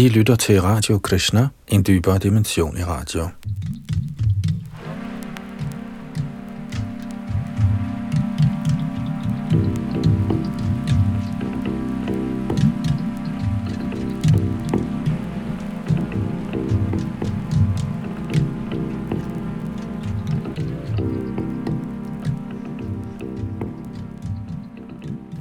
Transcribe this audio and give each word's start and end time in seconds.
I 0.00 0.08
lytter 0.08 0.36
til 0.36 0.62
Radio 0.62 0.98
Krishna, 0.98 1.48
en 1.68 1.84
dybere 1.86 2.18
dimension 2.18 2.76
i 2.78 2.82
radio. 2.82 3.28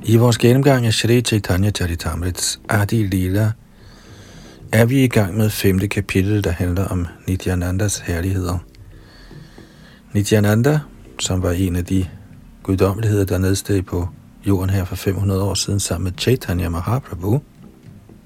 I 0.03 0.17
vores 0.17 0.37
gennemgang 0.37 0.85
af 0.85 0.93
Shri 0.93 1.21
Chaitanya 1.21 1.71
Charitamrits 1.71 2.59
Adi 2.69 3.03
Lila 3.03 3.51
er 4.71 4.85
vi 4.85 5.03
i 5.03 5.07
gang 5.07 5.37
med 5.37 5.49
femte 5.49 5.87
kapitel, 5.87 6.43
der 6.43 6.51
handler 6.51 6.85
om 6.85 7.07
Nityanandas 7.27 7.99
herligheder. 7.99 8.57
Nityananda, 10.13 10.79
som 11.19 11.43
var 11.43 11.51
en 11.51 11.75
af 11.75 11.85
de 11.85 12.05
guddommeligheder, 12.63 13.25
der 13.25 13.37
nedsteg 13.37 13.85
på 13.85 14.07
jorden 14.47 14.69
her 14.69 14.85
for 14.85 14.95
500 14.95 15.43
år 15.43 15.53
siden 15.53 15.79
sammen 15.79 16.03
med 16.03 16.11
Chaitanya 16.17 16.69
Mahaprabhu, 16.69 17.41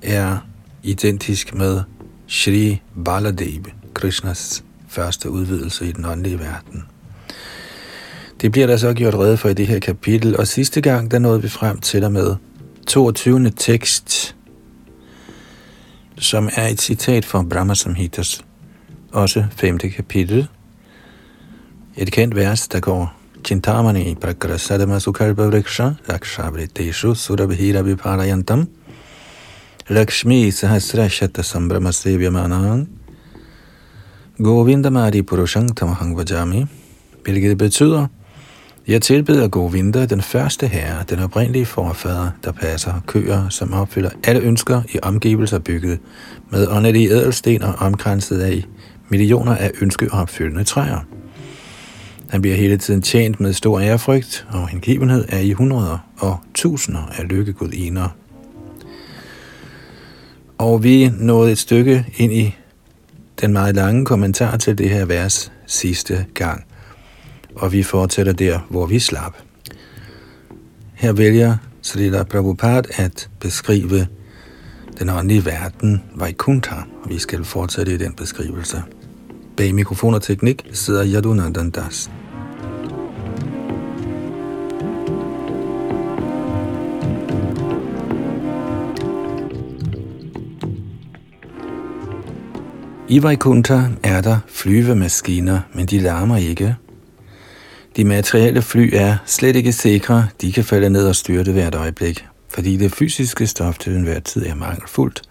er 0.02 0.38
identisk 0.84 1.56
med 1.56 1.82
Shri 2.28 2.82
Baladeva, 3.06 3.70
Krishnas 3.94 4.64
første 4.88 5.30
udvidelse 5.30 5.88
i 5.88 5.92
den 5.92 6.06
åndelige 6.06 6.40
verden. 6.40 6.84
Det 8.42 8.52
bliver 8.52 8.68
der 8.68 8.78
så 8.78 8.94
gjort 8.94 9.16
redde 9.16 9.38
for 9.38 9.50
i 9.50 9.54
det 9.54 9.68
her 9.68 9.80
kapitel, 9.80 10.38
og 10.38 10.48
sidste 10.48 10.82
gang, 10.82 11.12
der 11.12 11.20
nåede 11.20 11.42
vi 11.42 11.50
frem 11.50 11.80
til 11.80 12.04
og 12.04 12.12
med 12.12 12.36
22. 12.88 13.50
tekst, 13.50 14.36
som 16.24 16.50
er 16.56 16.68
et 16.68 16.82
citat 16.82 17.26
fra 17.26 17.44
Brahma 17.44 17.76
Samhitas, 17.76 18.42
også 19.12 19.46
5. 19.56 19.78
kapitel. 19.78 20.48
Et 21.98 22.12
kendt 22.12 22.36
vers, 22.36 22.68
der 22.68 22.80
går 22.80 23.14
Chintamani 23.44 24.16
prakrasadama 24.16 25.00
sukalpa 25.00 25.48
vriksha 25.48 25.94
lakshabriteshu 26.08 27.16
surabhira 27.16 27.82
viparayantam 27.82 28.68
Lakshmi 29.90 30.52
sahasra 30.52 31.10
shata 31.10 31.44
sambrama 31.44 31.92
sevyamanan 31.92 32.88
Govindamari 34.40 35.22
purushang 35.24 35.76
tamahang 35.76 36.16
vajami 36.16 36.68
hvilket 37.24 37.58
betyder, 37.58 38.08
jeg 38.88 39.02
tilbeder 39.02 39.48
Govinda, 39.48 40.06
den 40.06 40.22
første 40.22 40.68
herre, 40.68 41.04
den 41.10 41.20
oprindelige 41.20 41.66
forfader, 41.66 42.30
der 42.44 42.52
passer 42.52 42.94
køer, 43.08 43.50
som 43.50 43.74
opfylder 43.74 44.10
alle 44.24 44.42
ønsker 44.42 44.82
i 44.94 45.00
omgivelser 45.02 45.60
bygget 45.60 46.00
med 46.50 46.68
åndelige 46.68 47.10
ædelsten 47.10 47.64
og 47.64 47.74
omkranset 47.74 48.40
af 48.40 48.64
millioner 49.10 49.56
af 49.56 49.72
ønskeopfyldende 49.82 50.64
træer. 50.64 51.06
Han 52.30 52.42
bliver 52.42 52.56
hele 52.56 52.78
tiden 52.78 53.02
tjent 53.02 53.40
med 53.40 53.54
stor 53.54 53.80
ærefrygt, 53.80 54.48
og 54.50 54.68
hengivenhed 54.68 55.26
er 55.30 55.40
i 55.40 55.52
hundreder 55.52 55.98
og 56.18 56.38
tusinder 56.54 57.12
af 57.18 57.30
lykkegudiner. 57.30 58.10
Og 60.58 60.84
vi 60.84 61.12
nåede 61.20 61.52
et 61.52 61.58
stykke 61.58 62.06
ind 62.18 62.34
i 62.34 62.56
den 63.42 63.54
meget 63.54 63.76
lange 63.76 64.06
kommentar 64.06 64.58
til 64.58 64.78
det 64.78 64.90
her 64.90 65.06
vers 65.06 65.52
sidste 65.66 66.26
gang 66.34 66.64
og 67.56 67.72
vi 67.74 67.84
fortsætter 67.84 68.34
der, 68.34 68.60
hvor 68.70 68.86
vi 68.86 69.00
slap. 69.00 69.34
Her 70.94 71.12
vælger 71.12 71.58
Srila 71.82 72.24
Prabhupada 72.24 73.04
at 73.04 73.30
beskrive 73.40 74.08
den 75.00 75.10
åndelige 75.10 75.46
verden, 75.46 76.04
Vaikuntha. 76.16 76.76
Vi 77.08 77.20
skal 77.20 77.44
fortsætte 77.44 77.94
i 77.94 77.98
den 77.98 78.14
beskrivelse. 78.14 78.84
Bag 79.58 79.76
mikrofon 79.76 80.14
og 80.14 80.22
teknik 80.22 80.66
sidder 80.72 81.06
Yadunandan 81.06 81.70
Das. 81.70 82.12
I 93.08 93.24
Vaikuntha 93.24 93.82
er 94.04 94.22
der 94.22 94.38
flyvemaskiner, 94.48 95.60
men 95.74 95.86
de 95.86 96.00
larmer 96.00 96.38
ikke, 96.38 96.76
de 97.96 98.06
materielle 98.06 98.62
fly 98.62 98.90
er 98.94 99.18
slet 99.26 99.56
ikke 99.56 99.72
sikre, 99.72 100.28
de 100.42 100.52
kan 100.52 100.64
falde 100.64 100.90
ned 100.90 101.08
og 101.08 101.16
styrte 101.16 101.52
hvert 101.52 101.76
øjeblik, 101.76 102.26
fordi 102.50 102.78
det 102.78 102.96
fysiske 102.96 103.48
stof 103.48 103.78
til 103.78 103.96
enhver 103.96 104.20
tid 104.20 104.46
er 104.46 104.56
mangelfuldt. 104.56 105.22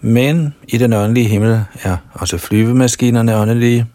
Men 0.00 0.54
i 0.68 0.78
den 0.78 0.92
åndelige 0.92 1.28
himmel 1.28 1.64
er 1.82 1.96
også 2.12 2.38
flyvemaskinerne 2.38 3.36
åndelige, 3.36 3.86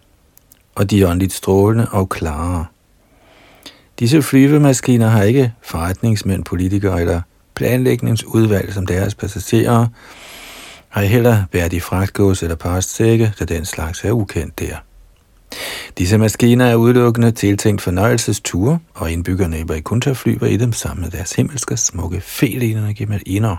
og 0.75 0.91
de 0.91 1.01
er 1.01 1.07
åndeligt 1.07 1.33
strålende 1.33 1.87
og 1.91 2.09
klare. 2.09 2.65
Disse 3.99 4.21
flyvemaskiner 4.21 5.07
har 5.07 5.23
ikke 5.23 5.53
forretningsmænd, 5.61 6.43
politikere 6.43 7.01
eller 7.01 7.21
planlægningsudvalg 7.55 8.73
som 8.73 8.85
deres 8.85 9.15
passagerer, 9.15 9.87
har 10.89 11.01
heller 11.01 11.43
været 11.53 11.73
i 11.73 11.79
fragtgås 11.79 12.43
eller 12.43 12.55
postsække, 12.55 13.33
da 13.39 13.45
den 13.45 13.65
slags 13.65 14.03
er 14.03 14.11
ukendt 14.11 14.59
der. 14.59 14.75
Disse 15.97 16.17
maskiner 16.17 16.65
er 16.65 16.75
udelukkende 16.75 17.31
tiltænkt 17.31 17.81
fornøjelsesture, 17.81 18.79
og 18.93 19.11
indbyggerne 19.11 19.59
i 19.59 19.63
Vaikuntha 19.67 20.11
flyver 20.11 20.47
i 20.47 20.57
dem 20.57 20.73
sammen 20.73 21.03
med 21.03 21.11
deres 21.11 21.33
himmelske 21.33 21.77
smukke 21.77 22.21
felignende 22.21 22.93
gemaliner. 22.93 23.55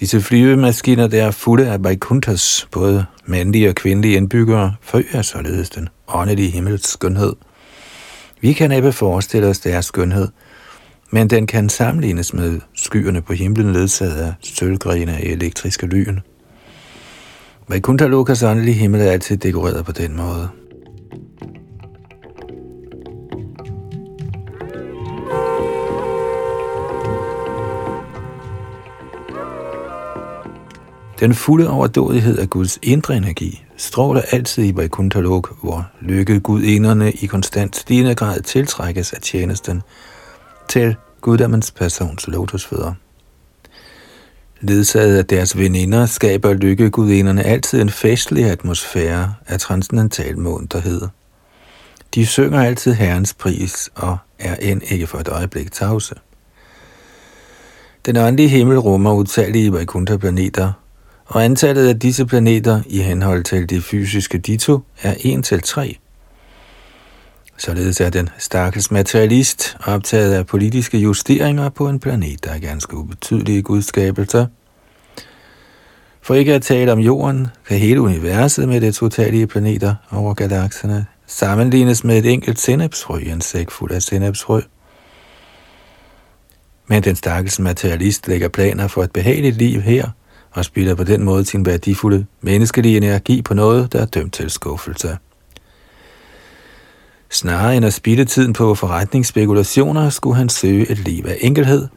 Disse 0.00 0.20
flyvemaskiner, 0.20 1.06
der 1.06 1.24
er 1.24 1.30
fulde 1.30 1.70
af 1.70 1.84
Vaikunthas, 1.84 2.68
både 2.70 3.06
mandlige 3.26 3.68
og 3.68 3.74
kvindelige 3.74 4.16
indbyggere, 4.16 4.74
forøger 4.82 5.22
således 5.22 5.70
den 5.70 5.88
åndelige 6.08 6.50
himmels 6.50 6.88
skønhed. 6.88 7.32
Vi 8.40 8.52
kan 8.52 8.72
ikke 8.72 8.92
forestille 8.92 9.46
os 9.46 9.58
deres 9.58 9.86
skønhed, 9.86 10.28
men 11.10 11.30
den 11.30 11.46
kan 11.46 11.68
sammenlignes 11.68 12.34
med 12.34 12.60
skyerne 12.74 13.22
på 13.22 13.32
himlen 13.32 13.72
ledsaget 13.72 14.16
af 14.16 14.34
sølvgrene 14.42 15.12
af 15.12 15.22
elektriske 15.22 15.86
lyn. 15.86 16.18
Vaikuntha 17.70 18.06
Lokas 18.06 18.42
åndelige 18.42 18.74
himmel 18.74 19.00
er 19.00 19.10
altid 19.10 19.36
dekoreret 19.36 19.84
på 19.84 19.92
den 19.92 20.16
måde. 20.16 20.48
Den 31.20 31.34
fulde 31.34 31.70
overdådighed 31.70 32.38
af 32.38 32.50
Guds 32.50 32.78
indre 32.82 33.16
energi 33.16 33.64
stråler 33.76 34.22
altid 34.32 34.64
i 34.64 34.76
Vaikuntha 34.76 35.20
Lok, 35.20 35.62
hvor 35.62 35.90
lykkegudinderne 36.00 37.12
i 37.12 37.26
konstant 37.26 37.76
stigende 37.76 38.14
grad 38.14 38.40
tiltrækkes 38.40 39.12
af 39.12 39.20
tjenesten 39.20 39.82
til 40.68 40.96
guddommens 41.20 41.70
persons 41.70 42.28
lotusfødder. 42.28 42.94
Ledsaget 44.62 45.18
af 45.18 45.26
deres 45.26 45.58
veninder 45.58 46.06
skaber 46.06 46.52
lykkegudinderne 46.52 47.42
altid 47.42 47.80
en 47.80 47.90
festlig 47.90 48.44
atmosfære 48.44 49.34
af 49.46 49.60
transcendental 49.60 50.38
munterhed. 50.38 51.02
De 52.14 52.26
synger 52.26 52.62
altid 52.62 52.92
Herrens 52.92 53.34
pris 53.34 53.90
og 53.94 54.16
er 54.38 54.56
end 54.56 54.82
ikke 54.90 55.06
for 55.06 55.18
et 55.18 55.28
øjeblik 55.28 55.72
tavse. 55.72 56.14
Den 58.06 58.16
åndelige 58.16 58.48
himmel 58.48 58.78
rummer 58.78 59.12
utallige 59.12 59.72
Vaikuntha-planeter, 59.72 60.72
og 61.26 61.44
antallet 61.44 61.88
af 61.88 61.98
disse 61.98 62.26
planeter 62.26 62.82
i 62.86 62.98
henhold 62.98 63.44
til 63.44 63.70
det 63.70 63.84
fysiske 63.84 64.38
dito 64.38 64.80
er 65.02 65.14
1 65.20 65.44
til 65.44 65.62
3. 65.62 65.98
Således 67.60 68.00
er 68.00 68.10
den 68.10 68.28
stakkels 68.38 68.90
materialist 68.90 69.76
optaget 69.86 70.34
af 70.34 70.46
politiske 70.46 70.98
justeringer 70.98 71.68
på 71.68 71.88
en 71.88 72.00
planet, 72.00 72.44
der 72.44 72.50
er 72.50 72.58
ganske 72.58 72.96
ubetydelige 72.96 73.62
gudskabelser. 73.62 74.46
For 76.22 76.34
ikke 76.34 76.54
at 76.54 76.62
tale 76.62 76.92
om 76.92 76.98
jorden, 76.98 77.46
kan 77.68 77.78
hele 77.78 78.00
universet 78.00 78.68
med 78.68 78.80
dets 78.80 79.02
utallige 79.02 79.46
planeter 79.46 79.94
over 80.10 80.34
galakserne 80.34 81.06
sammenlignes 81.26 82.04
med 82.04 82.18
et 82.18 82.26
enkelt 82.26 82.58
sennepsfrø 82.58 83.18
i 83.18 83.30
en 83.30 83.40
sæk 83.40 83.70
fuld 83.70 83.90
af 83.90 84.02
sennepsfrø. 84.02 84.60
Men 86.86 87.02
den 87.02 87.16
stakkels 87.16 87.58
materialist 87.58 88.28
lægger 88.28 88.48
planer 88.48 88.88
for 88.88 89.02
et 89.02 89.12
behageligt 89.12 89.56
liv 89.56 89.80
her, 89.80 90.08
og 90.50 90.64
spilder 90.64 90.94
på 90.94 91.04
den 91.04 91.22
måde 91.22 91.44
sin 91.44 91.66
værdifulde 91.66 92.26
menneskelige 92.40 92.96
energi 92.96 93.42
på 93.42 93.54
noget, 93.54 93.92
der 93.92 94.00
er 94.00 94.06
dømt 94.06 94.32
til 94.32 94.50
skuffelse. 94.50 95.18
Snarere 97.32 97.76
end 97.76 97.84
at 97.84 97.92
spilde 97.92 98.24
tiden 98.24 98.52
på 98.52 98.74
forretningsspekulationer, 98.74 100.10
skulle 100.10 100.36
han 100.36 100.48
søge 100.48 100.90
et 100.90 100.98
liv 100.98 101.24
af 101.28 101.36
enkelhed 101.40 101.88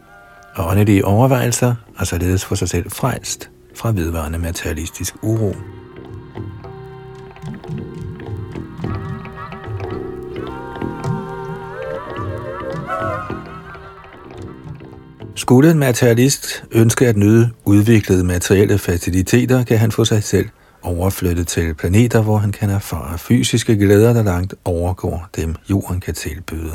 og 0.56 0.68
åndelige 0.68 1.06
overvejelser, 1.06 1.76
og 1.98 2.08
således 2.08 2.46
få 2.46 2.56
sig 2.56 2.70
selv 2.70 2.92
frelst 2.92 3.50
fra 3.76 3.92
vedvarende 3.92 4.40
materialistisk 4.40 5.16
uro. 5.22 5.56
Skulle 15.36 15.72
en 15.72 15.80
materialist 15.80 16.64
ønske 16.72 17.08
at 17.08 17.18
nyde 17.18 17.50
udviklede 17.66 18.24
materielle 18.24 18.78
faciliteter, 18.78 19.64
kan 19.64 19.78
han 19.78 19.92
få 19.92 20.06
sig 20.06 20.24
selv 20.24 20.50
overflyttet 20.84 21.48
til 21.48 21.74
planeter, 21.74 22.22
hvor 22.22 22.38
han 22.38 22.52
kan 22.52 22.70
erfare 22.70 23.18
fysiske 23.18 23.76
glæder, 23.76 24.14
der 24.14 24.24
langt 24.24 24.56
overgår 24.66 25.30
dem, 25.36 25.56
jorden 25.70 26.00
kan 26.00 26.14
tilbyde. 26.14 26.72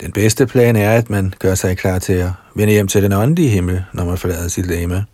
Den 0.00 0.12
bedste 0.12 0.46
plan 0.46 0.76
er, 0.76 0.90
at 0.90 1.10
man 1.10 1.34
gør 1.38 1.54
sig 1.54 1.78
klar 1.78 1.98
til 1.98 2.12
at 2.12 2.30
vende 2.54 2.72
hjem 2.72 2.88
til 2.88 3.02
den 3.02 3.12
åndelige 3.12 3.48
himmel, 3.48 3.84
når 3.92 4.04
man 4.04 4.18
forlader 4.18 4.48
sit 4.48 4.66
læme. 4.66 5.04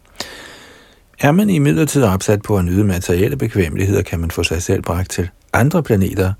Er 1.20 1.32
man 1.32 1.50
i 1.50 1.58
midlertid 1.58 2.02
opsat 2.02 2.42
på 2.42 2.56
at 2.56 2.64
nyde 2.64 2.84
materielle 2.84 3.36
bekvemmeligheder, 3.36 4.02
kan 4.02 4.20
man 4.20 4.30
få 4.30 4.42
sig 4.42 4.62
selv 4.62 4.82
bragt 4.82 5.10
til 5.10 5.28
andre 5.52 5.82
planeter 5.82 6.32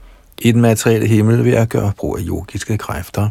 i 0.43 0.53
den 0.53 0.61
materielle 0.61 1.07
himmel 1.07 1.45
ved 1.45 1.53
at 1.53 1.69
gøre 1.69 1.93
brug 1.97 2.19
af 2.19 2.23
yogiske 2.27 2.79
kræfter. 2.79 3.29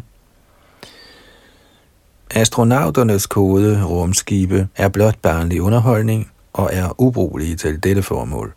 Astronauternes 2.30 3.26
kode 3.26 3.84
rumskibe 3.84 4.68
er 4.76 4.88
blot 4.88 5.18
barnlig 5.22 5.62
underholdning 5.62 6.30
og 6.58 6.70
er 6.72 7.00
ubrugelige 7.00 7.56
til 7.56 7.82
dette 7.82 8.02
formål. 8.02 8.54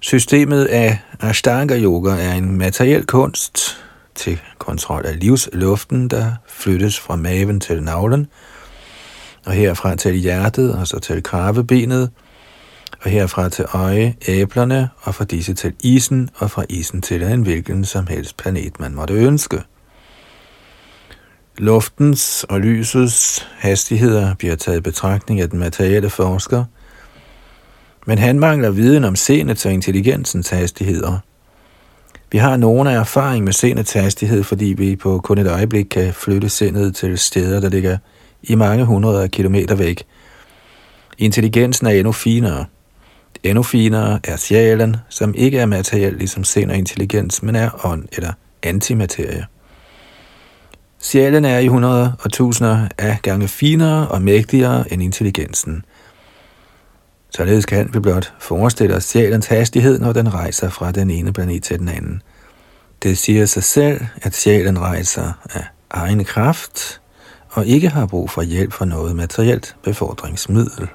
Systemet 0.00 0.64
af 0.64 0.98
Ashtanga 1.20 1.78
Yoga 1.78 2.10
er 2.10 2.32
en 2.32 2.58
materiel 2.58 3.06
kunst 3.06 3.84
til 4.14 4.40
kontrol 4.58 5.06
af 5.06 5.20
livsluften, 5.20 6.08
der 6.08 6.32
flyttes 6.48 7.00
fra 7.00 7.16
maven 7.16 7.60
til 7.60 7.82
navlen, 7.82 8.26
og 9.46 9.52
herfra 9.52 9.96
til 9.96 10.14
hjertet, 10.14 10.74
og 10.74 10.86
så 10.86 10.98
til 10.98 11.22
kravebenet, 11.22 12.10
og 13.02 13.10
herfra 13.10 13.48
til 13.48 13.64
øje, 13.72 14.14
æblerne, 14.28 14.88
og 15.02 15.14
fra 15.14 15.24
disse 15.24 15.54
til 15.54 15.74
isen, 15.80 16.30
og 16.34 16.50
fra 16.50 16.64
isen 16.68 17.02
til 17.02 17.22
en 17.22 17.42
hvilken 17.42 17.84
som 17.84 18.06
helst 18.06 18.36
planet, 18.36 18.80
man 18.80 18.94
måtte 18.94 19.14
ønske. 19.14 19.62
Luftens 21.58 22.46
og 22.48 22.60
lysets 22.60 23.48
hastigheder 23.58 24.34
bliver 24.34 24.56
taget 24.56 24.78
i 24.78 24.80
betragtning 24.80 25.40
af 25.40 25.50
den 25.50 25.58
materielle 25.58 26.10
forsker, 26.10 26.64
men 28.06 28.18
han 28.18 28.38
mangler 28.38 28.70
viden 28.70 29.04
om 29.04 29.16
senets 29.16 29.66
og 29.66 29.72
intelligensens 29.72 30.50
hastigheder. 30.50 31.18
Vi 32.32 32.38
har 32.38 32.56
nogen 32.56 32.86
af 32.86 33.00
erfaring 33.00 33.44
med 33.44 33.52
senets 33.52 33.92
hastighed, 33.92 34.42
fordi 34.42 34.64
vi 34.64 34.96
på 34.96 35.20
kun 35.24 35.38
et 35.38 35.46
øjeblik 35.46 35.84
kan 35.84 36.14
flytte 36.14 36.48
sindet 36.48 36.96
til 36.96 37.18
steder, 37.18 37.60
der 37.60 37.68
ligger 37.68 37.98
i 38.42 38.54
mange 38.54 38.84
hundrede 38.84 39.28
kilometer 39.28 39.74
væk. 39.74 40.04
Intelligensen 41.18 41.86
er 41.86 41.90
endnu 41.90 42.12
finere. 42.12 42.64
Endnu 43.42 43.62
finere 43.62 44.20
er 44.24 44.36
sjælen, 44.36 44.96
som 45.08 45.34
ikke 45.34 45.58
er 45.58 45.66
materiel 45.66 46.12
ligesom 46.12 46.44
sind 46.44 46.70
og 46.70 46.76
intelligens, 46.76 47.42
men 47.42 47.56
er 47.56 47.86
ånd 47.86 48.04
eller 48.12 48.32
antimaterie. 48.62 49.46
Sjælen 51.04 51.44
er 51.44 51.58
i 51.58 51.66
hundrede 51.66 52.12
og 52.20 52.32
tusinder 52.32 52.88
af 52.98 53.18
gange 53.22 53.48
finere 53.48 54.08
og 54.08 54.22
mægtigere 54.22 54.92
end 54.92 55.02
intelligensen. 55.02 55.84
Således 57.30 57.66
kan 57.66 57.90
vi 57.94 58.00
blot 58.00 58.32
forestille 58.40 58.94
os 58.94 59.04
sjælens 59.04 59.46
hastighed, 59.46 59.98
når 59.98 60.12
den 60.12 60.34
rejser 60.34 60.70
fra 60.70 60.92
den 60.92 61.10
ene 61.10 61.32
planet 61.32 61.62
til 61.62 61.78
den 61.78 61.88
anden. 61.88 62.22
Det 63.02 63.18
siger 63.18 63.46
sig 63.46 63.64
selv, 63.64 64.00
at 64.22 64.34
sjælen 64.34 64.78
rejser 64.80 65.32
af 65.54 65.64
egen 65.90 66.24
kraft 66.24 67.00
og 67.50 67.66
ikke 67.66 67.88
har 67.88 68.06
brug 68.06 68.30
for 68.30 68.42
hjælp 68.42 68.72
fra 68.72 68.84
noget 68.84 69.16
materielt 69.16 69.76
befordringsmiddel. 69.82 70.88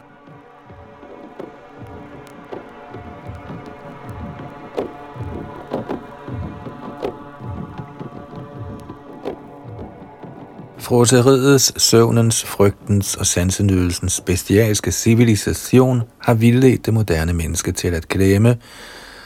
Froteriets, 10.89 11.83
søvnens, 11.83 12.43
frygtens 12.43 13.15
og 13.15 13.25
sansenydelsens 13.25 14.21
bestialske 14.21 14.91
civilisation 14.91 16.01
har 16.19 16.33
vildledt 16.33 16.85
det 16.85 16.93
moderne 16.93 17.33
menneske 17.33 17.71
til 17.71 17.87
at 17.87 18.07
glemme, 18.07 18.57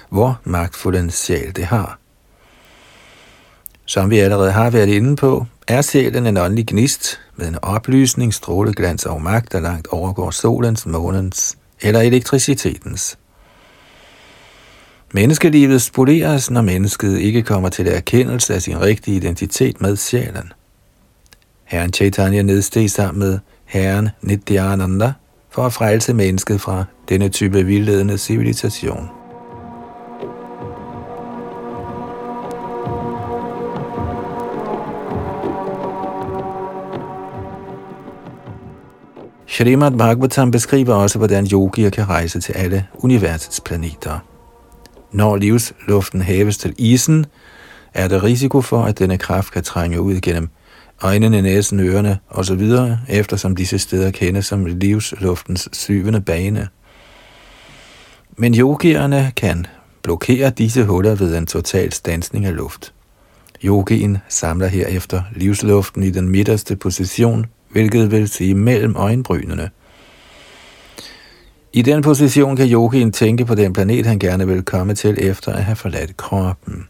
hvor 0.09 0.39
magtfuld 0.43 0.95
en 0.95 1.11
sjæl 1.11 1.55
det 1.55 1.65
har. 1.65 1.99
Som 3.85 4.09
vi 4.09 4.19
allerede 4.19 4.51
har 4.51 4.69
været 4.69 4.87
inde 4.87 5.15
på, 5.15 5.45
er 5.67 5.81
sjælen 5.81 6.27
en 6.27 6.37
åndelig 6.37 6.67
gnist 6.67 7.19
med 7.35 7.47
en 7.47 7.57
oplysning, 7.61 8.33
stråleglans 8.33 9.05
og 9.05 9.21
magt, 9.21 9.51
der 9.51 9.59
langt 9.59 9.87
overgår 9.87 10.31
solens, 10.31 10.85
månens 10.85 11.57
eller 11.81 12.01
elektricitetens. 12.01 13.17
Menneskelivet 15.13 15.81
spoleres, 15.81 16.51
når 16.51 16.61
mennesket 16.61 17.19
ikke 17.19 17.41
kommer 17.41 17.69
til 17.69 17.87
erkendelse 17.87 18.53
af 18.53 18.61
sin 18.61 18.81
rigtige 18.81 19.17
identitet 19.17 19.81
med 19.81 19.95
sjælen– 19.95 20.53
Herren 21.63 21.93
Chaitanya 21.93 22.41
nedsteg 22.41 22.91
sammen 22.91 23.19
med 23.19 23.39
Herren 23.65 24.09
Nityananda 24.21 25.13
for 25.49 25.65
at 25.65 25.73
frelse 25.73 26.13
mennesket 26.13 26.61
fra 26.61 26.85
denne 27.09 27.29
type 27.29 27.63
vildledende 27.65 28.17
civilisation. 28.17 29.09
Srimad 39.47 39.91
Bhagavatam 39.91 40.51
beskriver 40.51 40.93
også, 40.93 41.17
hvordan 41.17 41.47
yogier 41.51 41.89
kan 41.89 42.09
rejse 42.09 42.39
til 42.39 42.53
alle 42.53 42.87
universets 42.93 43.61
planeter. 43.61 44.19
Når 45.11 45.35
livsluften 45.35 46.21
hæves 46.21 46.57
til 46.57 46.75
isen, 46.77 47.25
er 47.93 48.07
der 48.07 48.23
risiko 48.23 48.61
for, 48.61 48.83
at 48.83 48.99
denne 48.99 49.17
kraft 49.17 49.53
kan 49.53 49.63
trænge 49.63 50.01
ud 50.01 50.19
gennem 50.19 50.49
øjnene, 51.03 51.41
næsen, 51.41 51.79
ørerne 51.79 52.19
osv., 52.29 52.69
eftersom 53.09 53.55
disse 53.55 53.79
steder 53.79 54.11
kendes 54.11 54.45
som 54.45 54.65
livsluftens 54.65 55.69
syvende 55.71 56.21
bane. 56.21 56.67
Men 58.37 58.55
yogierne 58.55 59.31
kan 59.35 59.65
blokere 60.01 60.49
disse 60.49 60.83
huller 60.83 61.15
ved 61.15 61.37
en 61.37 61.45
total 61.45 61.93
stansning 61.93 62.45
af 62.45 62.55
luft. 62.55 62.93
Yogien 63.63 64.17
samler 64.29 64.67
herefter 64.67 65.21
livsluften 65.35 66.03
i 66.03 66.09
den 66.09 66.29
midterste 66.29 66.75
position, 66.75 67.45
hvilket 67.69 68.11
vil 68.11 68.27
sige 68.27 68.55
mellem 68.55 68.95
øjenbrynene. 68.95 69.69
I 71.73 71.81
den 71.81 72.01
position 72.01 72.55
kan 72.55 72.71
yogien 72.71 73.11
tænke 73.11 73.45
på 73.45 73.55
den 73.55 73.73
planet, 73.73 74.05
han 74.05 74.19
gerne 74.19 74.47
vil 74.47 74.63
komme 74.63 74.95
til 74.95 75.17
efter 75.21 75.53
at 75.53 75.63
have 75.63 75.75
forladt 75.75 76.17
kroppen. 76.17 76.87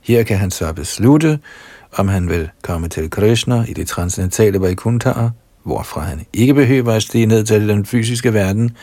Her 0.00 0.22
kan 0.22 0.38
han 0.38 0.50
så 0.50 0.72
beslutte, 0.72 1.38
om 1.96 2.08
han 2.08 2.28
vil 2.28 2.50
komme 2.62 2.88
til 2.88 3.10
Krishna 3.10 3.64
i 3.68 3.72
det 3.72 3.86
transcendentale 3.86 4.60
Vaikuntha, 4.60 5.28
hvorfra 5.64 6.00
han 6.00 6.26
ikke 6.32 6.54
behøver 6.54 6.92
at 6.92 7.02
stige 7.02 7.26
ned 7.26 7.44
til 7.44 7.68
den 7.68 7.86
fysiske 7.86 8.34
verden, 8.34 8.76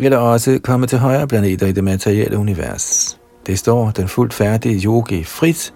eller 0.00 0.18
også 0.18 0.58
komme 0.64 0.86
til 0.86 0.98
højere 0.98 1.28
planeter 1.28 1.66
i 1.66 1.72
det 1.72 1.84
materielle 1.84 2.38
univers. 2.38 3.18
Det 3.46 3.58
står 3.58 3.90
den 3.90 4.08
fuldt 4.08 4.34
færdige 4.34 4.84
yogi 4.84 5.24
frit 5.24 5.74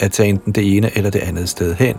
at 0.00 0.12
tage 0.12 0.28
enten 0.28 0.52
det 0.52 0.76
ene 0.76 0.96
eller 0.96 1.10
det 1.10 1.18
andet 1.18 1.48
sted 1.48 1.74
hen. 1.74 1.96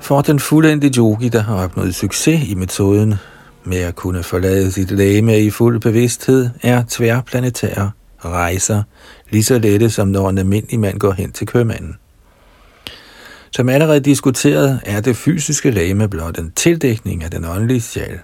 For 0.00 0.20
den 0.20 0.40
fuldendte 0.40 0.90
yogi, 0.98 1.28
der 1.28 1.42
har 1.42 1.64
opnået 1.64 1.94
succes 1.94 2.48
i 2.48 2.54
metoden, 2.54 3.14
med 3.64 3.78
at 3.78 3.94
kunne 3.94 4.22
forlade 4.22 4.72
sit 4.72 4.90
læme 4.90 5.40
i 5.40 5.50
fuld 5.50 5.80
bevidsthed, 5.80 6.50
er 6.62 6.84
tværplanetære 6.88 7.90
rejser 8.24 8.82
lige 9.30 9.44
så 9.44 9.58
lette, 9.58 9.90
som 9.90 10.08
når 10.08 10.30
en 10.30 10.38
almindelig 10.38 10.80
mand 10.80 10.98
går 10.98 11.12
hen 11.12 11.32
til 11.32 11.46
købmanden. 11.46 11.96
Som 13.50 13.68
allerede 13.68 14.00
diskuteret, 14.00 14.80
er 14.84 15.00
det 15.00 15.16
fysiske 15.16 15.70
læme 15.70 16.08
blot 16.08 16.38
en 16.38 16.52
tildækning 16.56 17.24
af 17.24 17.30
den 17.30 17.44
åndelige 17.44 17.80
sjæl. 17.80 18.18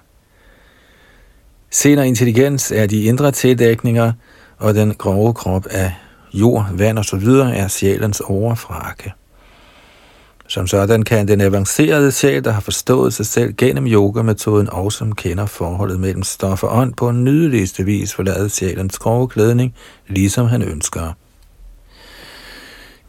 Senere 1.71 2.09
intelligens 2.09 2.73
er 2.73 2.87
de 2.87 3.03
indre 3.03 3.33
tildækninger, 3.33 4.13
og 4.59 4.75
den 4.75 4.95
grove 4.95 5.35
krop 5.35 5.67
af 5.71 5.93
jord, 6.35 6.69
vand 6.73 6.99
og 6.99 7.05
så 7.05 7.17
videre 7.17 7.57
er 7.57 7.69
sjælens 7.69 8.21
overfrakke. 8.21 9.13
Som 10.49 10.67
sådan 10.67 11.03
kan 11.03 11.29
den 11.29 11.41
avancerede 11.41 12.13
sjæl, 12.13 12.45
der 12.45 12.51
har 12.51 12.61
forstået 12.61 13.15
sig 13.15 13.27
selv 13.27 13.53
gennem 13.53 13.87
yogametoden 13.87 14.71
og 14.71 14.93
som 14.93 15.15
kender 15.15 15.47
forholdet 15.47 16.01
mellem 16.01 16.23
stof 16.23 16.63
og 16.63 16.79
ånd 16.79 16.95
på 16.95 17.09
en 17.09 17.25
nydeligste 17.25 17.85
vis 17.85 18.15
forlade 18.15 18.51
sjælens 18.51 18.99
grove 18.99 19.29
klædning, 19.29 19.75
ligesom 20.07 20.47
han 20.47 20.63
ønsker. 20.63 21.13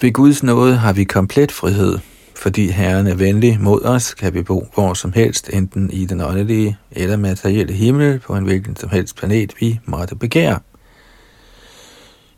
Ved 0.01 0.13
Guds 0.13 0.43
nåde 0.43 0.75
har 0.75 0.93
vi 0.93 1.03
komplet 1.03 1.51
frihed, 1.51 1.99
fordi 2.35 2.71
Herren 2.71 3.07
er 3.07 3.15
venlig 3.15 3.57
mod 3.61 3.81
os, 3.85 4.13
kan 4.13 4.33
vi 4.33 4.43
bo 4.43 4.67
hvor 4.73 4.93
som 4.93 5.13
helst, 5.13 5.49
enten 5.53 5.91
i 5.91 6.05
den 6.05 6.21
åndelige 6.21 6.77
eller 6.91 7.17
materielle 7.17 7.73
himmel 7.73 8.19
på 8.19 8.35
en 8.35 8.43
hvilken 8.43 8.75
som 8.75 8.89
helst 8.89 9.15
planet, 9.15 9.53
vi 9.59 9.79
måtte 9.85 10.15
begære. 10.15 10.59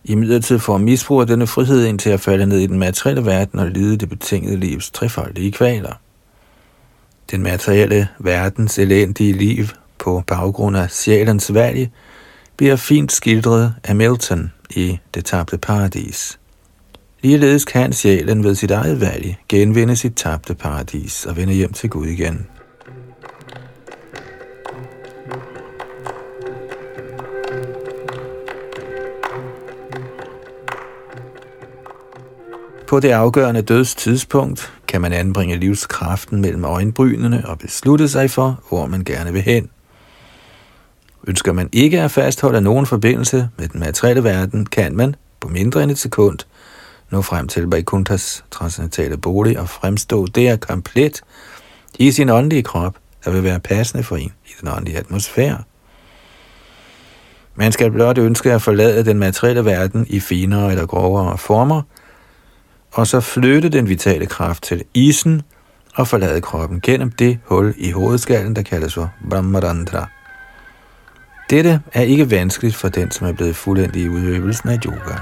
I 0.04 0.16
midlertid 0.16 0.60
får 0.60 0.78
misbrug 0.78 1.22
af 1.22 1.28
denne 1.28 1.48
frihed 1.48 1.86
ind 1.86 2.00
til 2.00 2.10
at 2.10 2.20
falde 2.20 2.46
ned 2.46 2.58
i 2.58 2.68
den 2.68 2.80
materielle 2.80 3.26
verden 3.26 3.60
og 3.60 3.68
lide 3.68 3.98
det 3.98 4.10
betingede 4.10 4.58
livs 4.58 4.92
trefoldige 4.92 5.52
kvaler. 5.52 5.94
Den 7.32 7.44
materielle 7.44 8.08
verdens 8.20 8.80
elendige 8.80 9.34
liv 9.34 9.66
på 10.00 10.24
baggrund 10.28 10.78
af 10.78 10.92
sjælens 10.92 11.54
valg 11.54 11.90
bliver 12.58 12.76
fint 12.76 13.12
skildret 13.12 13.74
af 13.84 13.96
Milton 13.96 14.52
i 14.70 15.00
Det 15.14 15.26
tabte 15.26 15.58
paradis. 15.58 16.40
Ligeledes 17.22 17.66
kan 17.66 17.94
sjælen 17.94 18.44
ved 18.44 18.56
sit 18.56 18.72
eget 18.72 19.02
valg 19.02 19.36
genvinde 19.50 19.96
sit 19.96 20.16
tabte 20.16 20.56
paradis 20.56 21.26
og 21.26 21.38
vende 21.38 21.54
hjem 21.54 21.74
til 21.74 21.90
Gud 21.90 22.08
igen. 22.08 22.48
På 32.92 33.00
det 33.00 33.12
afgørende 33.12 33.62
dødstidspunkt 33.62 34.74
kan 34.88 35.02
man 35.02 35.14
anbringe 35.14 35.56
livskraften 35.56 36.42
mellem 36.42 36.64
øjenbrynene 36.64 37.44
og 37.48 37.60
beslutte 37.60 38.10
sig 38.10 38.32
for, 38.32 38.64
hvor 38.70 38.86
man 38.86 39.04
gerne 39.04 39.34
vil 39.34 39.42
hen. 39.42 39.70
Ønsker 41.28 41.54
man 41.54 41.70
ikke 41.72 42.02
at 42.02 42.12
fastholde 42.12 42.62
nogen 42.62 42.86
forbindelse 42.86 43.50
med 43.58 43.68
den 43.68 43.80
materielle 43.80 44.24
verden, 44.24 44.66
kan 44.66 44.96
man, 44.96 45.16
på 45.40 45.48
mindre 45.48 45.84
end 45.84 45.92
et 45.92 45.98
sekund, 45.98 46.40
nå 47.10 47.22
frem 47.22 47.48
til 47.48 47.72
Vaikunthas 47.72 48.44
transcendentale 48.52 49.18
bolig 49.18 49.60
og 49.60 49.70
fremstå 49.70 50.26
der 50.26 50.56
komplet 50.56 51.22
i 52.00 52.12
sin 52.12 52.30
åndelige 52.30 52.64
krop, 52.64 52.96
der 53.26 53.32
vil 53.32 53.44
være 53.44 53.60
passende 53.60 54.04
for 54.04 54.16
en 54.16 54.34
i 54.46 54.52
den 54.62 54.70
åndelige 54.70 54.98
atmosfære. 54.98 55.64
Man 57.56 57.72
skal 57.72 57.92
blot 57.92 58.18
ønske 58.18 58.54
at 58.54 58.62
forlade 58.62 59.06
den 59.06 59.20
materielle 59.20 59.66
verden 59.66 60.06
i 60.10 60.20
finere 60.20 60.72
eller 60.72 60.86
grovere 60.86 61.38
former, 61.38 61.82
og 62.92 63.08
så 63.08 63.20
flytte 63.20 63.70
den 63.70 63.90
vitale 63.90 64.26
kraft 64.26 64.64
til 64.64 64.84
isen 64.94 65.42
og 65.96 66.08
forlade 66.08 66.42
kroppen 66.42 66.82
gennem 66.82 67.12
det 67.12 67.40
hul 67.46 67.74
i 67.78 67.92
hovedskallen, 67.92 68.56
der 68.56 68.62
kaldes 68.62 68.94
for 68.94 69.14
Brahmarandra. 69.30 70.08
Dette 71.50 71.82
er 71.94 72.02
ikke 72.02 72.32
vanskeligt 72.32 72.76
for 72.76 72.90
den, 72.90 73.12
som 73.12 73.28
er 73.28 73.34
blevet 73.34 73.56
fuldendt 73.56 73.96
i 73.96 74.10
udøvelsen 74.10 74.70
af 74.70 74.80
yoga. 74.86 75.16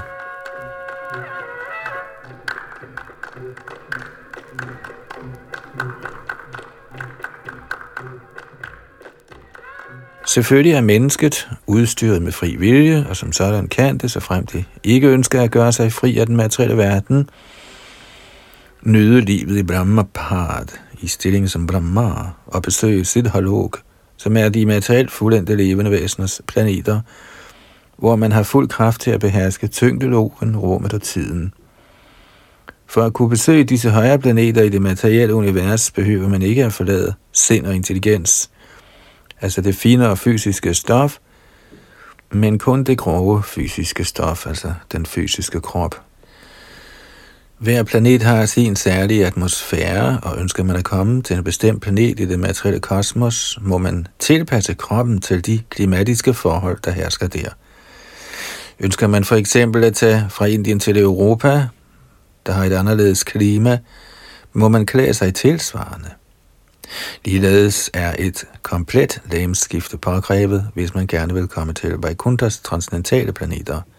Selvfølgelig 10.30 10.72
er 10.72 10.80
mennesket 10.80 11.48
udstyret 11.66 12.22
med 12.22 12.32
fri 12.32 12.56
vilje, 12.56 13.06
og 13.08 13.16
som 13.16 13.32
sådan 13.32 13.68
kan 13.68 13.98
det, 13.98 14.10
så 14.10 14.20
frem 14.20 14.46
det 14.46 14.64
ikke 14.82 15.08
ønsker 15.08 15.42
at 15.42 15.50
gøre 15.50 15.72
sig 15.72 15.92
fri 15.92 16.18
af 16.18 16.26
den 16.26 16.36
materielle 16.36 16.76
verden, 16.76 17.28
nyde 18.82 19.20
livet 19.20 19.58
i 19.58 19.62
Brahmapad, 19.62 20.66
i 21.00 21.06
stillingen 21.06 21.48
som 21.48 21.66
Brahma, 21.66 22.12
og 22.46 22.62
besøge 22.62 23.04
Siddhalok, 23.04 23.80
som 24.16 24.36
er 24.36 24.48
de 24.48 24.66
materielt 24.66 25.10
fuldendte 25.10 25.56
levende 25.56 25.90
væseners 25.90 26.40
planeter, 26.46 27.00
hvor 27.96 28.16
man 28.16 28.32
har 28.32 28.42
fuld 28.42 28.68
kraft 28.68 29.00
til 29.00 29.10
at 29.10 29.20
beherske 29.20 29.66
tyngdeloven, 29.66 30.56
rummet 30.56 30.92
og 30.92 31.02
tiden. 31.02 31.54
For 32.86 33.02
at 33.02 33.12
kunne 33.12 33.30
besøge 33.30 33.64
disse 33.64 33.90
højere 33.90 34.18
planeter 34.18 34.62
i 34.62 34.68
det 34.68 34.82
materielle 34.82 35.34
univers, 35.34 35.90
behøver 35.90 36.28
man 36.28 36.42
ikke 36.42 36.64
at 36.64 36.72
forlade 36.72 37.14
sind 37.32 37.66
og 37.66 37.74
intelligens, 37.74 38.50
altså 39.40 39.60
det 39.60 39.74
finere 39.74 40.16
fysiske 40.16 40.74
stof, 40.74 41.18
men 42.30 42.58
kun 42.58 42.84
det 42.84 42.98
grove 42.98 43.42
fysiske 43.42 44.04
stof, 44.04 44.46
altså 44.46 44.74
den 44.92 45.06
fysiske 45.06 45.60
krop. 45.60 45.94
Hver 47.58 47.82
planet 47.82 48.22
har 48.22 48.46
sin 48.46 48.76
særlige 48.76 49.26
atmosfære, 49.26 50.20
og 50.22 50.38
ønsker 50.38 50.64
man 50.64 50.76
at 50.76 50.84
komme 50.84 51.22
til 51.22 51.36
en 51.36 51.44
bestemt 51.44 51.82
planet 51.82 52.20
i 52.20 52.24
det 52.24 52.38
materielle 52.38 52.80
kosmos, 52.80 53.58
må 53.62 53.78
man 53.78 54.06
tilpasse 54.18 54.74
kroppen 54.74 55.20
til 55.20 55.46
de 55.46 55.60
klimatiske 55.70 56.34
forhold, 56.34 56.78
der 56.84 56.90
hersker 56.90 57.26
der. 57.26 57.48
Ønsker 58.78 59.06
man 59.06 59.24
for 59.24 59.36
eksempel 59.36 59.84
at 59.84 59.94
tage 59.94 60.26
fra 60.30 60.44
Indien 60.44 60.80
til 60.80 60.98
Europa, 60.98 61.66
der 62.46 62.52
har 62.52 62.64
et 62.64 62.72
anderledes 62.72 63.24
klima, 63.24 63.78
må 64.52 64.68
man 64.68 64.86
klæde 64.86 65.14
sig 65.14 65.34
tilsvarende. 65.34 66.10
Ligeledes 67.24 67.90
er 67.94 68.14
et 68.18 68.44
komplet 68.62 69.22
lægemskifte 69.30 69.98
påkrævet, 69.98 70.68
hvis 70.74 70.94
man 70.94 71.06
gerne 71.06 71.34
vil 71.34 71.48
komme 71.48 71.72
til 71.72 71.94
Vaikuntas 71.98 72.58
transcendentale 72.58 73.32
planeter– 73.32 73.80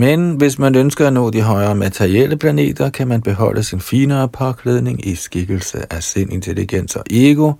men 0.00 0.32
hvis 0.36 0.58
man 0.58 0.74
ønsker 0.74 1.06
at 1.06 1.12
nå 1.12 1.30
de 1.30 1.42
højere 1.42 1.74
materielle 1.74 2.36
planeter, 2.36 2.90
kan 2.90 3.08
man 3.08 3.22
beholde 3.22 3.62
sin 3.62 3.80
finere 3.80 4.28
påklædning 4.28 5.06
i 5.06 5.14
skikkelse 5.14 5.92
af 5.92 6.02
sind, 6.02 6.32
intelligens 6.32 6.96
og 6.96 7.04
ego, 7.10 7.52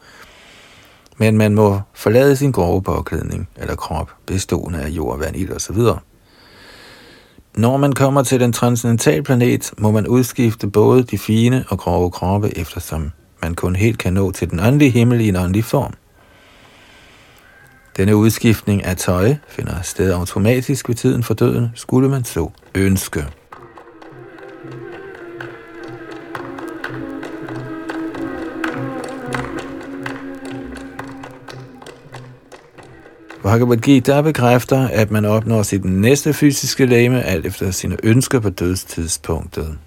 men 1.16 1.38
man 1.38 1.54
må 1.54 1.80
forlade 1.94 2.37
sin 2.37 2.52
grove 2.52 2.82
påklædning 2.82 3.49
eller 3.56 3.75
krop, 3.76 4.11
bestående 4.26 4.78
af 4.78 4.88
jord, 4.88 5.18
vand, 5.18 5.37
ild 5.37 5.52
osv. 5.52 5.76
Når 7.56 7.76
man 7.76 7.92
kommer 7.92 8.23
til 8.23 8.40
den 8.40 8.52
transcendental 8.52 9.23
planet, 9.23 9.73
må 9.78 9.90
man 9.90 10.06
udskifte 10.06 10.66
både 10.66 11.02
de 11.02 11.18
fine 11.18 11.64
og 11.68 11.78
grove 11.78 12.11
kroppe, 12.11 12.58
eftersom 12.58 13.11
man 13.42 13.54
kun 13.54 13.76
helt 13.76 13.99
kan 13.99 14.12
nå 14.12 14.30
til 14.30 14.50
den 14.50 14.61
åndelige 14.61 14.90
himmel 14.90 15.21
i 15.21 15.28
en 15.28 15.37
åndelig 15.37 15.64
form. 15.64 15.92
Denne 17.97 18.16
udskiftning 18.16 18.85
af 18.85 18.97
tøj 18.97 19.35
finder 19.49 19.83
sted 19.83 20.12
automatisk 20.12 20.88
ved 20.88 20.97
tiden 20.97 21.23
for 21.23 21.35
døden, 21.35 21.71
skulle 21.75 22.09
man 22.09 22.25
så 22.25 22.50
ønske. 22.75 23.25
Bhagavad 33.42 33.76
Gita 33.76 34.21
bekræfter, 34.21 34.88
at 34.88 35.11
man 35.11 35.25
opnår 35.25 35.62
sit 35.62 35.85
næste 35.85 36.33
fysiske 36.33 36.87
læme 36.87 37.23
alt 37.23 37.47
efter 37.47 37.71
sine 37.71 37.97
ønsker 38.02 38.40
på 38.40 38.50
dødstidspunktet. 38.50 39.78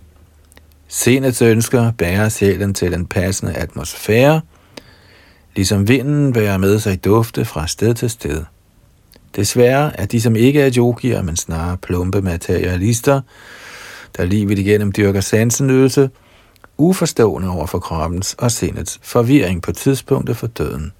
Senets 0.93 1.41
ønsker 1.41 1.91
bærer 1.91 2.29
sjælen 2.29 2.73
til 2.73 2.91
den 2.91 3.05
passende 3.05 3.53
atmosfære, 3.53 4.41
ligesom 5.55 5.87
vinden 5.87 6.33
bærer 6.33 6.57
med 6.57 6.79
sig 6.79 7.05
dufte 7.05 7.45
fra 7.45 7.67
sted 7.67 7.93
til 7.93 8.09
sted. 8.09 8.43
Desværre 9.35 9.99
er 9.99 10.05
de, 10.05 10.21
som 10.21 10.35
ikke 10.35 10.61
er 10.61 10.71
yogier, 10.77 11.21
men 11.21 11.35
snarere 11.35 11.77
plumpe 11.77 12.21
materialister, 12.21 13.21
der 14.17 14.25
livet 14.25 14.59
igennem 14.59 14.91
dyrker 14.91 15.21
sansenydelse, 15.21 16.09
uforstående 16.77 17.49
over 17.49 17.65
for 17.65 17.79
kroppens 17.79 18.33
og 18.33 18.51
sindets 18.51 18.99
forvirring 19.03 19.61
på 19.61 19.71
tidspunktet 19.71 20.37
for 20.37 20.47
døden. 20.47 20.91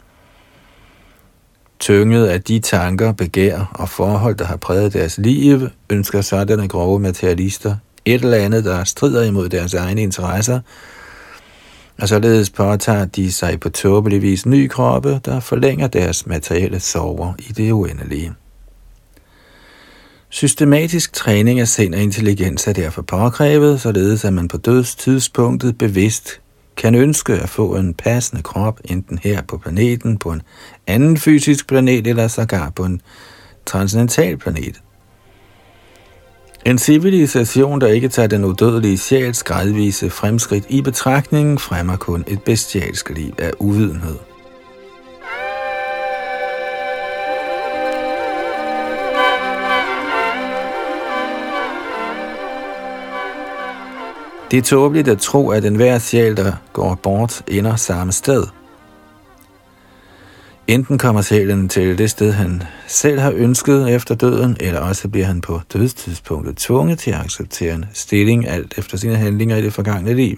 Tynget 1.80 2.28
af 2.28 2.42
de 2.42 2.60
tanker, 2.60 3.12
begær 3.12 3.72
og 3.74 3.90
forhold, 3.90 4.36
der 4.36 4.46
har 4.46 4.58
præget 4.58 4.94
deres 4.94 5.18
liv, 5.18 5.70
ønsker 5.90 6.22
sådanne 6.22 6.68
grove 6.68 7.00
materialister 7.00 7.76
et 8.06 8.22
eller 8.22 8.38
andet, 8.38 8.66
der 8.66 8.84
strider 8.84 9.24
imod 9.24 9.50
deres 9.50 9.74
egne 9.74 10.02
interesser, 10.02 10.60
og 12.02 12.08
således 12.08 12.50
påtager 12.50 13.06
de 13.06 13.32
sig 13.32 13.60
på 13.60 13.70
tåbelig 13.70 14.22
vis 14.22 14.46
ny 14.46 14.70
kroppe, 14.70 15.20
der 15.26 15.40
forlænger 15.40 15.88
deres 15.88 16.28
materielle 16.28 16.80
sover 16.80 17.34
i 17.40 17.54
det 17.54 17.72
uendelige. 17.72 18.34
Systematisk 20.30 21.14
træning 21.14 21.60
af 21.60 21.68
sind 21.68 21.96
og 21.96 22.02
intelligens 22.02 22.68
er 22.68 22.74
derfor 22.74 23.02
påkrævet, 23.02 23.82
således 23.82 24.26
at 24.26 24.34
man 24.34 24.48
på 24.48 24.58
dødstidspunktet 24.58 25.78
bevidst 25.78 26.42
kan 26.78 26.96
ønske 26.96 27.34
at 27.34 27.50
få 27.50 27.76
en 27.76 27.94
passende 27.94 28.44
krop, 28.44 28.80
enten 28.86 29.20
her 29.24 29.42
på 29.42 29.58
planeten, 29.58 30.18
på 30.18 30.32
en 30.32 30.42
anden 30.88 31.18
fysisk 31.18 31.68
planet 31.68 32.08
eller 32.08 32.28
sågar 32.28 32.70
på 32.70 32.84
en 32.84 33.02
transcendental 33.66 34.38
planet. 34.38 34.82
En 36.66 36.78
civilisation, 36.78 37.82
der 37.82 37.88
ikke 37.88 38.08
tager 38.08 38.28
den 38.28 38.46
udødelige 38.46 38.98
sjæls 38.98 39.44
gradvise 39.44 40.10
fremskridt 40.10 40.66
i 40.70 40.82
betragtningen, 40.82 41.60
fremmer 41.60 41.98
kun 41.98 42.24
et 42.28 42.44
bestialsk 42.44 43.10
liv 43.10 43.34
af 43.38 43.52
uvidenhed. 43.60 44.16
Det 54.52 54.58
er 54.58 54.62
tåbeligt 54.62 55.08
at 55.08 55.20
tro, 55.20 55.50
at 55.50 55.66
enhver 55.66 56.00
sjæl, 56.00 56.38
der 56.38 56.54
går 56.74 56.96
bort, 56.96 57.42
ender 57.48 57.76
samme 57.76 58.12
sted– 58.12 58.44
Enten 60.72 60.98
kommer 60.98 61.22
sjælen 61.22 61.70
til 61.70 61.98
det 61.98 62.10
sted, 62.10 62.32
han 62.32 62.64
selv 62.88 63.20
har 63.20 63.32
ønsket 63.36 63.96
efter 63.96 64.16
døden, 64.16 64.58
eller 64.60 64.80
også 64.80 65.08
bliver 65.08 65.26
han 65.26 65.42
på 65.42 65.62
dødstidspunktet 65.74 66.58
tvunget 66.58 67.00
til 67.00 67.12
at 67.12 67.20
acceptere 67.20 67.76
en 67.76 67.86
stilling 67.94 68.48
alt 68.48 68.74
efter 68.78 68.98
sine 68.98 69.16
handlinger 69.16 69.56
i 69.56 69.62
det 69.62 69.74
forgangne 69.74 70.14
liv. 70.14 70.38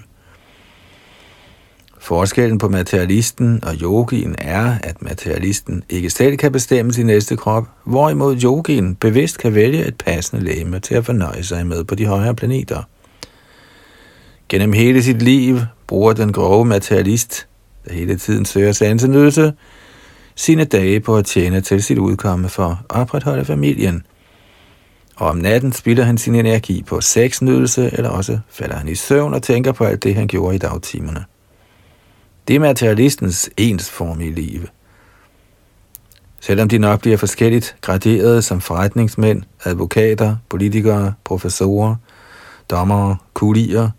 Forskellen 2.00 2.58
på 2.58 2.70
materialisten 2.70 3.64
og 3.64 3.76
yogien 3.82 4.36
er, 4.38 4.76
at 4.84 5.02
materialisten 5.02 5.84
ikke 5.90 6.10
selv 6.10 6.38
kan 6.38 6.52
bestemme 6.52 6.94
sin 6.94 7.06
næste 7.06 7.38
krop, 7.38 7.68
hvorimod 7.84 8.44
yogien 8.44 8.96
bevidst 8.96 9.38
kan 9.38 9.56
vælge 9.56 9.86
et 9.86 9.96
passende 9.96 10.44
læme 10.44 10.80
til 10.80 10.96
at 10.96 11.06
fornøje 11.06 11.44
sig 11.44 11.68
med 11.68 11.84
på 11.84 11.96
de 11.96 12.06
højere 12.06 12.36
planeter. 12.36 12.84
Gennem 14.50 14.74
hele 14.74 15.04
sit 15.04 15.22
liv 15.22 15.60
bruger 15.88 16.14
den 16.14 16.34
grove 16.34 16.66
materialist, 16.66 17.48
der 17.86 17.94
hele 17.94 18.18
tiden 18.18 18.46
søger 18.46 18.72
sansenydelse, 18.72 19.54
sine 20.36 20.64
dage 20.64 21.00
på 21.00 21.18
at 21.18 21.26
tjene 21.26 21.62
til 21.62 21.84
sit 21.84 21.98
udkomme 21.98 22.50
for 22.50 22.66
at 22.70 22.78
opretholde 22.90 23.46
familien. 23.46 24.06
Og 25.16 25.30
om 25.30 25.38
natten 25.38 25.72
spilder 25.72 26.04
han 26.04 26.18
sin 26.18 26.36
energi 26.36 26.84
på 26.84 27.02
sexnydelse, 27.02 27.90
eller 27.94 28.10
også 28.10 28.40
falder 28.50 28.76
han 28.76 28.88
i 28.88 28.96
søvn 28.96 29.34
og 29.34 29.44
tænker 29.44 29.72
på 29.72 29.84
alt 29.84 30.04
det, 30.04 30.16
han 30.16 30.28
gjorde 30.28 30.56
i 30.56 30.60
dagtimerne. 30.60 31.26
Det 32.48 32.56
er 32.56 32.60
materialistens 32.60 33.50
ensformige 33.58 34.34
liv. 34.34 34.62
Selvom 36.40 36.70
de 36.70 36.78
nok 36.78 37.02
bliver 37.02 37.18
forskelligt 37.18 37.76
graderet 37.82 38.44
som 38.44 38.62
forretningsmænd, 38.62 39.44
advokater, 39.64 40.36
politikere, 40.50 41.14
professorer, 41.24 41.96
dommere, 42.70 43.18
kulier, 43.34 43.90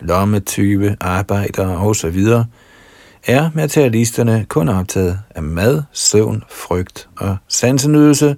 lommetype, 0.00 0.96
arbejdere 1.00 1.76
osv., 1.76 2.26
er 3.26 3.50
materialisterne 3.54 4.46
kun 4.48 4.68
optaget 4.68 5.18
af 5.34 5.42
mad, 5.42 5.82
søvn, 5.92 6.44
frygt 6.50 7.08
og 7.16 7.36
sansenydelse, 7.48 8.36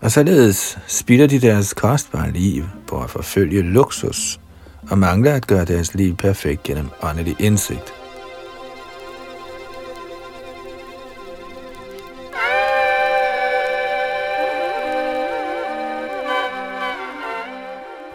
og 0.00 0.10
således 0.10 0.78
spilder 0.86 1.26
de 1.26 1.40
deres 1.40 1.74
kostbare 1.74 2.32
liv 2.32 2.64
på 2.86 3.02
at 3.02 3.10
forfølge 3.10 3.62
luksus 3.62 4.40
og 4.90 4.98
mangler 4.98 5.34
at 5.34 5.46
gøre 5.46 5.64
deres 5.64 5.94
liv 5.94 6.16
perfekt 6.16 6.62
gennem 6.62 6.88
åndelig 7.02 7.36
indsigt. 7.38 7.99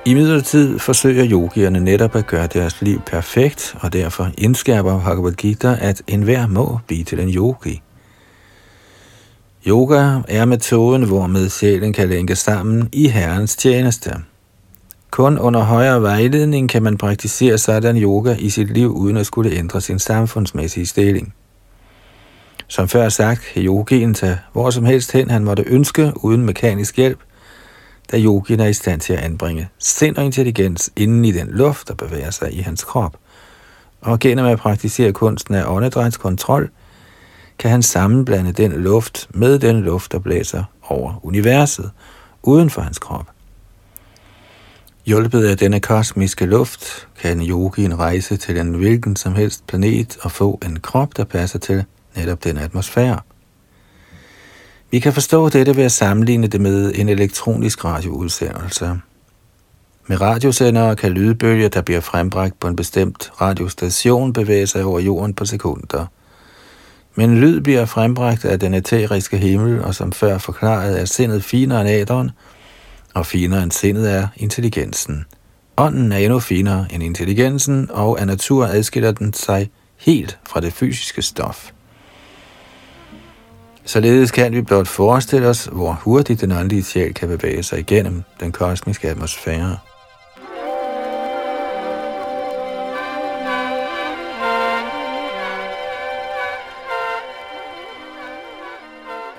I 0.07 0.13
midlertid 0.13 0.79
forsøger 0.79 1.27
yogierne 1.31 1.79
netop 1.79 2.15
at 2.15 2.27
gøre 2.27 2.47
deres 2.47 2.81
liv 2.81 3.01
perfekt, 3.05 3.75
og 3.79 3.93
derfor 3.93 4.29
indskærper 4.37 4.99
Bhagavad 4.99 5.31
Gita, 5.31 5.77
at 5.81 6.01
enhver 6.07 6.47
må 6.47 6.79
blive 6.87 7.03
til 7.03 7.19
en 7.19 7.29
yogi. 7.29 7.81
Yoga 9.67 10.19
er 10.27 10.45
metoden, 10.45 11.03
hvormed 11.03 11.49
sjælen 11.49 11.93
kan 11.93 12.09
lænke 12.09 12.35
sammen 12.35 12.89
i 12.91 13.07
Herrens 13.07 13.55
tjeneste. 13.55 14.15
Kun 15.11 15.37
under 15.37 15.63
højere 15.63 16.01
vejledning 16.01 16.69
kan 16.69 16.83
man 16.83 16.97
praktisere 16.97 17.57
sådan 17.57 17.97
yoga 17.97 18.35
i 18.39 18.49
sit 18.49 18.73
liv, 18.73 18.95
uden 18.95 19.17
at 19.17 19.25
skulle 19.25 19.51
ændre 19.51 19.81
sin 19.81 19.99
samfundsmæssige 19.99 20.85
stilling. 20.85 21.33
Som 22.67 22.87
før 22.87 23.09
sagt, 23.09 23.41
kan 23.53 23.63
yogien 23.63 24.13
tage 24.13 24.39
hvor 24.53 24.69
som 24.69 24.85
helst 24.85 25.11
hen, 25.11 25.29
han 25.29 25.43
måtte 25.43 25.63
ønske, 25.67 26.11
uden 26.15 26.45
mekanisk 26.45 26.97
hjælp– 26.97 27.19
da 28.11 28.19
yogien 28.19 28.59
er 28.59 28.65
i 28.65 28.73
stand 28.73 29.01
til 29.01 29.13
at 29.13 29.19
anbringe 29.19 29.69
sind 29.79 30.17
og 30.17 30.25
intelligens 30.25 30.89
inden 30.95 31.25
i 31.25 31.31
den 31.31 31.47
luft, 31.47 31.87
der 31.87 31.93
bevæger 31.93 32.31
sig 32.31 32.53
i 32.53 32.61
hans 32.61 32.83
krop. 32.83 33.17
Og 34.01 34.19
gennem 34.19 34.45
at 34.45 34.59
praktisere 34.59 35.11
kunsten 35.11 35.55
af 35.55 35.63
åndedrætskontrol, 35.67 36.69
kan 37.59 37.71
han 37.71 37.83
sammenblande 37.83 38.51
den 38.51 38.71
luft 38.71 39.27
med 39.33 39.59
den 39.59 39.81
luft, 39.81 40.11
der 40.11 40.19
blæser 40.19 40.63
over 40.83 41.25
universet, 41.25 41.91
uden 42.43 42.69
for 42.69 42.81
hans 42.81 42.99
krop. 42.99 43.27
Hjulpet 45.05 45.45
af 45.45 45.57
denne 45.57 45.79
kosmiske 45.79 46.45
luft, 46.45 47.07
kan 47.19 47.41
yogien 47.41 47.99
rejse 47.99 48.37
til 48.37 48.57
en 48.57 48.73
hvilken 48.73 49.15
som 49.15 49.35
helst 49.35 49.67
planet 49.67 50.17
og 50.21 50.31
få 50.31 50.59
en 50.65 50.79
krop, 50.79 51.17
der 51.17 51.23
passer 51.23 51.59
til 51.59 51.83
netop 52.15 52.43
den 52.43 52.57
atmosfære. 52.57 53.19
Vi 54.95 54.99
kan 54.99 55.13
forstå 55.13 55.49
dette 55.49 55.75
ved 55.75 55.83
at 55.83 55.91
sammenligne 55.91 56.47
det 56.47 56.61
med 56.61 56.91
en 56.95 57.09
elektronisk 57.09 57.85
radioudsendelse. 57.85 58.99
Med 60.07 60.21
radiosendere 60.21 60.95
kan 60.95 61.11
lydbølger, 61.11 61.69
der 61.69 61.81
bliver 61.81 61.99
frembragt 61.99 62.59
på 62.59 62.67
en 62.67 62.75
bestemt 62.75 63.31
radiostation, 63.41 64.33
bevæge 64.33 64.67
sig 64.67 64.83
over 64.83 64.99
jorden 64.99 65.33
på 65.33 65.45
sekunder. 65.45 66.05
Men 67.15 67.37
lyd 67.37 67.61
bliver 67.61 67.85
frembragt 67.85 68.45
af 68.45 68.59
den 68.59 68.73
eteriske 68.73 69.37
himmel, 69.37 69.83
og 69.83 69.95
som 69.95 70.11
før 70.11 70.37
forklaret 70.37 71.01
er 71.01 71.05
sindet 71.05 71.43
finere 71.43 71.81
end 71.81 71.89
aderen, 71.89 72.31
og 73.13 73.25
finere 73.25 73.63
end 73.63 73.71
sindet 73.71 74.11
er 74.11 74.27
intelligensen. 74.35 75.25
Ånden 75.77 76.11
er 76.11 76.17
endnu 76.17 76.39
finere 76.39 76.87
end 76.91 77.03
intelligensen, 77.03 77.91
og 77.91 78.19
af 78.19 78.27
natur 78.27 78.65
adskiller 78.65 79.11
den 79.11 79.33
sig 79.33 79.69
helt 79.97 80.37
fra 80.47 80.61
det 80.61 80.73
fysiske 80.73 81.21
stof. 81.21 81.71
Således 83.85 84.31
kan 84.31 84.53
vi 84.53 84.61
blot 84.61 84.87
forestille 84.87 85.47
os, 85.47 85.69
hvor 85.71 85.99
hurtigt 86.03 86.41
den 86.41 86.51
åndelige 86.51 86.83
sjæl 86.83 87.13
kan 87.13 87.27
bevæge 87.27 87.63
sig 87.63 87.79
igennem 87.79 88.23
den 88.39 88.51
kosmiske 88.51 89.09
atmosfære. 89.09 89.77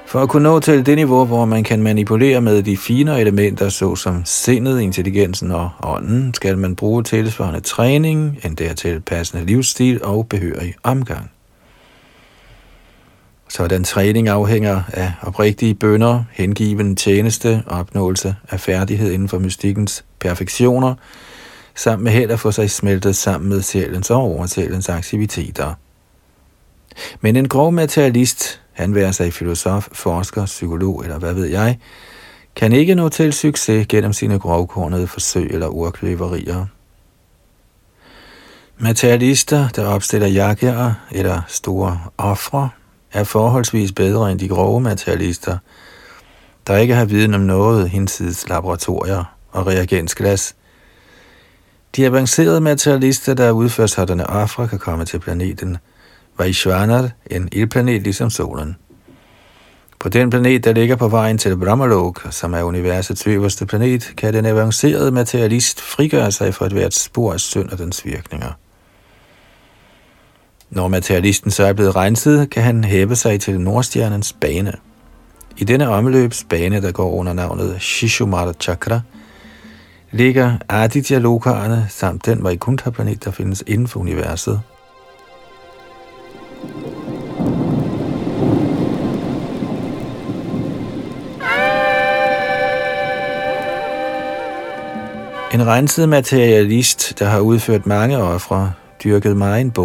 For 0.06 0.22
at 0.22 0.28
kunne 0.28 0.42
nå 0.42 0.60
til 0.60 0.86
det 0.86 0.96
niveau, 0.96 1.24
hvor 1.24 1.44
man 1.44 1.64
kan 1.64 1.82
manipulere 1.82 2.40
med 2.40 2.62
de 2.62 2.76
finere 2.76 3.20
elementer, 3.20 3.68
såsom 3.68 4.22
sindet, 4.24 4.80
intelligensen 4.80 5.50
og 5.50 5.70
ånden, 5.82 6.34
skal 6.34 6.58
man 6.58 6.76
bruge 6.76 7.02
tilsvarende 7.02 7.60
træning, 7.60 8.38
en 8.44 8.54
dertil 8.54 9.00
passende 9.00 9.46
livsstil 9.46 10.04
og 10.04 10.28
behørig 10.28 10.74
omgang. 10.82 11.30
Så 13.48 13.66
den 13.66 13.84
træning 13.84 14.28
afhænger 14.28 14.82
af 14.92 15.12
oprigtige 15.22 15.74
bønder, 15.74 16.24
hengiven 16.30 16.96
tjeneste 16.96 17.62
og 17.66 17.78
opnåelse 17.78 18.36
af 18.50 18.60
færdighed 18.60 19.12
inden 19.12 19.28
for 19.28 19.38
mystikkens 19.38 20.04
perfektioner, 20.20 20.94
samt 21.74 22.02
med 22.02 22.12
held 22.12 22.30
at 22.30 22.40
få 22.40 22.52
sig 22.52 22.70
smeltet 22.70 23.16
sammen 23.16 23.50
med 23.50 23.62
sjælens 23.62 24.10
og 24.10 24.16
oversjælens 24.16 24.88
aktiviteter. 24.88 25.74
Men 27.20 27.36
en 27.36 27.48
grov 27.48 27.72
materialist, 27.72 28.60
han 28.72 28.94
værer 28.94 29.12
sig 29.12 29.32
filosof, 29.32 29.88
forsker, 29.92 30.46
psykolog 30.46 31.02
eller 31.02 31.18
hvad 31.18 31.34
ved 31.34 31.44
jeg, 31.44 31.78
kan 32.56 32.72
ikke 32.72 32.94
nå 32.94 33.08
til 33.08 33.32
succes 33.32 33.86
gennem 33.88 34.12
sine 34.12 34.38
grovkornede 34.38 35.06
forsøg 35.06 35.50
eller 35.50 35.68
urkløverier. 35.68 36.66
Materialister, 38.78 39.68
der 39.68 39.86
opstiller 39.86 40.28
jakker 40.28 40.94
eller 41.10 41.40
store 41.48 42.00
ofre, 42.18 42.68
er 43.12 43.24
forholdsvis 43.24 43.92
bedre 43.92 44.32
end 44.32 44.38
de 44.38 44.48
grove 44.48 44.80
materialister, 44.80 45.58
der 46.66 46.76
ikke 46.76 46.94
har 46.94 47.04
viden 47.04 47.34
om 47.34 47.40
noget 47.40 47.90
hinsides 47.90 48.48
laboratorier 48.48 49.24
og 49.52 49.66
reagensglas. 49.66 50.54
De 51.96 52.06
avancerede 52.06 52.60
materialister, 52.60 53.34
der 53.34 53.50
udfører 53.50 53.86
sådanne 53.86 54.26
ofre, 54.26 54.68
kan 54.68 54.78
komme 54.78 55.04
til 55.04 55.18
planeten 55.18 55.76
Vaishvanar, 56.38 57.10
en 57.30 57.48
ildplanet 57.52 58.02
ligesom 58.02 58.30
solen. 58.30 58.76
På 59.98 60.08
den 60.08 60.30
planet, 60.30 60.64
der 60.64 60.72
ligger 60.72 60.96
på 60.96 61.08
vejen 61.08 61.38
til 61.38 61.56
Brahmalok, 61.56 62.26
som 62.30 62.54
er 62.54 62.62
universets 62.62 63.26
øverste 63.26 63.66
planet, 63.66 64.12
kan 64.16 64.34
den 64.34 64.46
avancerede 64.46 65.10
materialist 65.10 65.80
frigøre 65.80 66.32
sig 66.32 66.54
fra 66.54 66.66
et 66.66 66.72
hvert 66.72 66.94
spor 66.94 67.32
af 67.32 67.40
synd 67.40 67.70
og 67.70 67.78
dens 67.78 68.04
virkninger. 68.04 68.52
Når 70.70 70.88
materialisten 70.88 71.50
så 71.50 71.64
er 71.64 71.72
blevet 71.72 71.96
renset, 71.96 72.50
kan 72.50 72.62
han 72.62 72.84
hæve 72.84 73.16
sig 73.16 73.40
til 73.40 73.60
Nordstjernens 73.60 74.32
bane. 74.32 74.72
I 75.58 75.64
denne 75.64 75.88
omløbsbane, 75.88 76.82
der 76.82 76.92
går 76.92 77.10
under 77.12 77.32
navnet 77.32 77.76
Shishumara 77.80 78.52
Chakra, 78.60 79.00
ligger 80.10 80.56
Aditya 80.68 81.18
Lokarne 81.18 81.86
samt 81.88 82.26
den 82.26 82.44
Vaikuntha-planet, 82.44 83.24
der 83.24 83.30
findes 83.30 83.64
inden 83.66 83.88
for 83.88 84.00
universet. 84.00 84.60
En 95.54 95.66
renset 95.66 96.08
materialist, 96.08 97.18
der 97.18 97.26
har 97.26 97.40
udført 97.40 97.86
mange 97.86 98.18
ofre, 98.18 98.72
dyrket 99.06 99.36
meget 99.36 99.78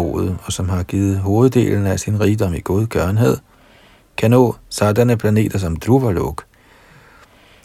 og 0.44 0.52
som 0.52 0.68
har 0.68 0.82
givet 0.82 1.18
hoveddelen 1.18 1.86
af 1.86 2.00
sin 2.00 2.20
rigdom 2.20 2.54
i 2.54 2.60
godgørenhed, 2.64 3.36
kan 4.16 4.30
nå 4.30 4.56
sådanne 4.68 5.16
planeter 5.16 5.58
som 5.58 5.76
Druvalok. 5.76 6.44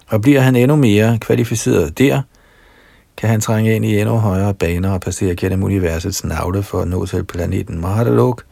Og 0.08 0.22
bliver 0.22 0.40
han 0.40 0.56
endnu 0.56 0.76
mere 0.76 1.18
kvalificeret 1.22 1.98
der, 1.98 2.22
kan 3.18 3.30
han 3.30 3.42
trænge 3.42 3.76
ind 3.76 3.86
i 3.86 4.00
endnu 4.00 4.16
højere 4.16 4.54
baner 4.54 4.92
og 4.92 5.02
passere 5.02 5.36
gennem 5.36 5.64
universets 5.64 6.26
navle 6.26 6.64
for 6.64 6.82
at 6.82 6.88
nå 6.88 7.06
til 7.06 7.24
planeten 7.24 7.82
Mahadalok, 7.82 8.44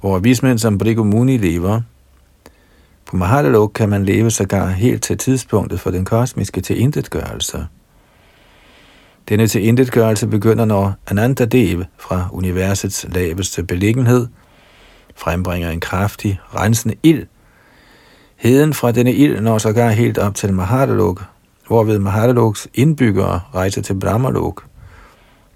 hvor 0.00 0.18
vismænd 0.18 0.58
som 0.58 0.78
Brigo 0.78 1.04
Muni 1.04 1.36
lever. 1.36 1.80
På 3.06 3.16
Mahadalok 3.16 3.70
kan 3.74 3.88
man 3.88 4.04
leve 4.04 4.30
sågar 4.30 4.68
helt 4.68 5.02
til 5.02 5.18
tidspunktet 5.18 5.80
for 5.80 5.90
den 5.90 6.04
kosmiske 6.04 6.60
tilintetgørelse. 6.60 7.66
Denne 9.28 9.46
tilintetgørelse 9.46 10.26
begynder, 10.26 10.64
når 10.64 10.94
Ananta 11.06 11.44
Dev 11.44 11.84
fra 11.98 12.28
universets 12.32 13.06
laveste 13.08 13.62
beliggenhed 13.62 14.26
frembringer 15.16 15.70
en 15.70 15.80
kraftig, 15.80 16.40
rensende 16.54 16.94
ild. 17.02 17.26
Heden 18.36 18.74
fra 18.74 18.92
denne 18.92 19.12
ild 19.12 19.40
når 19.40 19.58
sågar 19.58 19.90
helt 19.90 20.18
op 20.18 20.34
til 20.34 20.52
Mahadalok, 20.52 21.24
hvorved 21.66 21.98
Mahadaloks 21.98 22.68
indbyggere 22.74 23.40
rejser 23.54 23.82
til 23.82 23.94
Brahmalok, 23.94 24.64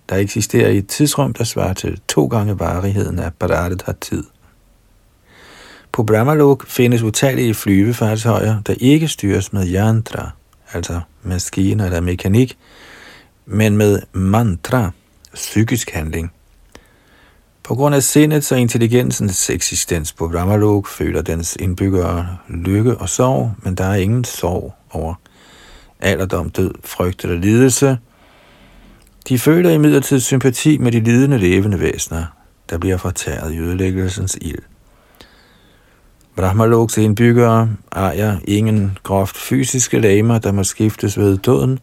der 0.09 0.17
eksisterer 0.17 0.69
et 0.69 0.87
tidsrum, 0.87 1.33
der 1.33 1.45
svarer 1.45 1.75
til 1.75 2.01
to 2.09 2.27
gange 2.27 2.59
varigheden 2.59 3.19
af 3.19 3.35
Bharatat 3.35 3.99
tid. 4.01 4.25
På 5.93 6.03
Brahmalok 6.03 6.67
findes 6.67 7.03
utallige 7.03 7.55
flyvefartøjer, 7.55 8.61
der 8.67 8.75
ikke 8.81 9.09
styres 9.09 9.53
med 9.53 9.75
yantra, 9.75 10.31
altså 10.73 11.01
maskiner 11.23 11.85
eller 11.85 12.01
mekanik, 12.01 12.59
men 13.51 13.77
med 13.77 14.03
mantra, 14.13 14.91
psykisk 15.35 15.91
handling. 15.91 16.33
På 17.63 17.75
grund 17.75 17.95
af 17.95 18.03
sindets 18.03 18.53
og 18.53 18.59
intelligensens 18.59 19.51
eksistens 19.51 20.13
på 20.13 20.29
Brahmalok 20.29 20.89
føler 20.89 21.23
dens 21.23 21.57
indbyggere 21.61 22.37
lykke 22.49 22.97
og 22.97 23.09
sorg, 23.09 23.53
men 23.63 23.75
der 23.75 23.85
er 23.85 23.95
ingen 23.95 24.25
sorg 24.25 24.75
over 24.91 25.15
alderdom, 26.01 26.51
død, 26.51 26.75
frygt 26.85 27.25
eller 27.25 27.37
lidelse. 27.37 27.99
De 29.29 29.39
føler 29.39 29.71
imidlertid 29.71 30.21
sympati 30.21 30.79
med 30.79 30.93
de 30.93 31.01
lidende 31.01 31.39
levende 31.39 31.81
væsener, 31.81 32.25
der 32.71 32.79
bliver 32.79 32.97
fortæret 32.97 33.53
i 33.53 33.59
ødelæggelsens 33.59 34.39
ild. 34.41 34.63
Brahmaloks 36.37 36.99
indbyggere 36.99 37.71
ejer 37.93 38.39
ingen 38.45 38.99
groft 39.03 39.37
fysiske 39.37 39.99
lamer, 39.99 40.39
der 40.39 40.53
må 40.53 40.65
skiftes 40.65 41.19
ved 41.19 41.39
døden, 41.39 41.79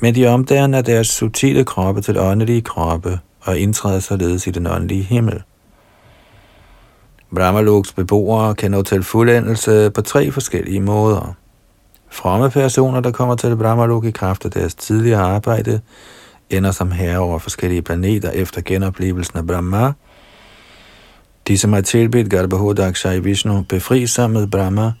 men 0.00 0.14
de 0.14 0.26
omdanner 0.26 0.82
deres 0.82 1.06
subtile 1.06 1.64
kroppe 1.64 2.00
til 2.00 2.18
åndelige 2.18 2.60
kroppe 2.60 3.18
og 3.40 3.58
indtræder 3.58 4.00
således 4.00 4.46
i 4.46 4.50
den 4.50 4.66
åndelige 4.66 5.02
himmel. 5.02 5.42
Brahmaloks 7.34 7.92
beboere 7.92 8.54
kan 8.54 8.70
nå 8.70 8.82
til 8.82 9.02
fuldendelse 9.02 9.90
på 9.90 10.02
tre 10.02 10.30
forskellige 10.30 10.80
måder. 10.80 11.34
Fromme 12.10 12.50
personer, 12.50 13.00
der 13.00 13.10
kommer 13.10 13.34
til 13.34 13.56
Brahmalok 13.56 14.04
i 14.04 14.10
kraft 14.10 14.44
af 14.44 14.50
deres 14.50 14.74
tidligere 14.74 15.20
arbejde, 15.20 15.80
ender 16.50 16.70
som 16.70 16.90
herre 16.90 17.18
over 17.18 17.38
forskellige 17.38 17.82
planeter 17.82 18.30
efter 18.30 18.60
genoplevelsen 18.60 19.38
af 19.38 19.46
Brahma– 19.46 19.92
de, 21.48 21.58
som 21.58 21.72
har 21.72 21.80
tilbedt 21.80 22.30
Garbhodakshai 22.30 23.18
Vishnu, 23.18 23.64
befri 23.68 24.06
sig 24.06 24.30
med 24.30 24.46
Brahma, 24.46 24.92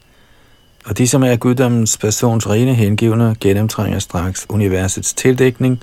og 0.86 0.98
de, 0.98 1.08
som 1.08 1.22
er 1.22 1.36
guddommens 1.36 1.98
persons 1.98 2.50
rene 2.50 2.74
hengivne, 2.74 3.36
gennemtrænger 3.40 3.98
straks 3.98 4.46
universets 4.48 5.14
tildækning 5.14 5.80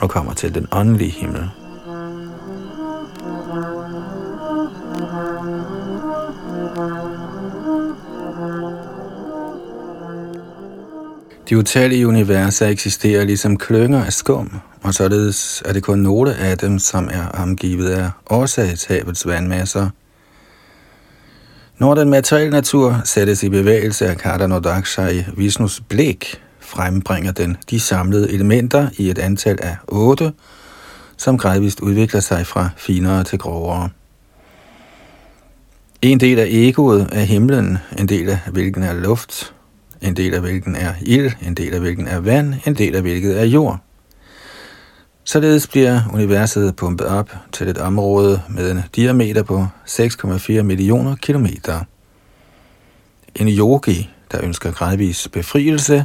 og 0.00 0.10
kommer 0.10 0.34
til 0.34 0.54
den 0.54 0.66
åndelige 0.72 1.10
himmel. 1.10 1.48
De 11.48 11.58
utallige 11.58 12.08
universer 12.08 12.66
eksisterer 12.66 13.24
ligesom 13.24 13.56
klynger 13.56 14.04
af 14.04 14.12
skum, 14.12 14.60
og 14.82 14.94
således 14.94 15.62
er 15.64 15.72
det 15.72 15.82
kun 15.82 15.98
nogle 15.98 16.34
af 16.34 16.58
dem, 16.58 16.78
som 16.78 17.08
er 17.12 17.28
omgivet 17.28 17.90
af 17.90 18.10
årsagshavets 18.30 19.26
vandmasser. 19.26 19.90
Når 21.78 21.94
den 21.94 22.10
materielle 22.10 22.50
natur 22.50 23.00
sættes 23.04 23.42
i 23.42 23.48
bevægelse 23.48 24.06
af 24.06 24.16
Kardanodakshai 24.16 25.18
i 25.18 25.24
Vishnus 25.36 25.82
blik, 25.88 26.42
frembringer 26.60 27.32
den 27.32 27.56
de 27.70 27.80
samlede 27.80 28.32
elementer 28.32 28.88
i 28.96 29.10
et 29.10 29.18
antal 29.18 29.58
af 29.62 29.76
otte, 29.88 30.32
som 31.16 31.38
gradvist 31.38 31.80
udvikler 31.80 32.20
sig 32.20 32.46
fra 32.46 32.70
finere 32.76 33.24
til 33.24 33.38
grovere. 33.38 33.88
En 36.02 36.20
del 36.20 36.38
af 36.38 36.46
egoet 36.50 37.08
er 37.12 37.20
himlen, 37.20 37.78
en 37.98 38.08
del 38.08 38.28
af 38.28 38.38
hvilken 38.52 38.82
er 38.82 38.92
luft, 38.92 39.54
en 40.02 40.16
del 40.16 40.34
af 40.34 40.40
hvilken 40.40 40.76
er 40.76 40.94
ild, 41.02 41.32
en 41.46 41.54
del 41.54 41.74
af 41.74 41.80
hvilken 41.80 42.08
er 42.08 42.20
vand, 42.20 42.54
en 42.66 42.74
del 42.74 42.96
af 42.96 43.02
hvilket 43.02 43.40
er 43.40 43.44
jord. 43.44 43.80
Således 45.28 45.66
bliver 45.66 46.00
universet 46.12 46.76
pumpet 46.76 47.06
op 47.06 47.30
til 47.52 47.68
et 47.68 47.78
område 47.78 48.42
med 48.48 48.70
en 48.70 48.80
diameter 48.96 49.42
på 49.42 49.66
6,4 49.86 50.62
millioner 50.62 51.16
kilometer. 51.16 51.80
En 53.34 53.48
yogi, 53.48 54.10
der 54.32 54.44
ønsker 54.44 54.72
gradvis 54.72 55.28
befrielse, 55.28 56.04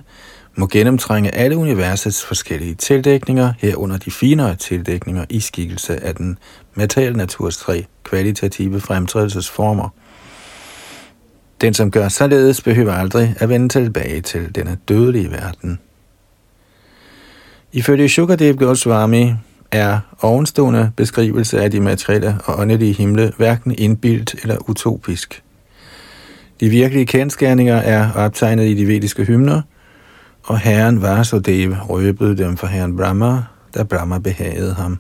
må 0.56 0.68
gennemtrænge 0.68 1.36
alle 1.36 1.58
universets 1.58 2.26
forskellige 2.26 2.76
tildækninger, 2.76 3.54
herunder 3.60 3.98
de 3.98 4.12
finere 4.12 4.56
tildækninger 4.56 5.26
i 5.30 5.40
skikkelse 5.40 6.04
af 6.04 6.16
den 6.16 6.38
materielle 6.76 7.18
naturs 7.18 7.58
tre 7.58 7.86
kvalitative 8.04 8.82
fremtrædelsesformer. 8.82 9.90
Den, 11.62 11.74
som 11.74 11.92
gør 11.92 12.08
således, 12.08 12.62
behøver 12.62 12.94
aldrig 12.94 13.36
at 13.38 13.50
vende 13.50 13.70
tilbage 13.70 14.22
til 14.22 14.56
denne 14.56 14.78
dødelige 14.88 15.32
verden. 15.32 15.80
Ifølge 17.74 18.10
Shukadev 18.10 18.56
Goswami 18.56 19.34
er 19.72 20.00
ovenstående 20.22 20.92
beskrivelse 20.98 21.62
af 21.62 21.72
de 21.72 21.80
materielle 21.80 22.38
og 22.46 22.60
åndelige 22.60 22.94
himle 22.94 23.34
hverken 23.38 23.76
indbildt 23.78 24.36
eller 24.42 24.70
utopisk. 24.70 25.44
De 26.60 26.70
virkelige 26.70 27.06
kendskærninger 27.06 27.76
er 27.76 28.12
optegnet 28.16 28.68
i 28.68 28.74
de 28.74 28.88
vediske 28.88 29.24
hymner, 29.24 29.62
og 30.44 30.60
herren 30.60 31.02
Vasudev 31.02 31.74
røbede 31.90 32.38
dem 32.38 32.58
for 32.58 32.68
herren 32.68 32.98
Brahma, 32.98 33.44
da 33.76 33.84
Brahma 33.84 34.20
behagede 34.20 34.74
ham. 34.74 35.00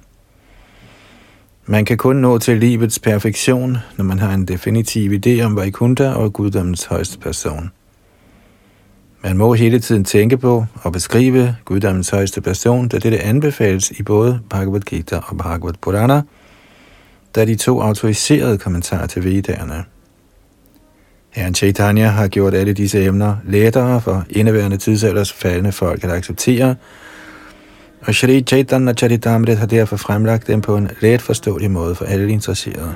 Man 1.65 1.85
kan 1.85 1.97
kun 1.97 2.15
nå 2.15 2.37
til 2.37 2.57
livets 2.57 2.99
perfektion, 2.99 3.77
når 3.97 4.05
man 4.05 4.19
har 4.19 4.33
en 4.33 4.45
definitiv 4.45 5.11
idé 5.11 5.41
om 5.41 5.55
Vaikuntha 5.55 6.09
og 6.09 6.33
guddommens 6.33 6.85
højeste 6.85 7.19
person. 7.19 7.71
Man 9.23 9.37
må 9.37 9.53
hele 9.53 9.79
tiden 9.79 10.03
tænke 10.03 10.37
på 10.37 10.65
og 10.83 10.91
beskrive 10.91 11.55
guddommens 11.65 12.09
højeste 12.09 12.41
person, 12.41 12.87
da 12.87 12.97
dette 12.97 13.19
anbefales 13.19 13.91
i 13.91 14.03
både 14.03 14.39
Bhagavad 14.49 14.81
Gita 14.81 15.19
og 15.27 15.37
Bhagavad 15.37 15.73
Purana, 15.81 16.21
da 17.35 17.45
de 17.45 17.55
to 17.55 17.81
autoriserede 17.81 18.57
kommentarer 18.57 19.07
til 19.07 19.23
Vedderne. 19.23 19.83
Herren 21.29 21.55
Chaitanya 21.55 22.07
har 22.07 22.27
gjort 22.27 22.53
alle 22.53 22.73
disse 22.73 23.05
emner 23.05 23.35
lettere 23.45 24.01
for 24.01 24.25
indeværende 24.29 24.77
tidsalders 24.77 25.33
faldende 25.33 25.71
folk 25.71 26.03
at 26.03 26.11
acceptere, 26.11 26.75
og 28.01 28.15
Shri 28.15 28.41
Chaitanya 28.41 28.93
Charitamrit 28.93 29.57
har 29.57 29.65
derfor 29.65 29.97
fremlagt 29.97 30.47
dem 30.47 30.61
på 30.61 30.77
en 30.77 30.89
let 31.01 31.21
forståelig 31.21 31.71
måde 31.71 31.95
for 31.95 32.05
alle 32.05 32.31
interesserede. 32.31 32.95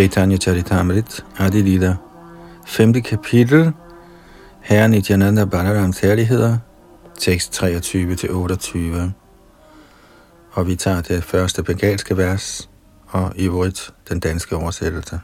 Chaitanya 0.00 0.38
Charitamrit, 0.38 1.24
Adi 1.38 1.62
Lila, 1.62 1.96
5. 2.64 3.02
kapitel, 3.02 3.72
Herren 4.60 4.94
i 4.94 5.02
Jananda 5.10 5.44
Balarams 5.44 5.98
herligheder, 5.98 6.58
tekst 7.18 7.62
23-28. 7.62 9.10
Og 10.52 10.66
vi 10.66 10.76
tager 10.76 11.00
det 11.00 11.24
første 11.24 11.62
bengalske 11.62 12.16
vers, 12.16 12.70
og 13.08 13.32
i 13.36 13.46
øvrigt 13.46 13.90
den 14.08 14.20
danske 14.20 14.56
oversættelse. 14.56 15.20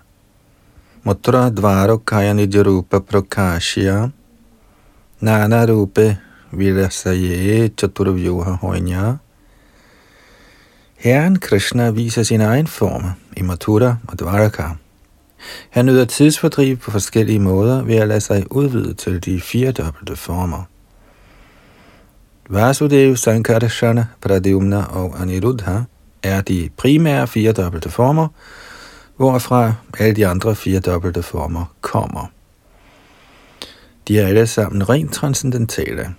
Mutra 1.02 1.50
dvaro 1.50 1.96
kaya 1.96 2.46
prakashya, 2.90 4.08
nana 5.20 5.66
rupe 5.66 6.18
vilasaye 6.52 7.68
chaturvyoha 7.78 8.50
hoinya, 8.50 9.16
Herren 10.96 11.38
Krishna 11.38 11.90
viser 11.90 12.22
sin 12.22 12.40
egen 12.40 12.66
form 12.66 13.04
i 13.36 13.42
Mathura 13.42 13.96
og 14.08 14.18
Dvaraka. 14.18 14.62
Han 15.70 15.86
nyder 15.86 16.04
tidsfordriv 16.04 16.76
på 16.76 16.90
forskellige 16.90 17.38
måder 17.38 17.82
ved 17.82 17.96
at 17.96 18.08
lade 18.08 18.20
sig 18.20 18.44
udvide 18.50 18.94
til 18.94 19.24
de 19.24 19.40
fire 19.40 19.72
dobbelte 19.72 20.16
former. 20.16 20.62
Vasudev, 22.48 23.16
Sankarshana, 23.16 24.06
Pradyumna 24.20 24.82
og 24.82 25.20
Aniruddha 25.20 25.78
er 26.22 26.40
de 26.40 26.70
primære 26.76 27.26
fire 27.26 27.52
dobbelte 27.52 27.90
former, 27.90 28.28
hvorfra 29.16 29.74
alle 29.98 30.16
de 30.16 30.26
andre 30.26 30.54
fire 30.54 30.80
dobbelte 30.80 31.22
former 31.22 31.64
kommer. 31.80 32.26
De 34.08 34.20
er 34.20 34.26
alle 34.26 34.46
sammen 34.46 34.88
rent 34.88 35.12
transcendentale. 35.12 36.14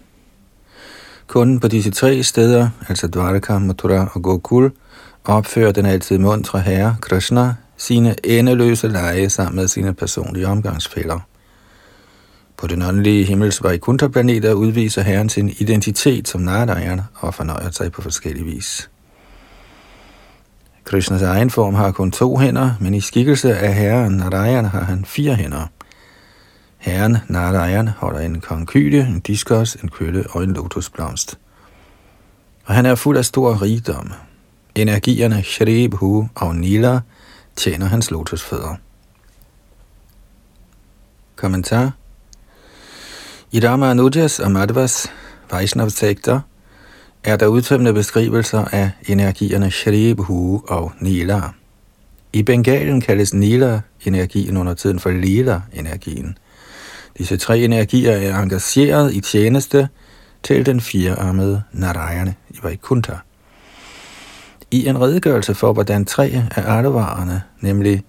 Kun 1.28 1.60
på 1.60 1.68
disse 1.68 1.92
tre 1.92 2.24
steder, 2.24 2.70
altså 2.90 3.08
Dvaraka, 3.08 3.58
Mathura 3.58 4.12
og 4.14 4.22
Gokul, 4.22 4.72
opfører 5.26 5.72
den 5.72 5.86
altid 5.86 6.18
mundre 6.18 6.60
herre, 6.60 6.96
Krishna, 7.02 7.54
sine 7.78 8.16
endeløse 8.26 8.88
lege 8.88 9.30
sammen 9.30 9.56
med 9.56 9.68
sine 9.68 9.94
personlige 9.94 10.48
omgangsfælder. 10.48 11.20
På 12.58 12.68
den 12.68 12.82
åndelige 12.82 13.24
himmels 13.26 13.64
Vaikuntha-planeter 13.64 14.54
udviser 14.54 15.02
herren 15.02 15.30
sin 15.30 15.50
identitet 15.60 16.28
som 16.28 16.42
Narayan 16.42 17.02
og 17.16 17.34
fornøjer 17.34 17.72
sig 17.72 17.92
på 17.92 18.02
forskellig 18.02 18.46
vis. 18.46 18.90
Krishnas 20.84 21.22
egen 21.22 21.50
form 21.50 21.74
har 21.74 21.92
kun 21.92 22.12
to 22.12 22.38
hænder, 22.38 22.72
men 22.80 22.94
i 22.94 23.02
skikkelse 23.02 23.58
af 23.58 23.74
herren 23.74 24.14
Narayan 24.14 24.66
har 24.66 24.84
han 24.84 25.06
fire 25.06 25.36
hænder. 25.36 25.68
Herren 26.78 27.18
Narayan 27.28 27.88
holder 27.88 28.20
en 28.20 28.42
konkylie, 28.42 29.02
en 29.02 29.20
diskos, 29.20 29.76
en 29.76 29.90
kølle 29.90 30.24
og 30.30 30.44
en 30.44 30.54
lotusblomst. 30.54 31.40
Og 32.66 32.76
han 32.76 32.86
er 32.86 32.96
fuld 32.96 33.18
af 33.18 33.26
stor 33.26 33.62
rigdom. 33.62 34.12
Energierne 34.76 35.44
Shri, 35.44 35.88
Bhu 35.88 36.30
og 36.36 36.56
Nila 36.56 37.00
tjener 37.56 37.86
hans 37.86 38.12
lotusfødder. 38.12 38.76
Kommentar 41.36 41.92
I 43.52 43.60
Ramanujas 43.60 44.40
og 44.40 44.52
Madhvas 44.52 45.12
Vaishnav-sekter 45.52 46.40
er 47.24 47.36
der 47.36 47.48
udtømmende 47.48 47.94
beskrivelser 47.94 48.66
af 48.66 48.92
energierne 49.08 49.72
Shri, 49.72 50.14
Bhu 50.14 50.64
og 50.68 50.92
Nila. 51.00 51.42
I 52.34 52.44
Bengalen 52.44 53.02
kaldes 53.02 53.34
Nila-energien 53.34 54.58
under 54.58 54.74
tiden 54.74 55.00
for 55.00 55.10
Lila-energien. 55.10 56.38
Disse 57.18 57.38
tre 57.38 57.60
energier 57.60 58.12
er 58.12 58.42
engageret 58.42 59.14
i 59.14 59.22
tjeneste 59.22 59.90
til 60.44 60.66
den 60.66 60.82
firearmede 60.82 61.64
Narayana 61.72 62.34
i 62.50 62.58
Vaikuntha. 62.64 63.14
I 64.72 64.88
en 64.88 65.02
redegørelse 65.02 65.56
for, 65.56 65.74
hvordan 65.74 66.06
tre 66.06 66.44
af 66.56 66.64
artevarerne, 66.72 67.42
nemlig 67.62 68.04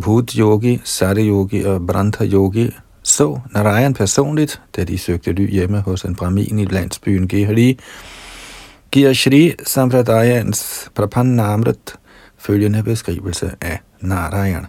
Bhut 0.00 0.32
Yogi, 0.32 0.80
Sade 0.84 1.20
Yogi 1.20 1.62
og 1.62 1.86
Branta 1.86 2.24
Yogi, 2.24 2.70
så 3.02 3.40
Narayan 3.54 3.94
personligt, 3.94 4.60
da 4.76 4.84
de 4.84 4.98
søgte 4.98 5.32
ly 5.32 5.50
hjemme 5.50 5.80
hos 5.80 6.02
en 6.04 6.14
brahmin 6.14 6.58
i 6.58 6.64
landsbyen 6.64 7.28
Gehali, 7.28 7.78
giver 8.90 9.12
Shri 9.12 9.54
Sampradayans 9.66 10.90
Prapannamrit 10.94 11.94
følgende 12.38 12.82
beskrivelse 12.82 13.50
af 13.60 13.80
Narayan. 14.00 14.66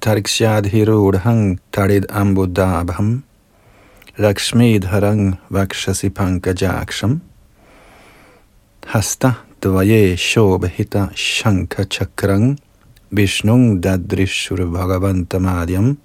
Tarksyadhirodhang 0.00 1.58
tarid 1.72 2.06
ambudabham 2.10 3.22
Lakshmidharang 4.18 5.38
vakshasi 5.50 6.10
pankajaksham 6.10 7.20
Hasta 8.86 9.36
dvaye 9.60 10.16
shobhita 10.16 11.10
shankha 11.14 11.84
chakrang 11.84 12.58
Vishnung 13.12 13.80
dadrishur 13.80 14.58
bhagavantamadyam 14.76 15.96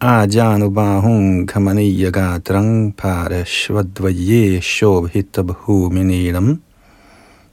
आजानुबाहुं 0.00 1.46
खमनीयगात्रं 1.46 2.68
पारश्वद्वये 3.00 4.60
शोभितभूमिनीलं 4.64 6.46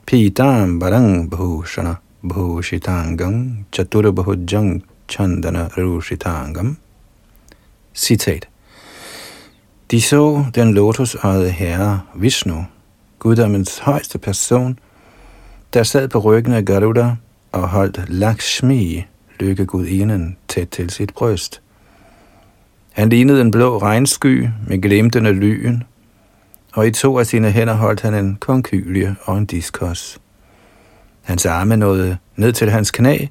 पीताम्बरं 0.08 1.08
भूषणभूषिताङ्गं 1.34 3.36
चतुर्भुजं 3.74 4.68
Chandana 5.10 5.68
Rushitangam. 5.78 6.78
Citat. 7.96 8.48
De 9.92 10.02
så 10.02 10.46
den 10.56 10.74
lotusøjede 10.74 11.52
herre 11.52 12.02
Vishnu, 12.16 12.66
guddommens 13.20 13.80
højeste 13.80 14.18
person, 14.18 14.80
der 15.74 15.84
sad 15.84 16.08
på 16.08 16.20
ryggen 16.20 16.54
af 16.54 16.66
Garuda 16.66 17.16
og 17.52 17.70
holdt 17.70 18.10
Lakshmi, 18.10 19.06
lykkegudinden, 19.40 20.38
tæt 20.48 20.68
til 20.68 20.90
sit 20.90 21.14
bryst. 21.14 21.62
Han 22.92 23.10
lignede 23.10 23.42
en 23.42 23.52
blå 23.52 23.78
regnsky 23.78 24.50
med 24.68 24.82
glimtende 24.82 25.32
lyn, 25.32 25.82
og 26.74 26.88
i 26.88 26.92
to 26.92 27.20
af 27.20 27.26
sine 27.26 27.52
hænder 27.52 27.74
holdt 27.74 28.02
han 28.02 28.14
en 28.14 28.36
konkylie 28.36 29.16
og 29.24 29.38
en 29.38 29.46
diskos. 29.46 30.20
Hans 31.22 31.46
arme 31.46 31.78
nåede 31.78 32.18
ned 32.36 32.54
til 32.54 32.70
hans 32.72 32.92
knæ, 32.92 33.26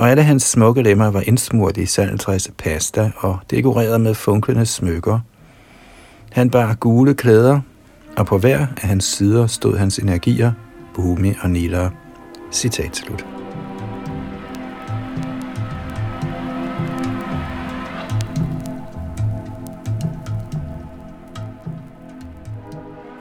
og 0.00 0.10
alle 0.10 0.22
hans 0.22 0.42
smukke 0.42 0.82
lemmer 0.82 1.10
var 1.10 1.20
indsmurt 1.20 1.76
i 1.76 1.86
saltræs 1.86 2.50
pasta 2.58 3.10
og 3.16 3.38
dekoreret 3.50 4.00
med 4.00 4.14
funklende 4.14 4.66
smykker. 4.66 5.20
Han 6.32 6.50
bar 6.50 6.74
gule 6.74 7.14
klæder, 7.14 7.60
og 8.16 8.26
på 8.26 8.38
hver 8.38 8.66
af 8.82 8.88
hans 8.88 9.04
sider 9.04 9.46
stod 9.46 9.76
hans 9.76 9.98
energier, 9.98 10.52
Bhumi 10.94 11.32
og 11.40 11.50
Nila. 11.50 11.90
Citat 12.52 12.96
slut. 12.96 13.26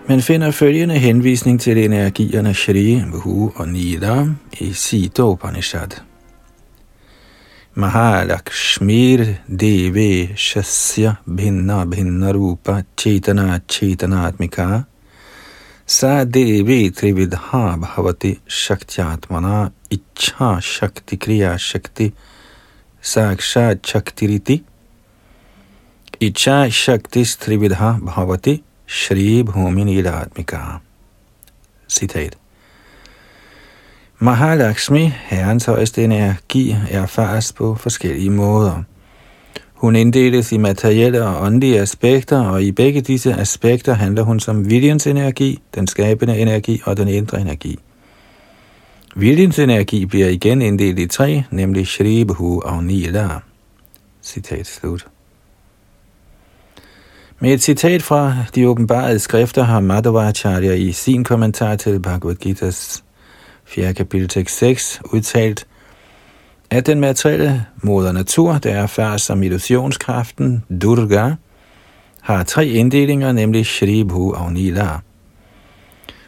Man 0.08 0.22
finder 0.22 0.52
følgende 0.52 0.98
henvisning 0.98 1.62
til 1.62 1.78
energierne 1.78 2.54
Shri, 2.54 3.02
Bhu 3.12 3.52
og 3.56 3.68
Nila 3.68 4.28
i 4.60 4.74
Sita 4.74 5.22
Upanishad. 5.22 6.09
महालक्ष्मीर 7.80 9.40
देवेशस्य 9.52 11.16
भिन्ना 11.30 11.86
भिन्न 11.86 12.24
रूप 12.24 12.86
चेतना 12.98 13.58
चेतनात्मिका। 13.58 14.86
स 15.88 16.02
देवी 16.06 16.90
त्रिविधा 16.90 17.78
भवति 17.78 18.38
शक्त्यात्मना, 18.50 19.72
इच्छा 19.92 20.60
शक्ति 20.60 21.18
क्रिया 21.18 21.58
शक्ति, 21.58 22.12
साक्षात 23.04 23.86
शक्तिरिति। 23.86 24.62
इच्छा 26.22 26.70
शक्ति 26.70 27.26
त्रिविधा 27.26 27.92
भवति 27.92 28.60
श्री 28.88 29.44
भूमि 29.44 29.84
नीलात्मिका 29.84 30.82
सीथेर 31.90 32.36
Mahalakshmi, 34.22 35.12
herrens 35.24 35.66
højeste 35.66 36.04
energi, 36.04 36.76
erfares 36.90 37.54
på 37.54 37.76
forskellige 37.76 38.30
måder. 38.30 38.84
Hun 39.74 39.96
inddeles 39.96 40.52
i 40.52 40.58
materielle 40.58 41.26
og 41.26 41.42
åndelige 41.42 41.80
aspekter, 41.80 42.40
og 42.40 42.64
i 42.64 42.72
begge 42.72 43.02
disse 43.02 43.34
aspekter 43.34 43.94
handler 43.94 44.24
hun 44.24 44.40
som 44.40 44.70
viljens 44.70 45.08
energi, 45.08 45.60
den 45.76 45.88
skabende 45.88 46.38
energi 46.38 46.82
og 46.86 46.98
den 46.98 47.08
indre 47.08 47.42
energi. 47.42 47.80
Viljens 49.16 49.60
energi 49.60 50.06
bliver 50.06 50.28
igen 50.28 50.62
inddelt 50.62 51.00
i 51.00 51.08
tre, 51.08 51.44
nemlig 51.52 51.88
Shri, 51.88 52.24
Bhu 52.24 52.62
og 52.62 52.84
Nila. 52.84 53.30
Citat 54.24 54.68
slut. 54.68 55.08
Med 57.40 57.54
et 57.54 57.62
citat 57.62 58.04
fra 58.04 58.36
de 58.56 58.68
åbenbarede 58.68 59.20
skrifter 59.20 59.64
har 59.64 59.80
Madhavacharya 59.80 60.74
i 60.74 60.92
sin 60.92 61.24
kommentar 61.24 61.76
til 61.76 62.00
Bhagavad 62.00 62.36
Gita's 62.46 63.04
4. 63.70 63.94
kapitel 63.94 64.28
tekst 64.28 64.58
6 64.58 65.02
udtalt, 65.06 65.68
at 66.70 66.86
den 66.86 67.00
materielle 67.00 67.66
moder 67.84 68.12
natur, 68.12 68.54
der 68.54 68.76
erfares 68.76 69.22
som 69.22 69.44
illusionskraften 69.44 70.64
Durga, 70.82 71.32
har 72.22 72.44
tre 72.44 72.68
inddelinger, 72.68 73.32
nemlig 73.32 73.66
Shri, 73.66 74.04
Bhu 74.04 74.34
og 74.34 74.54
Nila. 74.54 74.90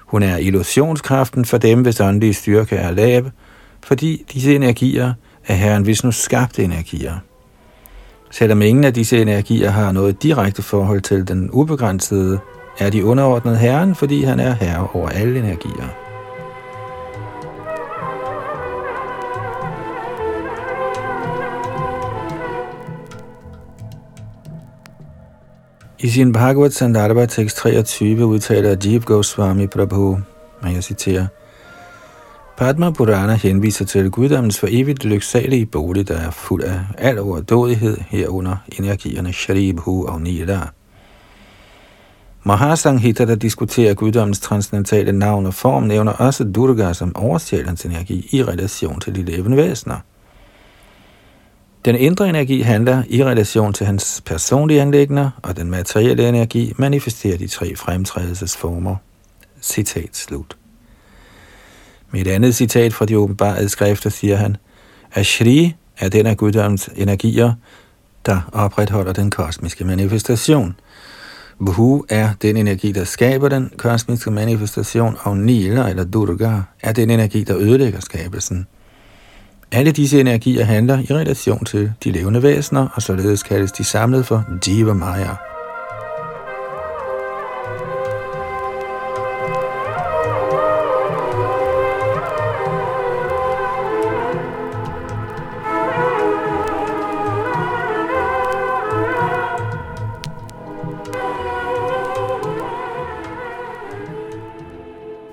Hun 0.06 0.24
er 0.24 0.38
illusionskraften 0.38 1.46
for 1.46 1.58
dem, 1.58 1.82
hvis 1.82 2.00
åndelige 2.00 2.34
styrke 2.34 2.76
er 2.76 2.92
lav, 2.92 3.24
fordi 3.84 4.26
disse 4.34 4.56
energier 4.56 5.14
er 5.48 5.54
Herren 5.56 5.86
Vishnus 5.86 6.16
skabte 6.16 6.64
energier. 6.64 7.16
Selvom 8.32 8.62
ingen 8.62 8.84
af 8.84 8.94
disse 8.94 9.22
energier 9.22 9.70
har 9.70 9.92
noget 9.92 10.24
direkte 10.24 10.62
forhold 10.62 11.02
til 11.02 11.28
den 11.28 11.50
ubegrænsede, 11.52 12.40
er 12.80 12.90
de 12.90 13.06
underordnet 13.06 13.58
Herren, 13.58 13.96
fordi 13.96 14.24
han 14.24 14.40
er 14.40 14.54
herre 14.54 14.88
over 14.94 15.10
alle 15.10 15.40
energier. 15.40 16.01
I 26.04 26.10
sin 26.10 26.32
Bhagavad 26.32 26.70
Sandarbha 26.70 27.26
tekst 27.26 27.58
23 27.58 28.26
udtaler 28.26 28.76
Jeev 28.86 29.02
Goswami 29.02 29.68
Prabhu, 29.68 30.18
og 30.62 30.74
jeg 30.74 30.84
citerer, 30.84 31.28
Padma 32.58 32.90
Purana 32.92 33.36
henviser 33.36 33.86
til 33.86 34.12
guddommens 34.12 34.60
for 34.60 34.68
evigt 34.70 35.06
lyksalige 35.06 35.66
bolig, 35.66 36.08
der 36.08 36.18
er 36.18 36.32
fuld 36.32 36.64
af 36.64 36.80
al 36.98 37.20
overdådighed 37.20 37.98
herunder 38.10 38.56
energierne 38.80 39.34
Sharibhu 39.34 40.08
og 40.08 40.22
Nila. 40.22 40.60
Mahasanghita, 42.44 43.26
der 43.26 43.36
diskuterer 43.36 43.94
guddommens 43.94 44.40
transcendentale 44.40 45.12
navn 45.12 45.46
og 45.46 45.54
form, 45.54 45.84
nævner 45.84 46.12
også 46.12 46.44
Durga 46.44 46.94
som 46.94 47.16
oversjælens 47.16 47.86
energi 47.86 48.30
i 48.32 48.44
relation 48.44 49.00
til 49.00 49.16
de 49.16 49.24
levende 49.24 49.58
væsener. 49.58 49.98
Den 51.86 51.96
indre 51.96 52.30
energi 52.30 52.62
handler 52.62 53.04
i 53.10 53.24
relation 53.24 53.74
til 53.74 53.86
hans 53.86 54.22
personlige 54.26 54.82
anlægner, 54.82 55.30
og 55.42 55.58
den 55.58 55.70
materielle 55.70 56.30
energi 56.30 56.74
manifesterer 56.78 57.38
de 57.38 57.48
tre 57.48 57.76
fremtrædelsesformer. 57.76 58.96
Citat 59.62 60.10
slut. 60.18 60.58
Med 62.12 62.22
et 62.22 62.28
andet 62.28 62.56
citat 62.56 62.94
fra 62.94 63.06
de 63.06 63.18
åbenbarede 63.18 63.70
skrifter 63.70 64.10
siger 64.10 64.36
han, 64.36 64.58
at 65.14 65.26
Shri 65.26 65.76
er 65.98 66.10
den 66.10 66.26
af 66.26 66.38
guddommens 66.38 66.90
energier, 66.96 67.54
der 68.26 68.50
opretholder 68.54 69.14
den 69.14 69.32
kosmiske 69.32 69.86
manifestation. 69.86 70.76
Bhu 71.66 72.06
er 72.10 72.30
den 72.42 72.58
energi, 72.58 72.92
der 72.92 73.04
skaber 73.04 73.50
den 73.50 73.72
kosmiske 73.78 74.32
manifestation, 74.32 75.18
og 75.20 75.38
Nila 75.38 75.90
eller 75.90 76.04
Durga 76.04 76.62
er 76.80 76.92
den 76.92 77.10
energi, 77.10 77.44
der 77.44 77.58
ødelægger 77.58 78.00
skabelsen. 78.00 78.68
Alle 79.74 79.92
disse 79.92 80.20
energier 80.20 80.64
handler 80.64 81.00
i 81.00 81.14
relation 81.14 81.66
til 81.66 81.94
de 82.04 82.12
levende 82.12 82.44
væsener, 82.44 82.88
og 82.94 83.02
således 83.02 83.44
kaldes 83.44 83.72
de 83.72 83.84
samlet 83.84 84.26
for 84.26 84.46
Jiva 84.68 84.94
Maya. 84.94 85.36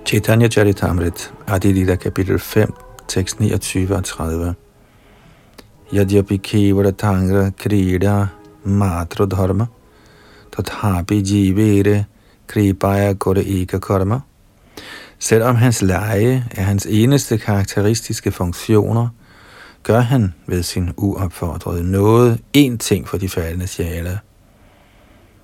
Chaitanya 0.07 0.49
Charitamrit, 0.49 1.33
Adilita 1.47 1.95
kapitel 1.95 2.39
5, 2.39 2.88
tekst 3.09 3.41
29 3.41 3.97
og 3.97 4.05
30. 4.05 4.55
Yadyapi 5.95 6.37
kevara 6.37 6.91
tangra 6.91 7.51
krida 7.51 8.27
matra 8.65 9.27
dharma, 9.27 9.67
tathapi 10.57 11.23
jivere 11.23 12.05
kripaya 12.47 13.15
kore 13.15 13.45
eka 13.45 13.79
karma. 13.79 14.21
Selvom 15.19 15.57
hans 15.57 15.83
leje 15.83 16.45
er 16.51 16.63
hans 16.63 16.87
eneste 16.87 17.39
karakteristiske 17.39 18.33
funktioner, 18.33 19.09
gør 19.83 20.01
han 20.01 20.35
ved 20.47 20.63
sin 20.63 20.91
uopfordrede 20.97 21.91
noget 21.91 22.41
én 22.57 22.77
ting 22.77 23.09
for 23.09 23.19
de 23.19 23.29
faldende 23.29 23.67
sjæle. 23.67 24.19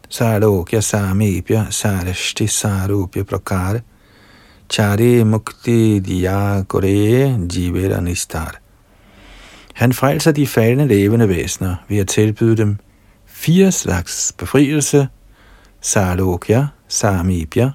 Sarokya 0.09 0.81
samibya 0.81 1.66
sarashti 1.70 2.46
sarupya 2.46 3.22
prakare– 3.22 3.81
Chari 4.68 5.24
Mukti 5.24 6.00
Diya 6.00 6.62
Gore 6.68 7.38
Jivera 7.48 8.00
Nistar. 8.00 8.61
Han 9.74 9.92
frelser 9.92 10.33
de 10.33 10.46
faldende 10.46 10.87
levende 10.87 11.29
væsener 11.29 11.77
ved 11.88 11.98
at 11.98 12.09
tilbyde 12.09 12.57
dem 12.57 12.77
fire 13.27 13.72
slags 13.72 14.35
befrielse, 14.38 15.09
Sarokya, 15.81 16.66
Samibya, 16.88 17.70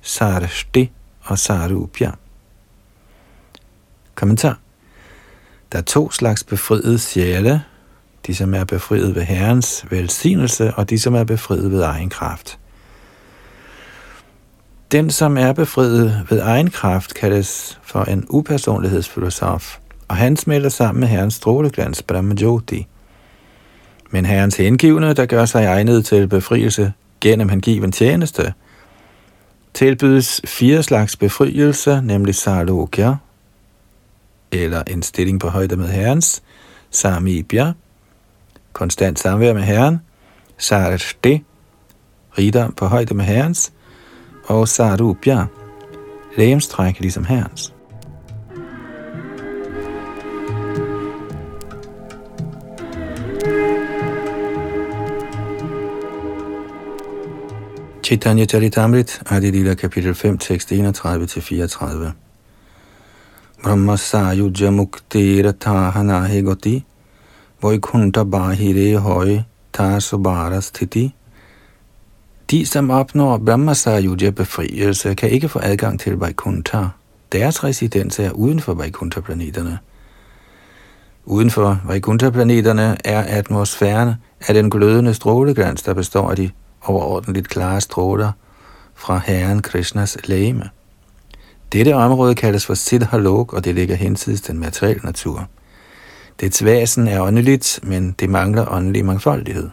Sarshti 0.00 0.90
og 1.22 1.38
Sarupya. 1.38 2.10
Kommentar. 4.14 4.58
Der 5.72 5.78
er 5.78 5.82
to 5.82 6.10
slags 6.10 6.44
befriede 6.44 6.98
sjæle, 6.98 7.62
de 8.26 8.34
som 8.34 8.54
er 8.54 8.64
befriet 8.64 9.14
ved 9.14 9.22
Herrens 9.22 9.86
velsignelse, 9.90 10.74
og 10.74 10.90
de 10.90 10.98
som 10.98 11.14
er 11.14 11.24
befriet 11.24 11.72
ved 11.72 11.82
egen 11.82 12.10
kraft. 12.10 12.59
Den, 14.92 15.10
som 15.10 15.38
er 15.38 15.52
befriet 15.52 16.26
ved 16.30 16.40
egen 16.40 16.70
kraft, 16.70 17.14
kaldes 17.14 17.78
for 17.82 18.02
en 18.02 18.26
upersonlighedsfilosof, 18.28 19.78
og 20.08 20.16
han 20.16 20.36
smelter 20.36 20.68
sammen 20.68 21.00
med 21.00 21.08
herrens 21.08 21.34
stråleglans 21.34 22.02
Brahmajoti. 22.02 22.86
Men 24.10 24.26
herrens 24.26 24.56
hengivne, 24.56 25.12
der 25.14 25.26
gør 25.26 25.44
sig 25.44 25.64
egnet 25.64 26.04
til 26.04 26.28
befrielse 26.28 26.92
gennem 27.20 27.48
hengiven 27.48 27.92
tjeneste, 27.92 28.54
tilbydes 29.74 30.40
fire 30.44 30.82
slags 30.82 31.16
befrielse, 31.16 32.00
nemlig 32.04 32.34
Sarlokya, 32.34 33.14
eller 34.52 34.82
en 34.86 35.02
stilling 35.02 35.40
på 35.40 35.48
højde 35.48 35.76
med 35.76 35.88
herrens, 35.88 36.42
Samibya, 36.90 37.72
konstant 38.72 39.18
samvær 39.18 39.52
med 39.52 39.62
herren, 39.62 40.00
Sarashti, 40.58 41.44
rigdom 42.38 42.72
på 42.72 42.86
højde 42.86 43.14
med 43.14 43.24
herrens, 43.24 43.72
og 44.50 44.68
Sarupya, 44.68 45.46
lægemstræk 46.36 47.00
ligesom 47.00 47.24
herrens. 47.24 47.74
Chaitanya 58.04 58.44
Charitamrit, 58.44 59.22
Adilila 59.30 59.74
kapitel 59.74 60.14
5, 60.14 60.38
tekst 60.38 60.72
31-34. 60.72 60.74
Brahma 63.62 63.96
sayuja 63.96 64.70
mukti 64.70 65.42
ratahana 65.42 66.20
hegoti, 66.20 66.84
Vaikunta 67.62 68.24
bahire 68.24 68.98
høj, 68.98 69.38
tasubara 69.72 70.60
sthiti, 70.60 71.14
de, 72.50 72.66
som 72.66 72.90
opnår 72.90 73.38
Brahmasayuja 73.38 74.30
befrielse, 74.30 75.14
kan 75.14 75.30
ikke 75.30 75.48
få 75.48 75.58
adgang 75.62 76.00
til 76.00 76.16
Vaikuntha. 76.16 76.84
Deres 77.32 77.64
residens 77.64 78.18
er 78.18 78.30
uden 78.30 78.60
for 78.60 78.74
Vaikuntha-planeterne. 78.74 79.78
Uden 81.24 81.50
for 81.50 81.80
Vaikuntha-planeterne 81.86 82.96
er 83.04 83.38
atmosfæren 83.38 84.14
af 84.48 84.54
den 84.54 84.70
glødende 84.70 85.14
stråleglans, 85.14 85.82
der 85.82 85.94
består 85.94 86.30
af 86.30 86.36
de 86.36 86.50
overordentligt 86.82 87.48
klare 87.48 87.80
stråler 87.80 88.32
fra 88.94 89.20
Herren 89.26 89.62
Krishnas 89.62 90.18
lægeme. 90.24 90.64
Dette 91.72 91.94
område 91.94 92.34
kaldes 92.34 92.66
for 92.66 92.74
Siddhalok, 92.74 93.52
og 93.52 93.64
det 93.64 93.74
ligger 93.74 93.94
hensides 93.94 94.40
den 94.40 94.58
materielle 94.58 95.02
natur. 95.04 95.48
Dets 96.40 96.64
væsen 96.64 97.08
er 97.08 97.20
åndeligt, 97.20 97.80
men 97.82 98.14
det 98.20 98.30
mangler 98.30 98.72
åndelig 98.72 99.04
mangfoldighed. 99.04 99.70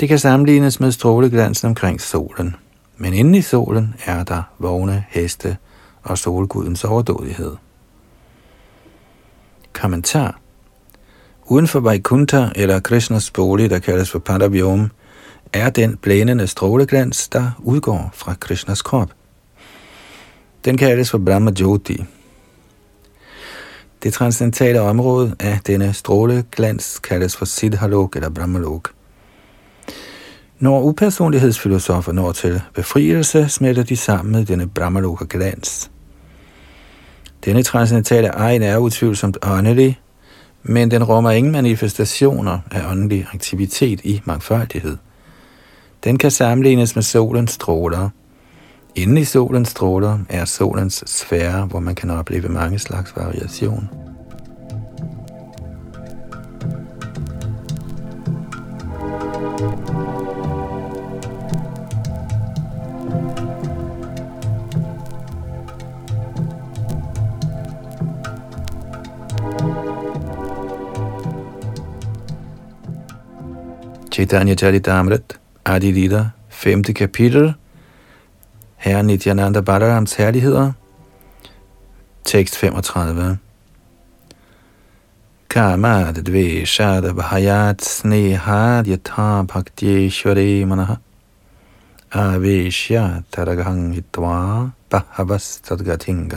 Det 0.00 0.08
kan 0.08 0.18
sammenlignes 0.18 0.80
med 0.80 0.92
stråleglansen 0.92 1.68
omkring 1.68 2.00
solen, 2.00 2.56
men 2.96 3.14
inde 3.14 3.38
i 3.38 3.42
solen 3.42 3.94
er 4.06 4.24
der 4.24 4.42
vågne 4.58 5.04
heste 5.08 5.56
og 6.02 6.18
solgudens 6.18 6.84
overdådighed. 6.84 7.56
Kommentar 9.72 10.38
Uden 11.46 11.68
for 11.68 11.80
Vaikuntha 11.80 12.48
eller 12.54 12.80
Krishnas 12.80 13.30
bolig, 13.30 13.70
der 13.70 13.78
kaldes 13.78 14.10
for 14.10 14.18
Padavyom, 14.18 14.90
er 15.52 15.70
den 15.70 15.96
blændende 15.96 16.46
stråleglans, 16.46 17.28
der 17.28 17.50
udgår 17.58 18.10
fra 18.14 18.34
Krishnas 18.40 18.82
krop. 18.82 19.10
Den 20.64 20.76
kaldes 20.76 21.10
for 21.10 21.18
Brahma 21.18 21.52
Jyoti. 21.60 22.04
Det 24.02 24.12
transcendentale 24.12 24.80
område 24.80 25.36
af 25.40 25.60
denne 25.66 25.92
stråleglans 25.92 26.98
kaldes 26.98 27.36
for 27.36 27.44
Siddhalok 27.44 28.16
eller 28.16 28.30
Brahmalok. 28.30 28.90
Når 30.58 30.82
upersonlighedsfilosofer 30.82 32.12
når 32.12 32.32
til 32.32 32.62
befrielse, 32.74 33.48
smelter 33.48 33.82
de 33.82 33.96
sammen 33.96 34.32
med 34.32 34.44
denne 34.44 34.68
Brahmaloka 34.68 35.24
glans. 35.30 35.90
Denne 37.44 37.62
transcendentale 37.62 38.28
egen 38.28 38.62
er 38.62 38.76
utvivlsomt 38.76 39.38
åndelig, 39.42 40.00
men 40.62 40.90
den 40.90 41.04
rummer 41.04 41.30
ingen 41.30 41.52
manifestationer 41.52 42.58
af 42.70 42.90
åndelig 42.90 43.26
aktivitet 43.34 44.00
i 44.04 44.22
mangfoldighed. 44.24 44.96
Den 46.04 46.18
kan 46.18 46.30
sammenlignes 46.30 46.94
med 46.94 47.02
solens 47.02 47.50
stråler. 47.50 48.08
Inden 48.94 49.18
i 49.18 49.24
solens 49.24 49.68
stråler 49.68 50.18
er 50.28 50.44
solens 50.44 51.04
sfære, 51.06 51.66
hvor 51.66 51.80
man 51.80 51.94
kan 51.94 52.10
opleve 52.10 52.48
mange 52.48 52.78
slags 52.78 53.12
variation. 53.16 53.88
Chaitanya 74.24 74.54
Charitamrit, 74.56 75.36
Adi 75.66 75.92
Lita, 75.92 76.32
5. 76.48 76.94
kapitel, 76.94 77.54
Herre 78.76 79.02
Nityananda 79.02 79.60
Balarams 79.60 80.14
herligheder, 80.14 80.72
tekst 82.24 82.56
35. 82.56 83.38
Kamad 85.48 86.14
dveshad 86.24 87.04
bhayat 87.12 87.82
snehad 87.82 88.86
yatha 88.86 89.44
bhaktishware 89.44 90.64
manaha 90.64 90.96
aveshya 92.10 93.24
taraghang 93.30 93.92
hitva 93.92 94.72
bahavas 94.90 95.60
tadgating. 95.60 96.32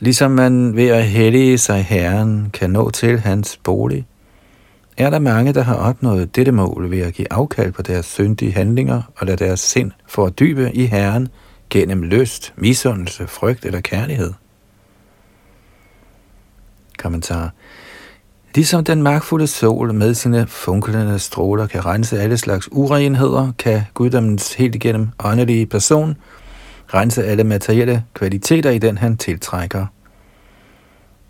Ligesom 0.00 0.30
man 0.30 0.76
ved 0.76 0.88
at 0.88 1.04
hellige 1.04 1.58
sig 1.58 1.84
Herren 1.84 2.50
kan 2.50 2.70
nå 2.70 2.90
til 2.90 3.20
hans 3.20 3.56
bolig, 3.56 4.06
er 4.96 5.10
der 5.10 5.18
mange, 5.18 5.52
der 5.52 5.62
har 5.62 5.74
opnået 5.74 6.36
dette 6.36 6.52
mål 6.52 6.90
ved 6.90 6.98
at 7.00 7.14
give 7.14 7.32
afkald 7.32 7.72
på 7.72 7.82
deres 7.82 8.06
syndige 8.06 8.52
handlinger 8.52 9.02
og 9.16 9.26
lade 9.26 9.44
deres 9.44 9.60
sind 9.60 9.90
fordybe 10.06 10.70
i 10.74 10.86
Herren 10.86 11.28
gennem 11.70 12.02
lyst, 12.02 12.54
misundelse, 12.56 13.26
frygt 13.26 13.64
eller 13.64 13.80
kærlighed. 13.80 14.32
Kommentar. 16.98 17.52
Ligesom 18.54 18.84
den 18.84 19.02
magtfulde 19.02 19.46
sol 19.46 19.94
med 19.94 20.14
sine 20.14 20.46
funklende 20.46 21.18
stråler 21.18 21.66
kan 21.66 21.86
rense 21.86 22.20
alle 22.20 22.38
slags 22.38 22.68
urenheder, 22.72 23.52
kan 23.58 23.82
guddommens 23.94 24.54
helt 24.54 24.74
igennem 24.74 25.08
åndelige 25.24 25.66
person 25.66 26.16
rense 26.94 27.24
alle 27.24 27.44
materielle 27.44 28.04
kvaliteter 28.14 28.70
i 28.70 28.78
den, 28.78 28.98
han 28.98 29.16
tiltrækker. 29.16 29.86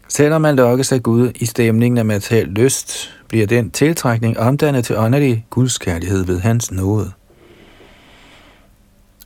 Selvom 0.09 0.43
man 0.43 0.57
lokkes 0.57 0.93
af 0.93 1.03
Gud 1.03 1.31
i 1.35 1.47
stemningen 1.47 1.99
af 1.99 2.05
materiel 2.05 2.49
lyst, 2.49 3.15
bliver 3.29 3.47
den 3.47 3.71
tiltrækning 3.71 4.39
omdannet 4.39 4.85
til 4.85 4.97
åndelig 4.97 5.47
gudskærlighed 5.51 6.25
ved 6.25 6.41
hans 6.41 6.73
nåde. 6.73 7.13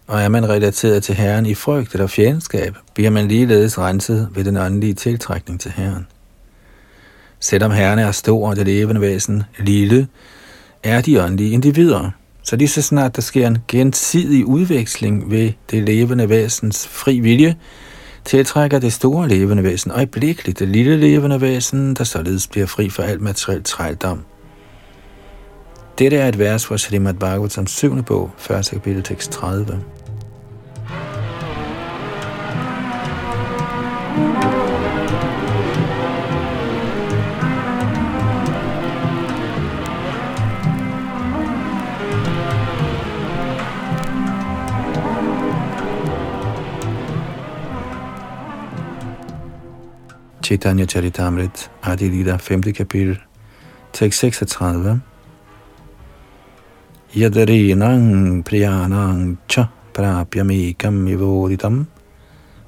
Og 0.07 0.21
er 0.21 0.29
man 0.29 0.49
relateret 0.49 1.03
til 1.03 1.15
Herren 1.15 1.47
i 1.47 1.55
frygt 1.55 1.93
eller 1.93 2.07
fjendskab, 2.07 2.77
bliver 2.95 3.11
man 3.11 3.29
ligeledes 3.29 3.79
renset 3.79 4.29
ved 4.35 4.45
den 4.45 4.57
åndelige 4.57 4.95
tiltrækning 4.95 5.61
til 5.61 5.71
Herren. 5.71 6.07
Selvom 7.41 7.71
Herren 7.71 7.99
er 7.99 8.13
stor 8.13 8.49
og 8.49 8.57
det 8.57 8.67
levende 8.67 9.01
væsen 9.01 9.43
lille, 9.59 10.09
er 10.83 11.01
de 11.01 11.23
åndelige 11.23 11.51
individer, 11.51 12.11
Så 12.43 12.57
lige 12.57 12.69
så 12.69 12.83
snart 12.83 13.17
der 13.17 13.23
sker 13.23 13.47
en 13.47 13.59
gensidig 13.69 14.47
udveksling 14.47 15.31
ved 15.31 15.53
det 15.71 15.83
levende 15.83 16.29
væsens 16.29 16.89
fri 16.89 17.21
vilje, 17.21 17.57
tiltrækker 18.25 18.79
det 18.79 18.93
store 18.93 19.29
levende 19.29 19.63
væsen 19.63 19.91
øjeblikkeligt 19.91 20.59
det 20.59 20.69
lille 20.69 20.97
levende 20.97 21.41
væsen, 21.41 21.95
der 21.95 22.05
således 22.05 22.47
bliver 22.47 22.67
fri 22.67 22.89
for 22.89 23.03
alt 23.03 23.21
materiel 23.21 23.63
trældom. 23.65 24.25
Dette 25.99 26.17
er 26.17 26.29
et 26.29 26.39
vers 26.39 26.67
fra 26.67 26.79
Srimad 26.79 27.15
Bhagavatam 27.15 27.67
7. 27.67 28.03
bog, 28.03 28.31
1. 28.51 28.69
kapitel, 28.73 29.03
tekst 29.03 29.31
30. 29.31 29.81
Chaitanya 50.51 50.85
Charitamrit, 50.85 51.69
Adi 51.81 52.11
Lida, 52.11 52.37
5. 52.37 52.73
kapitel, 52.75 53.19
tekst 53.93 54.19
36. 54.19 55.01
Yadarinang 57.15 58.43
priyanang 58.43 59.39
cha 59.47 59.71
prapyamekam 59.93 61.07
ivoditam 61.07 61.87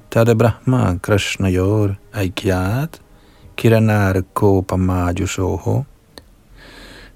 tada 0.09 0.33
brahma 0.33 0.97
krishna 1.01 1.49
yor 1.49 1.97
aikyat 2.13 3.01
kiranar 3.57 4.23
kopamajushoho. 4.33 5.85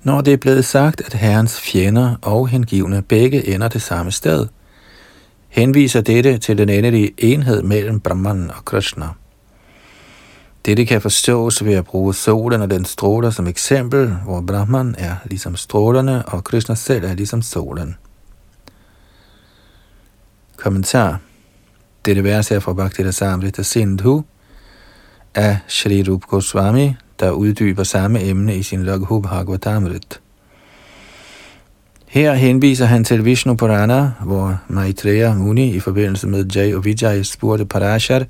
Når 0.04 0.22
det 0.22 0.34
er 0.34 0.38
blevet 0.38 0.66
sagt, 0.66 1.02
at 1.02 1.14
herrens 1.14 1.62
fjender 1.62 2.16
og 2.22 2.48
hengivne 2.48 3.02
begge 3.02 3.54
ender 3.54 3.68
det 3.68 3.82
samme 3.82 4.12
sted, 4.12 4.48
henviser 5.50 6.02
dette 6.02 6.38
til 6.38 6.58
den 6.58 6.70
endelige 6.70 7.14
enhed 7.18 7.64
mellem 7.64 8.00
Brahman 8.00 8.52
og 8.52 8.66
Krishna. 8.66 9.14
Dette 10.68 10.86
kan 10.86 11.02
forstås 11.02 11.66
ved 11.66 11.74
at 11.74 11.86
bruge 11.86 12.14
solen 12.14 12.62
og 12.62 12.70
den 12.70 12.86
stråler 12.86 13.30
som 13.30 13.48
eksempel, 13.48 14.08
hvor 14.24 14.42
Brahman 14.42 14.96
er 14.98 15.16
ligesom 15.26 15.56
strålerne, 15.56 16.26
og 16.26 16.44
Krishna 16.44 16.76
selv 16.76 17.06
er 17.06 17.14
ligesom 17.14 17.42
solen. 17.42 17.96
Kommentar. 20.58 21.20
Dette 22.06 22.24
vers 22.24 22.52
er 22.52 22.60
fra 22.60 22.74
Bhakti 22.74 23.12
Samrita 23.12 23.64
Sindhu 23.64 24.24
af 25.36 25.58
Shri 25.68 26.04
Rup 26.04 26.22
Goswami, 26.22 26.94
der 27.20 27.32
uddyber 27.32 27.84
samme 27.84 28.24
emne 28.24 28.56
i 28.56 28.64
sin 28.64 28.84
Laghu 28.84 29.22
Bhagavatamrit. 29.22 30.22
Her 32.06 32.34
henviser 32.34 32.86
han 32.86 33.04
til 33.04 33.26
Vishnu 33.26 33.56
Purana, 33.56 34.12
hvor 34.24 34.60
Maitreya 34.68 35.34
Muni 35.34 35.76
i 35.76 35.80
forbindelse 35.80 36.28
med 36.28 36.46
Jay 36.46 36.74
og 36.74 36.86
Vijay 36.86 37.22
spurgte 37.24 37.66
Parashar, 37.66 38.26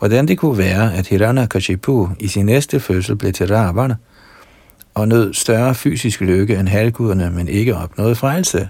hvordan 0.00 0.28
det 0.28 0.38
kunne 0.38 0.58
være, 0.58 0.94
at 0.94 1.06
Hiranyakashipu 1.06 2.08
i 2.20 2.28
sin 2.28 2.46
næste 2.46 2.80
fødsel 2.80 3.16
blev 3.16 3.32
til 3.32 3.54
Ravana 3.54 3.96
og 4.94 5.08
nød 5.08 5.34
større 5.34 5.74
fysisk 5.74 6.20
lykke 6.20 6.56
end 6.56 6.68
halvguderne, 6.68 7.30
men 7.30 7.48
ikke 7.48 7.76
opnåede 7.76 8.14
frelse, 8.14 8.68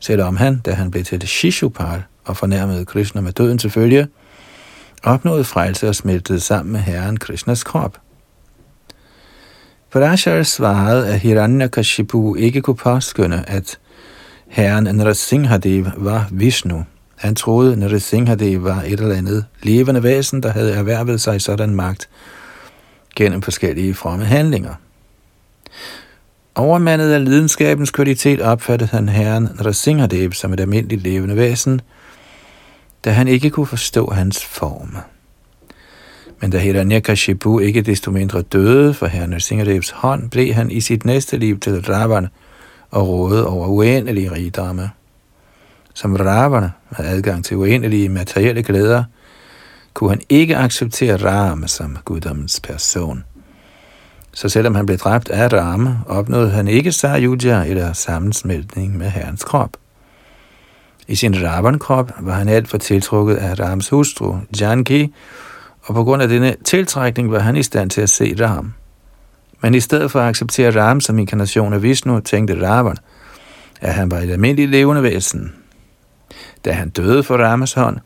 selvom 0.00 0.36
han, 0.36 0.58
da 0.58 0.72
han 0.72 0.90
blev 0.90 1.04
til 1.04 1.28
Shishupal 1.28 2.02
og 2.24 2.36
fornærmede 2.36 2.84
Krishna 2.84 3.20
med 3.20 3.32
døden 3.32 3.58
til 3.58 3.70
følge, 3.70 4.08
opnåede 5.02 5.44
frelse 5.44 5.88
og 5.88 5.94
smeltede 5.94 6.40
sammen 6.40 6.72
med 6.72 6.80
herren 6.80 7.16
Krishnas 7.16 7.64
krop. 7.64 7.98
Parashar 9.92 10.42
svarede, 10.42 11.08
at 11.08 11.20
Hiranyakashipu 11.20 12.34
ikke 12.34 12.60
kunne 12.60 12.76
påskynde, 12.76 13.44
at 13.46 13.78
herren 14.48 14.96
Nrasinghadev 14.96 15.86
var 15.96 16.28
Vishnu, 16.30 16.84
han 17.18 17.34
troede, 17.34 17.72
at 17.72 18.62
var 18.62 18.82
et 18.82 19.00
eller 19.00 19.16
andet 19.16 19.44
levende 19.62 20.02
væsen, 20.02 20.42
der 20.42 20.52
havde 20.52 20.72
erhvervet 20.72 21.20
sig 21.20 21.40
sådan 21.40 21.74
magt 21.74 22.08
gennem 23.16 23.42
forskellige 23.42 23.94
fromme 23.94 24.24
handlinger. 24.24 24.74
Overmandet 26.54 27.12
af 27.12 27.24
lidenskabens 27.24 27.90
kvalitet 27.90 28.40
opfattede 28.40 28.90
han 28.90 29.08
herren 29.08 29.48
Narasimhadev 29.56 30.32
som 30.32 30.52
et 30.52 30.60
almindeligt 30.60 31.02
levende 31.02 31.36
væsen, 31.36 31.80
da 33.04 33.10
han 33.10 33.28
ikke 33.28 33.50
kunne 33.50 33.66
forstå 33.66 34.10
hans 34.10 34.44
form. 34.44 34.96
Men 36.40 36.50
da 36.50 36.58
Hiranyakashipu 36.58 37.58
ikke 37.58 37.82
desto 37.82 38.10
mindre 38.10 38.42
døde 38.42 38.94
for 38.94 39.06
herren 39.06 39.30
Narasimhadevs 39.30 39.90
hånd, 39.90 40.30
blev 40.30 40.54
han 40.54 40.70
i 40.70 40.80
sit 40.80 41.04
næste 41.04 41.36
liv 41.36 41.60
til 41.60 41.82
Ravan 41.82 42.28
og 42.90 43.08
rådede 43.08 43.46
over 43.46 43.66
uendelige 43.66 44.32
rigdomme 44.32 44.90
som 45.98 46.16
Ravana 46.16 46.70
med 46.90 47.06
adgang 47.06 47.44
til 47.44 47.56
uendelige 47.56 48.08
materielle 48.08 48.62
glæder, 48.62 49.04
kunne 49.94 50.10
han 50.10 50.20
ikke 50.28 50.56
acceptere 50.56 51.16
Rama 51.16 51.66
som 51.66 51.98
guddommens 52.04 52.60
person. 52.60 53.24
Så 54.32 54.48
selvom 54.48 54.74
han 54.74 54.86
blev 54.86 54.98
dræbt 54.98 55.28
af 55.28 55.52
Rama, 55.52 55.96
opnåede 56.06 56.50
han 56.50 56.68
ikke 56.68 56.92
Sayuja 56.92 57.64
eller 57.64 57.92
sammensmeltning 57.92 58.96
med 58.96 59.06
herrens 59.10 59.44
krop. 59.44 59.70
I 61.08 61.14
sin 61.14 61.44
Ravan-krop 61.44 62.12
var 62.20 62.34
han 62.34 62.48
alt 62.48 62.68
for 62.68 62.78
tiltrukket 62.78 63.36
af 63.36 63.60
Rams 63.60 63.88
hustru, 63.88 64.36
Janki, 64.60 65.14
og 65.82 65.94
på 65.94 66.04
grund 66.04 66.22
af 66.22 66.28
denne 66.28 66.56
tiltrækning 66.64 67.32
var 67.32 67.38
han 67.38 67.56
i 67.56 67.62
stand 67.62 67.90
til 67.90 68.00
at 68.00 68.10
se 68.10 68.36
Ram. 68.40 68.72
Men 69.62 69.74
i 69.74 69.80
stedet 69.80 70.10
for 70.10 70.20
at 70.20 70.28
acceptere 70.28 70.82
Ram 70.82 71.00
som 71.00 71.18
inkarnation 71.18 71.72
af 71.72 71.82
Vishnu, 71.82 72.20
tænkte 72.20 72.68
Ravan, 72.68 72.96
at 73.80 73.94
han 73.94 74.10
var 74.10 74.18
et 74.18 74.30
almindeligt 74.30 74.70
levende 74.70 75.02
væsen, 75.02 75.52
da 76.68 76.72
han 76.72 76.88
døde 76.88 77.22
for 77.22 77.36
Ramas 77.36 77.72
hånd, 77.72 77.98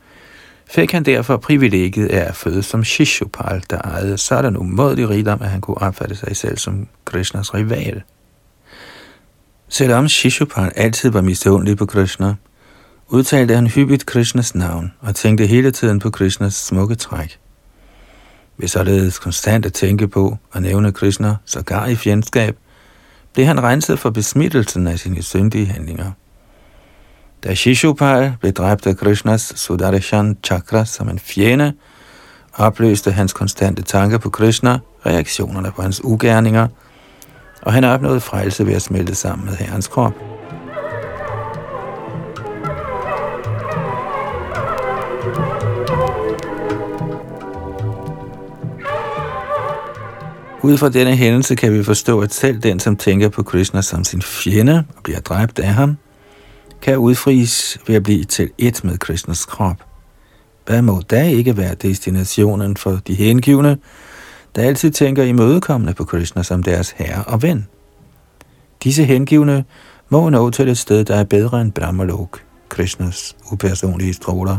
fik 0.71 0.91
han 0.91 1.03
derfor 1.03 1.37
privilegiet 1.37 2.07
af 2.07 2.27
at 2.29 2.35
føde 2.35 2.63
som 2.63 2.83
Shishupal, 2.83 3.63
der 3.69 3.77
ejede 3.77 4.17
sådan 4.17 4.57
umådelig 4.57 5.09
rigdom, 5.09 5.41
at 5.41 5.49
han 5.49 5.61
kunne 5.61 5.77
opfatte 5.77 6.15
sig 6.15 6.37
selv 6.37 6.57
som 6.57 6.87
Krishnas 7.05 7.53
rival. 7.53 8.01
Selvom 9.69 10.07
Shishupal 10.07 10.71
altid 10.75 11.09
var 11.09 11.21
misundelig 11.21 11.77
på 11.77 11.85
Krishna, 11.85 12.35
udtalte 13.07 13.55
han 13.55 13.67
hyppigt 13.67 14.05
Krishnas 14.05 14.55
navn 14.55 14.93
og 14.99 15.15
tænkte 15.15 15.45
hele 15.45 15.71
tiden 15.71 15.99
på 15.99 16.09
Krishnas 16.09 16.53
smukke 16.53 16.95
træk. 16.95 17.39
Ved 18.57 18.67
således 18.67 19.19
konstant 19.19 19.65
at 19.65 19.73
tænke 19.73 20.07
på 20.07 20.37
og 20.51 20.61
nævne 20.61 20.91
Krishna 20.91 21.35
sågar 21.45 21.85
i 21.87 21.95
fjendskab, 21.95 22.57
blev 23.33 23.45
han 23.45 23.63
renset 23.63 23.99
for 23.99 24.09
besmittelsen 24.09 24.87
af 24.87 24.99
sine 24.99 25.21
syndige 25.21 25.65
handlinger. 25.65 26.11
Da 27.43 27.55
Shishupal 27.55 28.33
blev 28.39 28.53
dræbt 28.53 28.87
af 28.87 28.97
Krishnas 28.97 29.53
Sudarshan 29.55 30.37
Chakra 30.43 30.85
som 30.85 31.09
en 31.09 31.19
fjende, 31.19 31.73
opløste 32.53 33.11
hans 33.11 33.33
konstante 33.33 33.81
tanker 33.81 34.17
på 34.17 34.29
Krishna 34.29 34.79
reaktionerne 35.05 35.71
på 35.75 35.81
hans 35.81 36.03
ugerninger, 36.03 36.67
og 37.61 37.73
han 37.73 37.83
opnåede 37.83 38.19
frelse 38.19 38.65
ved 38.65 38.73
at 38.73 38.81
smelte 38.81 39.15
sammen 39.15 39.45
med 39.45 39.53
herrens 39.55 39.87
krop. 39.87 40.13
Ud 50.61 50.77
fra 50.77 50.89
denne 50.89 51.15
hændelse 51.15 51.55
kan 51.55 51.73
vi 51.73 51.83
forstå, 51.83 52.21
at 52.21 52.33
selv 52.33 52.59
den, 52.59 52.79
som 52.79 52.95
tænker 52.95 53.29
på 53.29 53.43
Krishna 53.43 53.81
som 53.81 54.03
sin 54.03 54.21
fjende 54.21 54.83
og 54.97 55.03
bliver 55.03 55.19
dræbt 55.19 55.59
af 55.59 55.73
ham, 55.73 55.97
kan 56.83 56.97
udfries 56.97 57.77
ved 57.87 57.95
at 57.95 58.03
blive 58.03 58.23
til 58.23 58.49
et 58.57 58.83
med 58.83 58.97
Krishnas 58.97 59.45
krop. 59.45 59.83
Hvad 60.65 60.81
må 60.81 61.01
da 61.01 61.23
ikke 61.23 61.57
være 61.57 61.75
destinationen 61.75 62.77
for 62.77 62.99
de 63.07 63.13
hengivne, 63.13 63.77
der 64.55 64.61
altid 64.61 64.91
tænker 64.91 65.23
imødekommende 65.23 65.93
på 65.93 66.03
Krishna 66.03 66.43
som 66.43 66.63
deres 66.63 66.91
herre 66.97 67.23
og 67.23 67.41
ven? 67.41 67.67
Disse 68.83 69.03
hengivne 69.03 69.65
må 70.09 70.29
nå 70.29 70.49
til 70.49 70.69
et 70.69 70.77
sted, 70.77 71.05
der 71.05 71.15
er 71.15 71.23
bedre 71.23 71.61
end 71.61 71.71
Brahmalok, 71.71 72.41
Krishnas 72.69 73.35
upersonlige 73.51 74.13
stråler. 74.13 74.57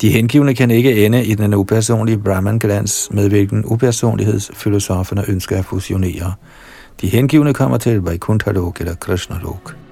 De 0.00 0.10
hengivne 0.10 0.54
kan 0.54 0.70
ikke 0.70 1.06
ende 1.06 1.24
i 1.24 1.34
den 1.34 1.54
upersonlige 1.54 2.18
Brahman-glans, 2.18 3.08
med 3.10 3.28
hvilken 3.28 3.64
upersonlighedsfilosoferne 3.64 5.24
ønsker 5.28 5.58
at 5.58 5.64
fusionere. 5.64 6.34
De 7.00 7.08
hengivne 7.08 7.54
kommer 7.54 7.78
til 7.78 8.00
Vaikuntha-lok 8.00 8.80
eller 8.80 8.94
Krishna-lok. 8.94 9.85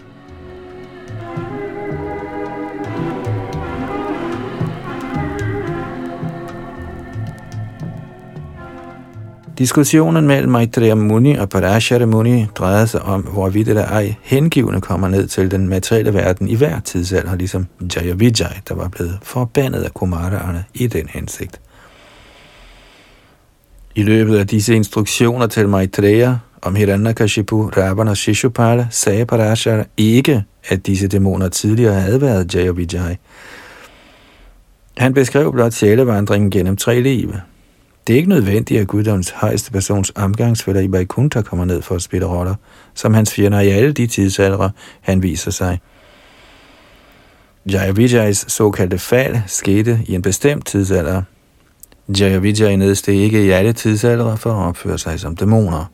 Diskussionen 9.59 10.27
mellem 10.27 10.51
Maitreya 10.51 10.95
Muni 10.95 11.37
og 11.37 11.49
Parashara 11.49 12.07
Muni 12.07 12.47
drejede 12.55 12.87
sig 12.87 13.03
om, 13.03 13.23
hvorvidt 13.23 13.69
eller 13.69 13.85
ej 13.85 14.15
hengivne 14.23 14.81
kommer 14.81 15.09
ned 15.09 15.27
til 15.29 15.51
den 15.51 15.69
materielle 15.69 16.15
verden 16.15 16.49
i 16.49 16.55
hver 16.55 16.81
tidsalder, 16.81 17.37
ligesom 17.37 17.67
Jayavijay, 17.97 18.57
der 18.69 18.75
var 18.75 18.89
blevet 18.89 19.19
forbandet 19.23 19.83
af 19.83 19.95
Kumaraerne 19.95 20.65
i 20.75 20.87
den 20.87 21.09
hensigt. 21.09 21.61
I 23.95 24.03
løbet 24.03 24.39
af 24.39 24.47
disse 24.47 24.75
instruktioner 24.75 25.47
til 25.47 25.69
Maitreya 25.69 26.37
om 26.63 26.75
Hiranyakashipu, 26.75 27.67
Ravan 27.77 28.09
og 28.09 28.17
Shishupala, 28.17 28.87
sagde 28.91 29.27
Parashara 29.27 29.85
ikke, 29.97 30.45
at 30.69 30.87
disse 30.87 31.09
dæmoner 31.09 31.49
tidligere 31.49 32.01
havde 32.01 32.21
været 32.21 32.55
Jayavijay. 32.55 33.15
Han 34.97 35.15
beskrev 35.15 35.53
blot 35.53 35.73
sjælevandringen 35.73 36.51
gennem 36.51 36.77
tre 36.77 37.01
liv. 37.01 37.33
Det 38.07 38.13
er 38.13 38.17
ikke 38.17 38.29
nødvendigt, 38.29 38.81
at 38.81 38.87
Guddoms 38.87 39.31
højeste 39.31 39.73
persons 39.73 40.13
omgangsfælder 40.15 40.81
i 40.81 40.93
Vaikuntha 40.93 41.43
kommer 41.43 41.65
ned 41.65 41.83
for 41.83 41.95
at 41.95 42.03
spille 42.03 42.27
roller, 42.27 42.55
som 42.95 43.15
hans 43.15 43.35
fjender 43.35 43.61
i 43.61 43.69
alle 43.69 43.93
de 43.93 44.07
tidsalder, 44.07 44.71
han 45.01 45.23
viser 45.23 45.51
sig. 45.51 45.81
Jayavijays 47.73 48.53
såkaldte 48.53 48.99
fald 48.99 49.37
skete 49.47 50.01
i 50.07 50.15
en 50.15 50.23
bestemt 50.23 50.67
tidsalder. 50.67 51.23
Jayavijay 52.21 52.77
nedsteg 52.77 53.15
ikke 53.15 53.45
i 53.45 53.51
alle 53.51 53.73
tidsalder 53.73 54.37
for 54.37 54.53
at 54.53 54.69
opføre 54.69 54.99
sig 54.99 55.21
som 55.21 55.37
dæmoner. 55.37 55.91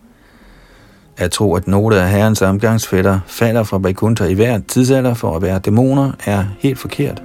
At 1.17 1.31
tro, 1.31 1.55
at 1.55 1.69
nogle 1.69 2.01
af 2.01 2.11
herrens 2.11 2.43
omgangsfælder 2.43 3.21
falder 3.27 3.63
fra 3.63 3.79
Vaikuntha 3.79 4.25
i 4.25 4.35
hver 4.35 4.61
tidsalder 4.69 5.15
for 5.15 5.37
at 5.37 5.43
være 5.43 5.59
dæmoner, 5.59 6.13
er 6.27 6.45
helt 6.59 6.79
forkert. 6.79 7.23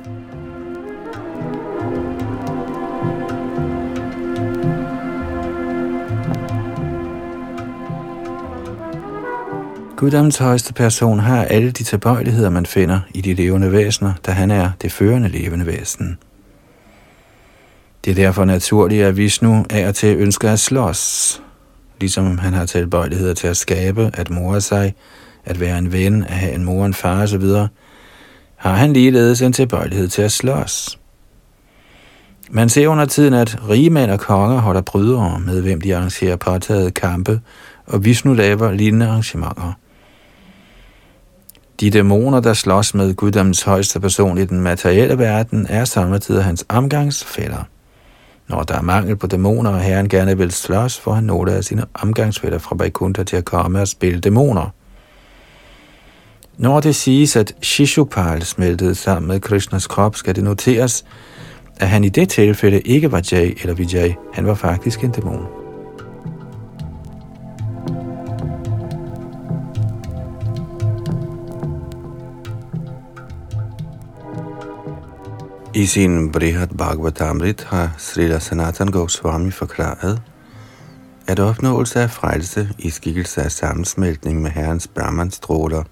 Guddommens 9.98 10.38
højeste 10.38 10.74
person 10.74 11.20
har 11.20 11.44
alle 11.44 11.72
de 11.72 11.84
tilbøjeligheder, 11.84 12.50
man 12.50 12.66
finder 12.66 13.00
i 13.14 13.22
de 13.22 13.34
levende 13.34 13.72
væsener, 13.72 14.14
da 14.26 14.32
han 14.32 14.52
er 14.52 14.72
det 14.82 14.92
førende 14.92 15.30
levende 15.30 15.66
væsen. 15.66 16.18
Det 18.06 18.12
er 18.12 18.16
derfor 18.16 18.46
naturligt, 18.46 19.06
at 19.06 19.18
Vishnu 19.18 19.66
er 19.70 19.92
til 19.92 20.18
ønsker 20.18 20.52
at 20.52 20.60
slås, 20.60 21.42
ligesom 22.00 22.38
han 22.38 22.54
har 22.54 22.66
tilbøjeligheder 22.66 23.34
til 23.34 23.48
at 23.48 23.58
skabe, 23.58 24.12
at 24.14 24.30
more 24.30 24.62
sig, 24.62 24.94
at 25.46 25.60
være 25.60 25.78
en 25.78 25.92
ven, 25.92 26.24
at 26.24 26.34
have 26.34 26.54
en 26.54 26.64
mor, 26.64 26.86
en 26.86 26.94
far 26.94 27.24
osv., 27.24 27.46
har 28.56 28.74
han 28.74 28.94
ligeledes 28.94 29.42
en 29.42 29.54
tilbøjelighed 29.54 30.08
til 30.08 30.22
at 30.22 30.32
slås. 30.32 31.00
Man 32.52 32.70
ser 32.70 32.88
under 32.88 33.06
tiden, 33.06 33.34
at 33.34 33.70
rige 33.70 33.90
mænd 33.90 34.12
og 34.12 34.20
konger 34.20 34.58
holder 34.58 34.82
brydere 34.82 35.40
med, 35.40 35.62
hvem 35.62 35.82
de 35.82 35.96
arrangerer 35.96 36.36
påtaget 36.36 36.94
kampe, 36.94 37.42
og 37.86 38.06
Vishnu 38.06 38.34
laver 38.34 38.72
lignende 38.72 39.08
arrangementer. 39.08 39.74
De 41.80 41.90
dæmoner, 41.90 42.40
der 42.40 42.54
slås 42.54 42.94
med 42.94 43.14
guddommens 43.14 43.62
højeste 43.62 44.00
person 44.00 44.38
i 44.38 44.46
den 44.46 44.62
materielle 44.62 45.18
verden, 45.18 45.68
er 45.70 45.86
samtidig 45.86 46.44
hans 46.44 46.66
omgangsfælder. 46.70 47.64
Når 48.48 48.64
der 48.64 48.76
er 48.76 48.82
mangel 48.82 49.16
på 49.16 49.28
dæmoner, 49.28 49.72
og 49.72 49.82
herren 49.82 50.10
gerne 50.10 50.38
vil 50.38 50.52
slås, 50.52 51.00
får 51.00 51.14
han 51.14 51.24
nogle 51.24 51.52
af 51.52 51.64
sine 51.64 51.86
omgangsfælder 51.94 52.58
fra 52.58 52.76
Vaikuntha 52.80 53.24
til 53.24 53.38
at 53.38 53.46
komme 53.46 53.82
og 53.82 53.88
spille 53.88 54.20
dæmoner. 54.20 54.70
Når 56.58 56.80
det 56.80 56.96
siges, 56.96 57.36
at 57.36 57.56
Shishupal 57.62 58.44
smeltede 58.44 58.96
sammen 58.96 59.28
med 59.28 59.40
Krishnas 59.40 59.88
krop, 59.88 60.16
skal 60.16 60.36
det 60.36 60.44
noteres, 60.44 61.06
at 61.78 61.90
han 61.90 62.04
i 62.04 62.10
det 62.10 62.30
tilfælde 62.30 62.82
ikke 62.82 63.12
var 63.12 63.22
Jay 63.32 63.58
eller 63.62 63.74
Vijay, 63.74 64.12
han 64.34 64.48
var 64.48 64.56
faktisk 64.56 65.04
en 65.04 65.12
dæmon. 65.12 65.65
I 75.76 75.86
sin 75.86 76.32
Brihat 76.32 76.70
Bhagavatamrit 76.78 77.64
har 77.64 77.96
Srila 77.98 78.40
Sanatan 78.40 78.88
Goswami 78.88 79.52
forklaret, 79.52 80.22
at 81.28 81.40
opnåelse 81.40 82.02
af 82.02 82.12
frelse 82.12 82.70
i 82.80 82.90
skikkelse 82.90 83.42
af 83.42 83.52
sammensmeltning 83.52 84.42
med 84.42 84.52
Herrens 84.52 84.88
Brahman-stråler 84.88 85.84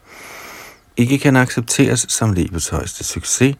ikke 0.97 1.17
kan 1.19 1.35
accepteres 1.35 2.05
som 2.09 2.33
livets 2.33 2.69
højeste 2.69 3.03
succes, 3.03 3.55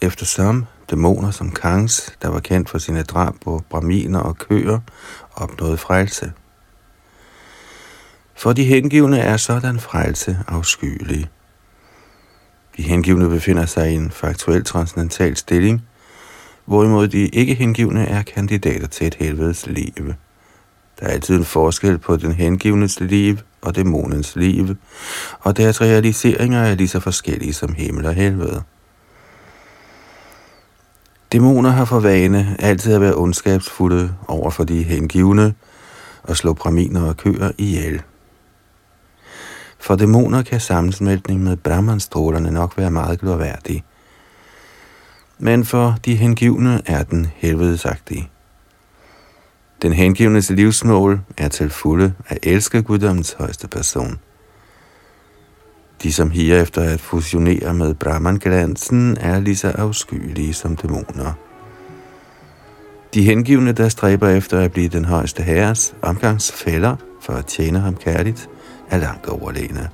eftersom 0.00 0.66
dæmoner 0.90 1.30
som 1.30 1.50
Kangs, 1.50 2.16
der 2.22 2.28
var 2.28 2.40
kendt 2.40 2.70
for 2.70 2.78
sine 2.78 3.02
drab 3.02 3.34
på 3.44 3.62
braminer 3.70 4.20
og 4.20 4.38
køer, 4.38 4.80
opnåede 5.34 5.76
frelse. 5.76 6.32
For 8.34 8.52
de 8.52 8.64
hengivne 8.64 9.18
er 9.18 9.36
sådan 9.36 9.80
frelse 9.80 10.38
afskyelig. 10.48 11.28
De 12.78 12.82
hengivne 12.82 13.28
befinder 13.28 13.66
sig 13.66 13.92
i 13.92 13.94
en 13.94 14.10
faktuel 14.10 14.64
transcendental 14.64 15.36
stilling, 15.36 15.82
hvorimod 16.64 17.08
de 17.08 17.28
ikke 17.28 17.54
hengivne 17.54 18.06
er 18.06 18.22
kandidater 18.22 18.86
til 18.86 19.06
et 19.06 19.14
helvedes 19.14 19.66
liv. 19.66 20.14
Der 21.00 21.06
er 21.06 21.10
altid 21.10 21.36
en 21.36 21.44
forskel 21.44 21.98
på 21.98 22.16
den 22.16 22.32
hengivnes 22.32 23.00
liv 23.00 23.36
og 23.60 23.76
dæmonens 23.76 24.36
liv, 24.36 24.76
og 25.40 25.56
deres 25.56 25.80
realiseringer 25.80 26.60
er 26.60 26.74
lige 26.74 26.88
så 26.88 27.00
forskellige 27.00 27.52
som 27.52 27.74
himmel 27.74 28.06
og 28.06 28.14
helvede. 28.14 28.62
Dæmoner 31.32 31.70
har 31.70 31.84
for 31.84 32.00
vane 32.00 32.56
altid 32.58 32.94
at 32.94 33.00
være 33.00 33.14
ondskabsfulde 33.14 34.14
over 34.28 34.50
for 34.50 34.64
de 34.64 34.82
hengivne 34.82 35.54
og 36.22 36.36
slå 36.36 36.52
braminer 36.52 37.08
og 37.08 37.16
køer 37.16 37.50
ihjel. 37.58 38.02
For 39.78 39.96
dæmoner 39.96 40.42
kan 40.42 40.60
sammensmeltning 40.60 41.42
med 41.42 41.56
brahmanstrålerne 41.56 42.50
nok 42.50 42.78
være 42.78 42.90
meget 42.90 43.20
glorværdig. 43.20 43.84
Men 45.38 45.64
for 45.64 45.94
de 46.04 46.14
hengivne 46.14 46.82
er 46.86 47.02
den 47.02 47.26
helvedesagtig. 47.36 48.30
Den 49.82 49.92
hengivnes 49.92 50.50
livsmål 50.50 51.20
er 51.36 51.48
til 51.48 51.70
fulde 51.70 52.14
at 52.26 52.38
elske 52.42 52.82
guddommens 52.82 53.32
højeste 53.32 53.68
person. 53.68 54.18
De, 56.02 56.12
som 56.12 56.30
higer 56.30 56.62
efter 56.62 56.82
at 56.82 57.00
fusionere 57.00 57.74
med 57.74 57.94
Brahman-glansen, 57.94 59.16
er 59.20 59.40
lige 59.40 59.56
så 59.56 59.68
afskyelige 59.68 60.54
som 60.54 60.76
dæmoner. 60.76 61.32
De 63.14 63.22
hengivne, 63.22 63.72
der 63.72 63.88
stræber 63.88 64.28
efter 64.28 64.60
at 64.60 64.72
blive 64.72 64.88
den 64.88 65.04
højeste 65.04 65.42
herres 65.42 65.94
omgangsfælder 66.02 66.96
for 67.20 67.32
at 67.32 67.46
tjene 67.46 67.78
ham 67.78 67.96
kærligt, 67.96 68.48
er 68.90 68.98
langt 68.98 69.26
overlegne. 69.28 69.90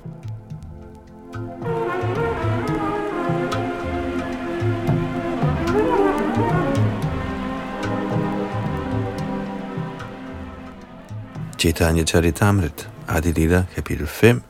Chaitanya 11.58 12.04
Charitamrit, 12.04 12.86
Adilila, 13.08 13.66
kapitel 13.74 14.06
5, 14.06 14.40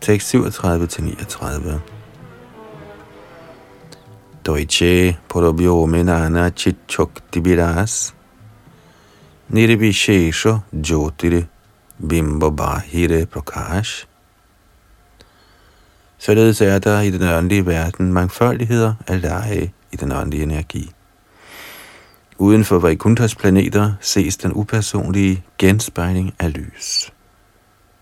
tekst 0.00 0.34
37-39. 0.34 1.78
Doiche 4.44 5.16
porobyo 5.28 5.86
menana 5.86 6.50
chitchok 6.50 7.10
tibiras, 7.30 8.12
nirvishesho 9.50 10.62
jyotire 10.72 11.48
Bimbo 11.98 12.50
Bahire 12.50 13.26
Prakash. 13.26 14.06
Således 16.18 16.60
er 16.60 16.78
der 16.78 17.00
i 17.00 17.10
den 17.10 17.22
åndelige 17.28 17.66
verden 17.66 18.12
mangfoldigheder 18.12 18.94
af 19.06 19.20
lege 19.20 19.72
i 19.92 19.96
den 19.96 20.12
åndelige 20.12 20.42
energi. 20.42 20.90
Uden 22.38 22.64
for 22.64 22.78
Vaikunthas 22.78 23.34
planeter 23.34 23.92
ses 24.00 24.36
den 24.36 24.52
upersonlige 24.54 25.44
genspejling 25.58 26.34
af 26.38 26.52
lys. 26.52 27.12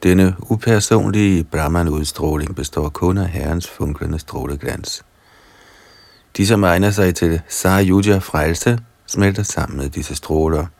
Denne 0.02 0.36
upersonlige 0.40 1.44
Brahman-udstråling 1.44 2.56
består 2.56 2.88
kun 2.88 3.18
af 3.18 3.28
herrens 3.28 3.68
funklende 3.68 4.18
stråleglans. 4.18 5.04
De, 6.36 6.46
som 6.46 6.64
egner 6.64 6.90
sig 6.90 7.14
til 7.14 7.40
Sarayuja 7.48 8.18
frelse, 8.18 8.78
smelter 9.06 9.42
sammen 9.42 9.78
med 9.78 9.90
disse 9.90 10.14
stråler– 10.14 10.66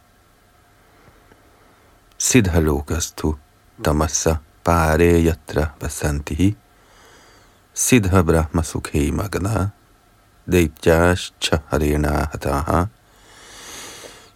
Siddhalokastu 2.36 3.34
tamassa 3.82 4.36
pare 4.64 5.22
yatra 5.24 5.70
vasantihi 5.80 6.54
Siddha 7.74 8.22
brahma 8.22 8.62
sukhe 8.62 9.10
magna 9.12 9.70
Deityash 10.52 11.32
harena 11.70 12.28
hataha 12.32 12.86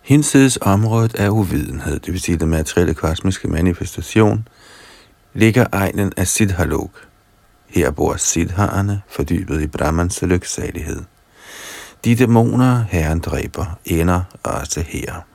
Hinsides 0.03 0.59
området 0.63 1.15
af 1.15 1.29
uvidenhed, 1.29 2.01
det 2.01 2.13
vil 2.13 2.21
sige 2.21 2.39
den 2.39 2.49
materielle 2.49 2.95
kosmiske 2.95 3.49
manifestation, 3.49 4.49
ligger 5.35 5.67
egnen 5.73 6.13
af 6.17 6.29
Siddhalok. 6.29 6.91
Her 7.69 7.91
bor 7.91 8.17
Siddharerne, 8.17 9.03
fordybet 9.09 9.61
i 9.61 9.67
Brahmans 9.67 10.23
lyksalighed. 10.23 11.03
De 12.05 12.17
dæmoner, 12.17 12.85
herren 12.89 13.21
dræber, 13.21 13.79
ender 13.85 14.23
også 14.43 14.81
her. 14.81 15.30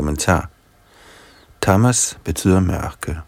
Kommentar. 0.00 0.48
Tamas 1.60 2.18
betyder 2.24 2.60
mørke. 2.60 3.18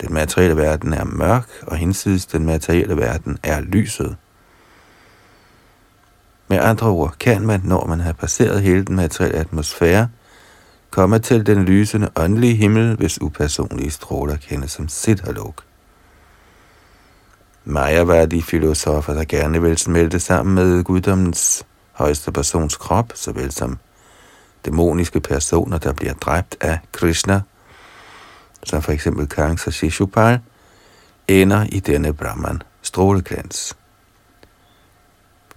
Den 0.00 0.14
materielle 0.14 0.56
verden 0.56 0.92
er 0.92 1.04
mørk, 1.04 1.48
og 1.62 1.76
hinsides 1.76 2.26
den 2.26 2.46
materielle 2.46 2.96
verden 2.96 3.38
er 3.42 3.60
lyset. 3.60 4.16
Med 6.48 6.58
andre 6.58 6.86
ord 6.86 7.14
kan 7.20 7.46
man, 7.46 7.60
når 7.64 7.86
man 7.86 8.00
har 8.00 8.12
passeret 8.12 8.62
hele 8.62 8.84
den 8.84 8.96
materielle 8.96 9.38
atmosfære, 9.38 10.08
komme 10.90 11.18
til 11.18 11.46
den 11.46 11.64
lysende 11.64 12.10
åndelige 12.16 12.54
himmel, 12.54 12.96
hvis 12.96 13.22
upersonlige 13.22 13.90
stråler 13.90 14.36
kendes 14.36 14.70
som 14.70 14.88
Siddhalok. 14.88 15.62
Maja 17.64 18.02
var 18.02 18.26
de 18.26 18.42
filosofer, 18.42 19.14
der 19.14 19.24
gerne 19.24 19.62
vil 19.62 19.78
smelte 19.78 20.20
sammen 20.20 20.54
med 20.54 20.84
guddommens 20.84 21.66
højeste 21.92 22.32
persons 22.32 22.76
krop, 22.76 23.12
såvel 23.14 23.52
som 23.52 23.78
dæmoniske 24.64 25.20
personer, 25.20 25.78
der 25.78 25.92
bliver 25.92 26.14
dræbt 26.14 26.56
af 26.60 26.78
Krishna, 26.92 27.40
som 28.64 28.82
for 28.82 28.92
eksempel 28.92 29.26
Kangs 29.26 29.66
og 29.66 29.72
Shishupal, 29.72 30.40
ender 31.28 31.66
i 31.72 31.80
denne 31.80 32.12
Brahman 32.12 32.62
stråleglans. 32.82 33.76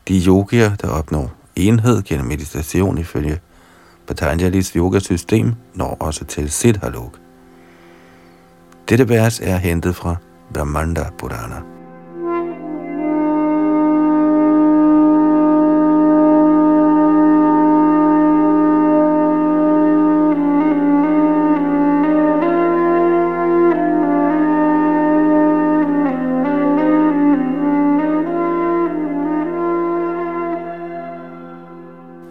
De 0.07 0.23
yogier, 0.27 0.75
der 0.75 0.87
opnår 0.87 1.33
enhed 1.55 2.03
gennem 2.03 2.27
meditation 2.27 2.97
ifølge 2.97 3.39
Patanjali's 4.11 4.75
yogasystem, 4.75 5.53
når 5.73 5.97
også 5.99 6.25
til 6.25 6.51
Siddhalok. 6.51 7.19
Dette 8.89 9.09
vers 9.09 9.39
er 9.39 9.57
hentet 9.57 9.95
fra 9.95 10.15
Brahmanda 10.53 11.09
Purana. 11.17 11.74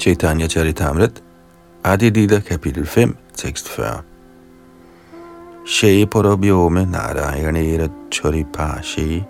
Chaitanya 0.05 0.47
Charitamrit, 0.47 1.23
Adi 1.83 2.11
Lila, 2.11 2.43
kapitel 2.43 2.85
5, 2.85 3.17
tekst 3.33 3.69
40. 3.71 4.05
Shei 5.65 6.05
Parabhyome 6.05 6.85
Narayanera 6.85 7.89
Charipashi 8.11 9.25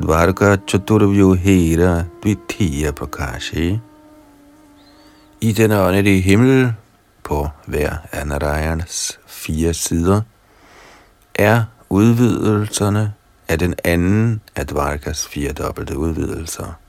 Dvarka 0.00 0.56
Chaturvyuhera 0.66 2.08
Dvitiya 2.20 2.90
Prakashi 2.90 3.80
I 5.40 5.52
den 5.52 5.70
åndelige 5.70 6.20
himmel 6.20 6.74
på 7.22 7.48
hver 7.66 7.96
af 8.12 8.26
Narayans 8.26 9.20
fire 9.26 9.74
sider 9.74 10.20
er 11.34 11.64
udvidelserne 11.90 13.12
af 13.48 13.58
den 13.58 13.74
anden 13.84 14.40
af 14.56 14.66
Dvarkas 14.66 15.26
fire 15.26 15.52
dobbelte 15.52 15.98
udvidelser. 15.98 16.81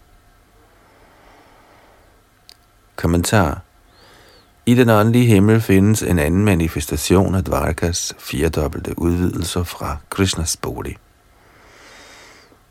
Kommentar 2.96 3.62
I 4.66 4.76
den 4.76 4.90
åndelige 4.90 5.26
himmel 5.26 5.62
findes 5.62 6.04
en 6.04 6.20
anden 6.20 6.46
manifestation 6.46 7.36
af 7.36 7.44
Dvarkas 7.44 8.14
firedobbelte 8.20 9.00
udvidelser 9.00 9.64
fra 9.64 9.98
Krishnas 10.10 10.58
bolig. 10.58 10.98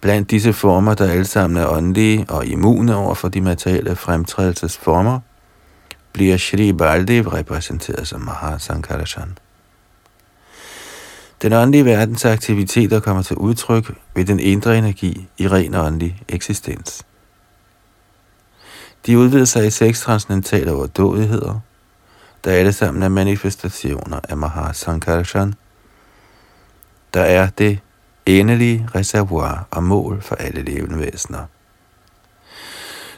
Blandt 0.00 0.30
disse 0.30 0.52
former, 0.52 0.94
der 0.94 1.10
alle 1.10 1.24
sammen 1.24 1.56
er 1.56 1.66
åndelige 1.66 2.26
og 2.28 2.46
immune 2.46 2.96
over 2.96 3.14
for 3.14 3.28
de 3.28 3.40
materielle 3.40 3.96
fremtrædelsesformer, 3.96 5.20
bliver 6.12 6.36
Shri 6.36 6.72
Baldev 6.72 7.28
repræsenteret 7.28 8.08
som 8.08 8.20
Mahasankarashan. 8.20 9.38
Den 11.42 11.52
åndelige 11.52 11.84
verdens 11.84 12.24
aktiviteter 12.24 13.00
kommer 13.00 13.22
til 13.22 13.36
udtryk 13.36 13.94
ved 14.14 14.24
den 14.24 14.40
indre 14.40 14.78
energi 14.78 15.28
i 15.38 15.48
ren 15.48 15.74
åndelig 15.74 16.22
eksistens. 16.28 17.06
De 19.06 19.18
udvider 19.18 19.44
sig 19.44 19.66
i 19.66 19.70
seks 19.70 20.00
transcendentale 20.00 20.72
overdådigheder, 20.72 21.60
der 22.44 22.50
alle 22.52 22.72
sammen 22.72 23.02
er 23.02 23.08
manifestationer 23.08 24.20
af 24.28 24.36
Mahasankarshan, 24.36 25.54
der 27.14 27.20
er 27.20 27.48
det 27.58 27.78
endelige 28.26 28.88
reservoir 28.94 29.66
og 29.70 29.82
mål 29.82 30.22
for 30.22 30.34
alle 30.34 30.62
levende 30.62 30.98
væsener. 30.98 31.46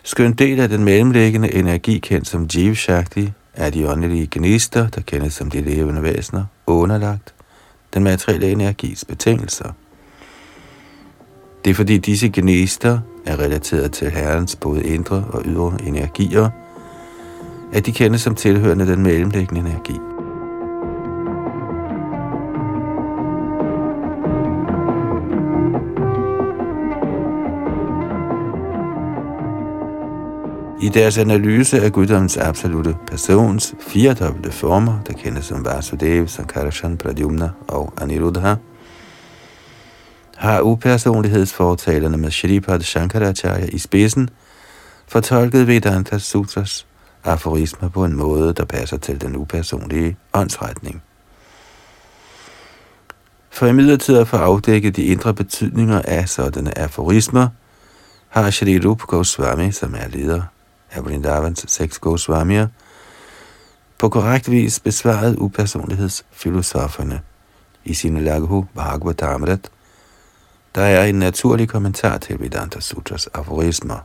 Skøn 0.02 0.32
del 0.32 0.60
af 0.60 0.68
den 0.68 0.84
mellemliggende 0.84 1.54
energi, 1.54 1.98
kendt 1.98 2.28
som 2.28 2.44
Jiv 2.54 2.74
Shakti, 2.74 3.32
er 3.54 3.70
de 3.70 3.90
åndelige 3.90 4.28
gnister, 4.30 4.88
der 4.88 5.00
kendes 5.00 5.34
som 5.34 5.50
de 5.50 5.60
levende 5.60 6.02
væsener, 6.02 6.44
underlagt 6.66 7.34
den 7.94 8.04
materielle 8.04 8.50
energis 8.50 9.04
betingelser. 9.04 9.72
Det 11.64 11.70
er 11.70 11.74
fordi 11.74 11.98
disse 11.98 12.30
gnister 12.34 13.00
er 13.26 13.40
relateret 13.40 13.92
til 13.92 14.10
Herrens 14.10 14.56
både 14.56 14.82
indre 14.82 15.24
og 15.28 15.42
ydre 15.44 15.72
energier, 15.86 16.50
at 17.72 17.86
de 17.86 17.92
kendes 17.92 18.20
som 18.20 18.34
tilhørende 18.34 18.86
den 18.86 19.02
mellemliggende 19.02 19.60
energi. 19.60 20.00
I 30.84 30.88
deres 30.88 31.18
analyse 31.18 31.80
af 31.80 31.92
guddommens 31.92 32.36
absolute 32.36 32.96
persons 33.06 33.74
firedobbelte 33.80 34.50
former, 34.50 34.98
der 35.06 35.12
kendes 35.12 35.44
som 35.44 35.64
Vasudev, 35.64 36.28
Sankarshan, 36.28 36.96
Pradyumna 36.96 37.50
og 37.68 37.92
Aniruddha, 38.00 38.54
har 40.36 40.60
upersonlighedsfortalerne 40.60 42.16
med 42.16 42.30
Shripad 42.30 42.80
Shankaracharya 42.80 43.66
i 43.66 43.78
spidsen 43.78 44.30
fortolket 45.08 45.66
Vedanta 45.66 46.18
Sutras 46.18 46.86
aforismer 47.24 47.88
på 47.88 48.04
en 48.04 48.16
måde, 48.16 48.52
der 48.52 48.64
passer 48.64 48.96
til 48.96 49.20
den 49.20 49.36
upersonlige 49.36 50.16
åndsretning. 50.32 51.02
For 53.50 53.66
imidlertid 53.66 54.18
at 54.18 54.28
få 54.28 54.36
afdækket 54.36 54.96
de 54.96 55.04
indre 55.04 55.34
betydninger 55.34 56.02
af 56.04 56.28
sådanne 56.28 56.78
aforismer, 56.78 57.48
har 58.28 58.50
Shri 58.50 58.78
Rup 58.78 59.00
Goswami, 59.02 59.72
som 59.72 59.94
er 59.94 60.08
leder 60.08 60.42
af 60.92 61.04
Vrindavans 61.04 61.64
seks 61.68 61.98
Goswamier, 61.98 62.68
på 63.98 64.08
korrekt 64.08 64.50
vis 64.50 64.80
besvaret 64.80 65.36
upersonlighedsfilosoferne 65.36 67.20
i 67.84 67.94
sine 67.94 68.20
Laghu 68.20 68.66
Bhagavatamrit 68.74 69.70
der 70.74 70.82
er 70.82 71.04
en 71.04 71.14
naturlig 71.14 71.68
kommentar 71.68 72.18
til 72.18 72.40
Vedanta 72.40 72.80
Sutras 72.80 73.26
aforismer. 73.26 73.98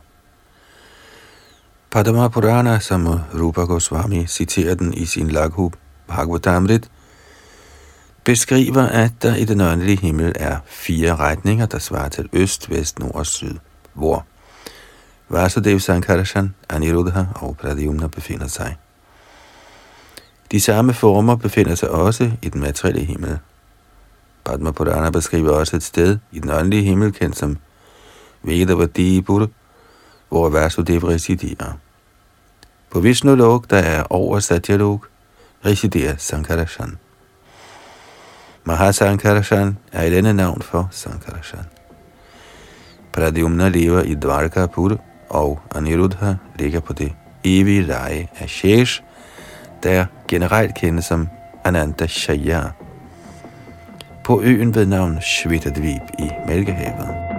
Padma 1.90 2.28
Purana, 2.28 2.78
som 2.78 3.20
Rupa 3.34 3.60
Goswami 3.60 4.26
citerer 4.26 4.74
den 4.74 4.94
i 4.94 5.06
sin 5.06 5.28
Laghu 5.28 5.70
Bhagavatamrit, 6.06 6.90
beskriver, 8.24 8.82
at 8.82 9.12
der 9.22 9.34
i 9.34 9.44
den 9.44 9.60
åndelige 9.60 10.00
himmel 10.00 10.32
er 10.36 10.56
fire 10.66 11.16
retninger, 11.16 11.66
der 11.66 11.78
svarer 11.78 12.08
til 12.08 12.28
øst, 12.32 12.70
vest, 12.70 12.98
nord 12.98 13.14
og 13.14 13.26
syd, 13.26 13.54
hvor 13.94 14.24
Vasudev 15.28 15.80
Sankarshan, 15.80 16.54
Aniruddha 16.68 17.24
og 17.34 17.56
Pradyumna 17.56 18.06
befinder 18.06 18.46
sig. 18.46 18.76
De 20.52 20.60
samme 20.60 20.94
former 20.94 21.36
befinder 21.36 21.74
sig 21.74 21.90
også 21.90 22.30
i 22.42 22.48
den 22.48 22.60
materielle 22.60 23.04
himmel, 23.04 23.38
Padma 24.50 24.70
Purana 24.70 25.10
beskriver 25.10 25.50
også 25.50 25.76
et 25.76 25.82
sted 25.82 26.18
i 26.32 26.38
den 26.38 26.50
åndelige 26.50 26.82
himmel, 26.82 27.12
kendt 27.12 27.36
som 27.36 27.56
Vedavadipur, 28.42 29.48
hvor 30.28 30.48
Vasudev 30.48 31.04
residerer. 31.04 31.72
På 32.90 33.00
Vishnu 33.00 33.34
Lok, 33.34 33.70
der 33.70 33.78
er 33.78 34.02
over 34.10 34.40
Satyalok, 34.40 35.08
residerer 35.66 36.14
Sankarashan. 36.18 36.98
Mahasankarashan 38.64 39.78
er 39.92 40.02
et 40.02 40.14
andet 40.14 40.34
navn 40.34 40.62
for 40.62 40.88
Sankarashan. 40.90 41.64
Pradyumna 43.12 43.68
lever 43.68 44.02
i 44.02 44.14
Dvarkapur, 44.14 45.00
og 45.28 45.60
Aniruddha 45.74 46.34
ligger 46.58 46.80
på 46.80 46.92
det 46.92 47.12
evige 47.44 47.82
leje 47.82 48.28
af 48.38 48.48
Shesh, 48.48 49.02
der 49.82 50.06
generelt 50.28 50.74
kendes 50.74 51.04
som 51.04 51.28
Ananta 51.64 52.06
Shaya 52.06 52.62
på 54.24 54.42
øen 54.42 54.74
ved 54.74 54.86
navn 54.86 55.20
Shvetadvip 55.20 56.02
i 56.18 56.28
Mælkehavet. 56.46 57.30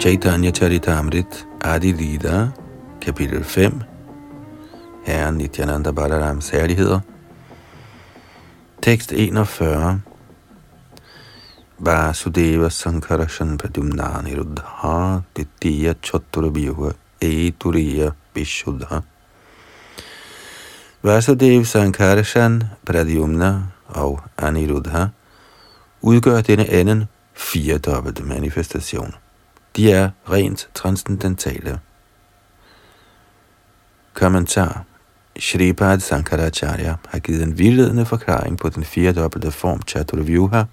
Chaitanya 0.00 0.50
Charitamrit 0.50 1.46
Adi 1.60 1.92
Lida, 1.92 2.48
kapitel 3.00 3.44
5, 3.44 3.91
Herren 5.04 5.34
Nityananda 5.34 5.90
Balarams 5.90 6.50
herligheder. 6.50 7.00
Tekst 8.82 9.12
41. 9.12 10.00
Vasudeva 11.78 12.68
Sankarashan 12.70 13.58
Padumna 13.58 14.22
Niruddha 14.22 15.22
Ditya 15.36 15.94
Choturabhyuha 16.02 16.92
Eturiya 17.20 18.12
Vishuddha 18.34 19.02
Vasudev 21.02 21.64
Sankarashan 21.64 22.64
Pradyumna 22.86 23.62
og 23.88 24.20
Aniruddha 24.38 25.06
udgør 26.02 26.40
denne 26.40 26.68
anden 26.70 27.04
firedobbelte 27.34 28.22
manifestation. 28.22 29.14
De 29.76 29.92
er 29.92 30.10
rent 30.30 30.68
transcendentale. 30.74 31.80
Kommentar 34.14 34.84
Shripad 35.42 36.00
Sankaracharya 36.00 36.94
har 37.08 37.18
givet 37.18 37.42
en 37.42 37.58
vildledende 37.58 38.06
forklaring 38.06 38.58
på 38.58 38.68
den 38.68 38.84
firedobbelte 38.84 39.50
form 39.50 39.82
Chaturvyuha 39.88 40.64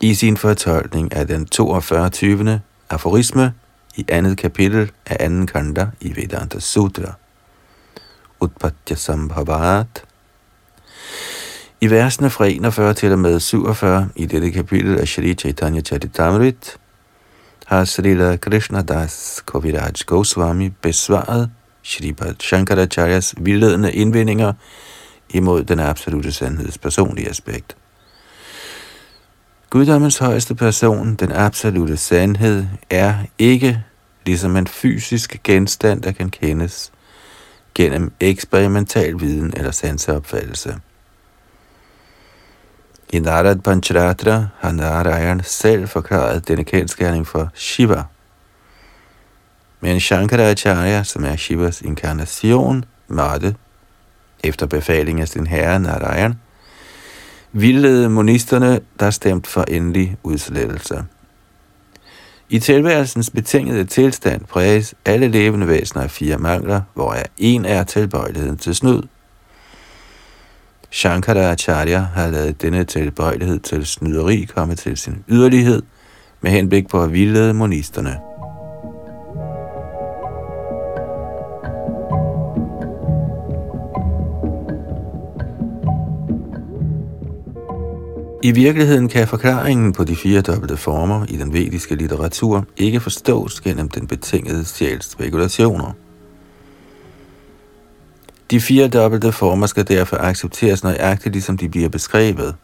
i 0.00 0.14
sin 0.14 0.36
fortolkning 0.36 1.12
af 1.12 1.26
den 1.26 1.46
42. 1.46 2.10
20. 2.10 2.60
aforisme 2.90 3.52
i 3.96 4.04
andet 4.08 4.38
kapitel 4.38 4.90
af 5.06 5.16
anden 5.20 5.46
kanda 5.46 5.86
i 6.00 6.16
Vedanta 6.16 6.60
Sutra. 6.60 7.12
Utpatya 8.40 8.96
Sambhavat. 8.96 10.04
I 11.80 11.90
versene 11.90 12.30
fra 12.30 12.46
41 12.46 12.94
til 12.94 13.12
og 13.12 13.18
med 13.18 13.40
47 13.40 14.08
i 14.16 14.26
dette 14.26 14.50
kapitel 14.50 14.98
af 14.98 15.08
Shri 15.08 15.34
Chaitanya 15.34 15.80
Charitamrit 15.80 16.76
har 17.66 17.84
Srila 17.84 18.36
Krishna 18.36 18.82
Das 18.82 19.44
Kaviraj 19.46 19.92
Goswami 20.06 20.68
besvaret 20.68 21.50
Shripad 21.84 22.34
Shankaracharyas 22.40 23.34
vildledende 23.38 23.92
indvendinger 23.92 24.52
imod 25.30 25.64
den 25.64 25.80
absolute 25.80 26.32
sandheds 26.32 26.78
personlige 26.78 27.28
aspekt. 27.28 27.76
Guddommens 29.70 30.18
højeste 30.18 30.54
person, 30.54 31.14
den 31.14 31.32
absolute 31.32 31.96
sandhed, 31.96 32.64
er 32.90 33.14
ikke 33.38 33.84
ligesom 34.26 34.56
en 34.56 34.66
fysisk 34.66 35.40
genstand, 35.44 36.02
der 36.02 36.12
kan 36.12 36.30
kendes 36.30 36.92
gennem 37.74 38.12
eksperimental 38.20 39.20
viden 39.20 39.52
eller 39.56 39.70
sanseopfattelse. 39.70 40.76
I 43.12 43.18
Narad 43.18 43.56
Pancharatra 43.56 44.46
har 44.58 44.72
Narayan 44.72 45.40
selv 45.44 45.88
forklaret 45.88 46.48
denne 46.48 46.64
kendskærning 46.64 47.26
for 47.26 47.50
Shiva. 47.54 48.04
Men 49.84 50.00
Shankaracharya, 50.00 51.02
som 51.02 51.24
er 51.24 51.36
Shivas 51.36 51.82
inkarnation, 51.82 52.84
måtte, 53.08 53.54
efter 54.44 54.66
befaling 54.66 55.20
af 55.20 55.28
sin 55.28 55.46
herre 55.46 55.80
Narayan, 55.80 56.34
vildlede 57.52 58.08
monisterne, 58.08 58.80
der 59.00 59.10
stemte 59.10 59.50
for 59.50 59.62
endelig 59.68 60.16
udslettelse. 60.22 61.04
I 62.48 62.58
tilværelsens 62.58 63.30
betingede 63.30 63.84
tilstand 63.84 64.44
præges 64.44 64.94
alle 65.04 65.28
levende 65.28 65.68
væsener 65.68 66.02
af 66.02 66.10
fire 66.10 66.38
mangler, 66.38 66.80
hvor 66.94 67.16
en 67.38 67.64
er 67.64 67.84
tilbøjeligheden 67.84 68.56
til 68.56 68.74
snyd. 68.74 69.02
Shankaracharya 70.90 71.98
har 71.98 72.30
lavet 72.30 72.62
denne 72.62 72.84
tilbøjelighed 72.84 73.58
til 73.58 73.86
snyderi 73.86 74.48
komme 74.54 74.74
til 74.74 74.96
sin 74.96 75.24
yderlighed 75.28 75.82
med 76.40 76.50
henblik 76.50 76.88
på 76.88 77.02
at 77.02 77.12
vildlede 77.12 77.54
monisterne. 77.54 78.33
I 88.44 88.50
virkeligheden 88.50 89.08
kan 89.08 89.28
forklaringen 89.28 89.92
på 89.92 90.04
de 90.04 90.16
fire 90.16 90.40
dobbelte 90.40 90.76
former 90.76 91.26
i 91.28 91.36
den 91.36 91.52
vediske 91.52 91.94
litteratur 91.94 92.66
ikke 92.76 93.00
forstås 93.00 93.60
gennem 93.60 93.88
den 93.88 94.06
betingede 94.06 94.64
sjæls 94.64 95.10
spekulationer. 95.10 95.92
De 98.50 98.60
fire 98.60 98.88
dobbelte 98.88 99.32
former 99.32 99.66
skal 99.66 99.88
derfor 99.88 100.16
accepteres 100.16 100.84
nøjagtigt, 100.84 101.32
ligesom 101.32 101.56
de 101.56 101.68
bliver 101.68 101.88
beskrevet. 101.88 102.54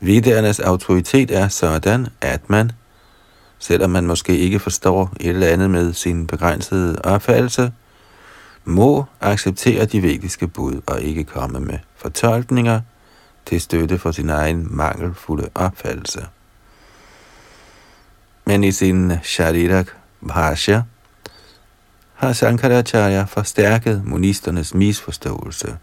Vedernes 0.00 0.60
autoritet 0.60 1.30
er 1.30 1.48
sådan, 1.48 2.06
at 2.20 2.50
man, 2.50 2.72
selvom 3.58 3.90
man 3.90 4.06
måske 4.06 4.38
ikke 4.38 4.58
forstår 4.58 5.12
et 5.20 5.28
eller 5.28 5.46
andet 5.46 5.70
med 5.70 5.92
sin 5.92 6.26
begrænsede 6.26 6.98
opfattelse, 7.04 7.72
må 8.64 9.04
acceptere 9.20 9.84
de 9.84 10.02
vediske 10.02 10.46
bud 10.46 10.80
og 10.86 11.00
ikke 11.02 11.24
komme 11.24 11.60
med 11.60 11.78
fortolkninger– 11.96 12.80
til 13.46 13.60
støtte 13.60 13.98
for 13.98 14.12
sin 14.12 14.30
egen 14.30 14.66
mangelfulde 14.70 15.48
opfattelse. 15.54 16.26
Men 18.46 18.64
i 18.64 18.72
sin 18.72 19.12
Sharirak 19.22 19.86
Bhasha 20.28 20.80
har 22.14 22.32
Sankaracharya 22.32 23.24
forstærket 23.24 24.02
monisternes 24.04 24.74
misforståelse. 24.74 25.76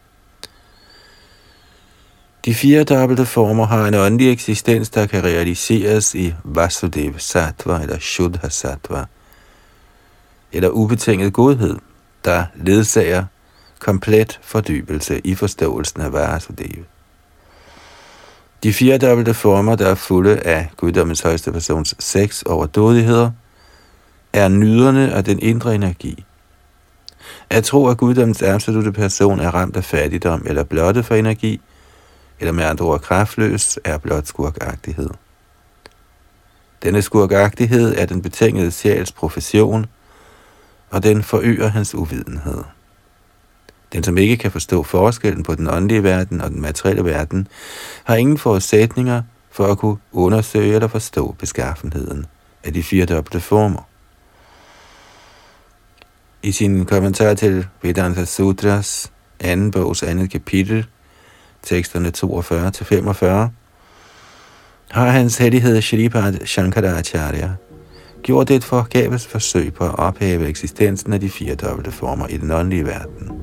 De 2.46 2.56
fire 2.56 2.84
dobbelte 2.84 3.26
former 3.26 3.66
har 3.66 3.88
en 3.88 3.94
åndelig 3.94 4.32
eksistens, 4.32 4.90
der 4.90 5.06
kan 5.06 5.24
realiseres 5.24 6.16
i 6.16 6.34
Vasudev 6.44 7.20
Sattva 7.20 7.82
eller 7.82 8.00
Shuddha 8.00 8.50
Sattva, 8.50 9.06
eller 10.52 10.70
ubetinget 10.70 11.34
godhed, 11.34 11.76
der 12.26 12.46
ledsager 12.56 13.26
komplet 13.80 14.40
fordybelse 14.44 15.22
i 15.24 15.36
forståelsen 15.36 16.02
af 16.02 16.14
Vasudev. 16.14 16.84
De 18.64 18.74
firedobbelte 18.74 19.34
former, 19.34 19.76
der 19.76 19.88
er 19.88 19.96
fulde 19.96 20.40
af 20.40 20.70
guddommens 20.78 21.22
højeste 21.22 21.52
persons 21.52 21.96
seks 22.00 22.44
overdådigheder, 22.44 23.32
er 24.34 24.48
nyderne 24.48 25.14
af 25.14 25.24
den 25.24 25.40
indre 25.40 25.76
energi. 25.76 26.26
At 27.50 27.64
tro, 27.64 27.88
at 27.88 27.98
guddommens 27.98 28.42
absolute 28.42 28.92
person 28.92 29.40
er 29.40 29.52
ramt 29.52 29.76
af 29.76 29.84
fattigdom 29.84 30.44
eller 30.46 30.64
blotte 30.64 31.04
for 31.04 31.16
energi, 31.16 31.62
eller 32.40 32.52
med 32.52 32.64
andre 32.64 32.86
ord 32.86 33.02
kraftløs, 33.02 33.80
er 33.84 33.98
blot 33.98 34.28
skurkagtighed. 34.28 35.10
Denne 36.84 37.02
skurkagtighed 37.02 37.96
er 37.98 38.06
den 38.06 38.22
betingede 38.22 38.72
sjæls 38.72 39.12
profession, 39.12 39.86
og 40.90 41.04
den 41.04 41.24
forøger 41.24 41.68
hans 41.68 41.96
uvidenhed. 41.96 42.64
Den, 43.94 44.04
som 44.04 44.18
ikke 44.18 44.38
kan 44.38 44.52
forstå 44.52 44.84
forskellen 44.84 45.44
på 45.44 45.56
den 45.56 45.70
åndelige 45.70 46.04
verden 46.04 46.42
og 46.42 46.50
den 46.50 46.62
materielle 46.62 47.06
verden, 47.06 47.48
har 48.04 48.16
ingen 48.16 48.38
forudsætninger 48.38 49.22
for 49.52 49.66
at 49.66 49.78
kunne 49.78 49.98
undersøge 50.12 50.76
eller 50.76 50.88
forstå 50.88 51.36
beskaffenheden 51.40 52.26
af 52.64 52.74
de 52.74 52.84
fire 52.84 53.06
dobbelte 53.06 53.40
former. 53.40 53.88
I 56.44 56.52
sin 56.52 56.86
kommentar 56.86 57.34
til 57.34 57.68
Vedanta 57.82 58.26
Sutras 58.26 59.12
anden 59.40 59.72
bogs 59.72 60.04
andet 60.04 60.32
kapitel, 60.32 60.86
teksterne 61.62 62.12
42-45, 62.18 63.50
har 64.92 65.10
hans 65.10 65.38
hellighed 65.38 65.82
Shripad 65.82 66.46
Shankaracharya 66.46 67.50
gjort 68.24 68.52
et 68.52 68.64
forgæves 68.64 69.28
forsøg 69.28 69.74
på 69.74 69.86
at 69.86 69.96
ophæve 70.00 70.48
eksistensen 70.48 71.14
af 71.14 71.20
de 71.20 71.30
fire 71.30 71.56
dobbelte 71.56 71.92
former 71.92 72.28
i 72.28 72.38
den 72.38 72.52
åndelige 72.52 72.86
verden. 72.86 73.43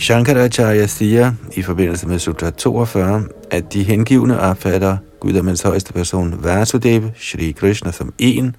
Shankaracharya 0.00 0.86
siger 0.86 1.32
i 1.52 1.62
forbindelse 1.62 2.08
med 2.08 2.18
Sutra 2.18 2.50
42, 2.50 3.24
at 3.50 3.72
de 3.72 3.82
hengivne 3.82 4.40
opfatter 4.40 4.96
guddommens 5.20 5.62
højeste 5.62 5.92
person 5.92 6.44
Vasudeva, 6.44 7.10
Shri 7.16 7.50
Krishna, 7.50 7.92
som 7.92 8.14
en, 8.18 8.56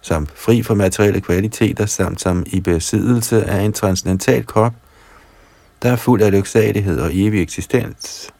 som 0.00 0.26
fri 0.34 0.62
for 0.62 0.74
materielle 0.74 1.20
kvaliteter, 1.20 1.86
samt 1.86 2.20
som 2.20 2.44
i 2.46 2.60
besiddelse 2.60 3.44
af 3.44 3.60
en 3.60 3.72
transcendental 3.72 4.46
krop, 4.46 4.72
der 5.82 5.92
er 5.92 5.96
fuld 5.96 6.22
af 6.22 6.32
lyksalighed 6.32 7.00
og 7.00 7.10
evig 7.12 7.42
eksistens. 7.42 8.30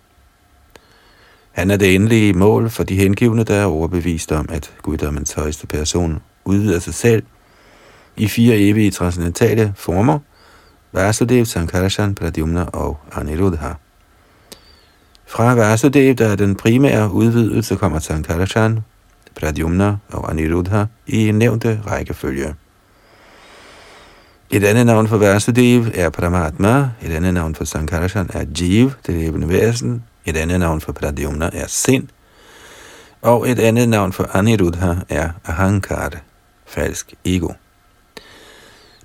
Han 1.52 1.70
er 1.70 1.76
det 1.76 1.94
endelige 1.94 2.32
mål 2.32 2.70
for 2.70 2.82
de 2.82 2.96
hengivne, 2.96 3.44
der 3.44 3.54
er 3.54 3.64
overbevist 3.64 4.32
om, 4.32 4.48
at 4.52 4.72
guddommens 4.82 5.32
højeste 5.32 5.66
person 5.66 6.22
udvider 6.44 6.78
sig 6.78 6.94
selv 6.94 7.22
i 8.16 8.28
fire 8.28 8.56
evige 8.56 8.90
transcendentale 8.90 9.72
former– 9.76 10.18
Vasudev, 10.92 11.44
Sankarshan, 11.44 12.14
Pradyumna 12.14 12.64
og 12.72 13.00
Aniruddha. 13.12 13.72
Fra 15.26 15.54
Vasudev, 15.54 16.14
der 16.14 16.28
er 16.28 16.36
den 16.36 16.56
primære 16.56 17.12
udvidelse, 17.12 17.76
kommer 17.76 17.98
Sankarshan, 17.98 18.84
Pradyumna 19.40 19.96
og 20.08 20.30
Aniruddha 20.30 20.84
i 21.06 21.30
nævnte 21.30 21.80
rækkefølge. 21.86 22.54
Et 24.50 24.64
andet 24.64 24.86
navn 24.86 25.08
for 25.08 25.16
Vasudev 25.16 25.86
er 25.94 26.10
Paramatma, 26.10 26.90
et 27.02 27.12
andet 27.12 27.34
navn 27.34 27.54
for 27.54 27.64
Sankarshan 27.64 28.30
er 28.32 28.44
Jiv, 28.60 28.90
det 29.06 29.14
levende 29.14 29.48
væsen, 29.48 30.04
et 30.24 30.36
andet 30.36 30.60
navn 30.60 30.80
for 30.80 30.92
Pradyumna 30.92 31.50
er 31.52 31.66
sind, 31.66 32.08
og 33.22 33.50
et 33.50 33.58
andet 33.58 33.88
navn 33.88 34.12
for 34.12 34.36
Aniruddha 34.36 34.94
er 35.08 35.30
Ahankar, 35.44 36.10
falsk 36.66 37.14
ego. 37.24 37.52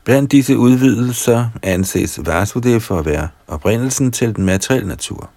Blandt 0.07 0.31
disse 0.31 0.57
udvidelser 0.57 1.49
anses 1.63 2.19
Vasudev 2.25 2.81
for 2.81 2.99
at 2.99 3.05
være 3.05 3.29
oprindelsen 3.47 4.11
til 4.11 4.35
den 4.35 4.45
materielle 4.45 4.87
natur. 4.87 5.29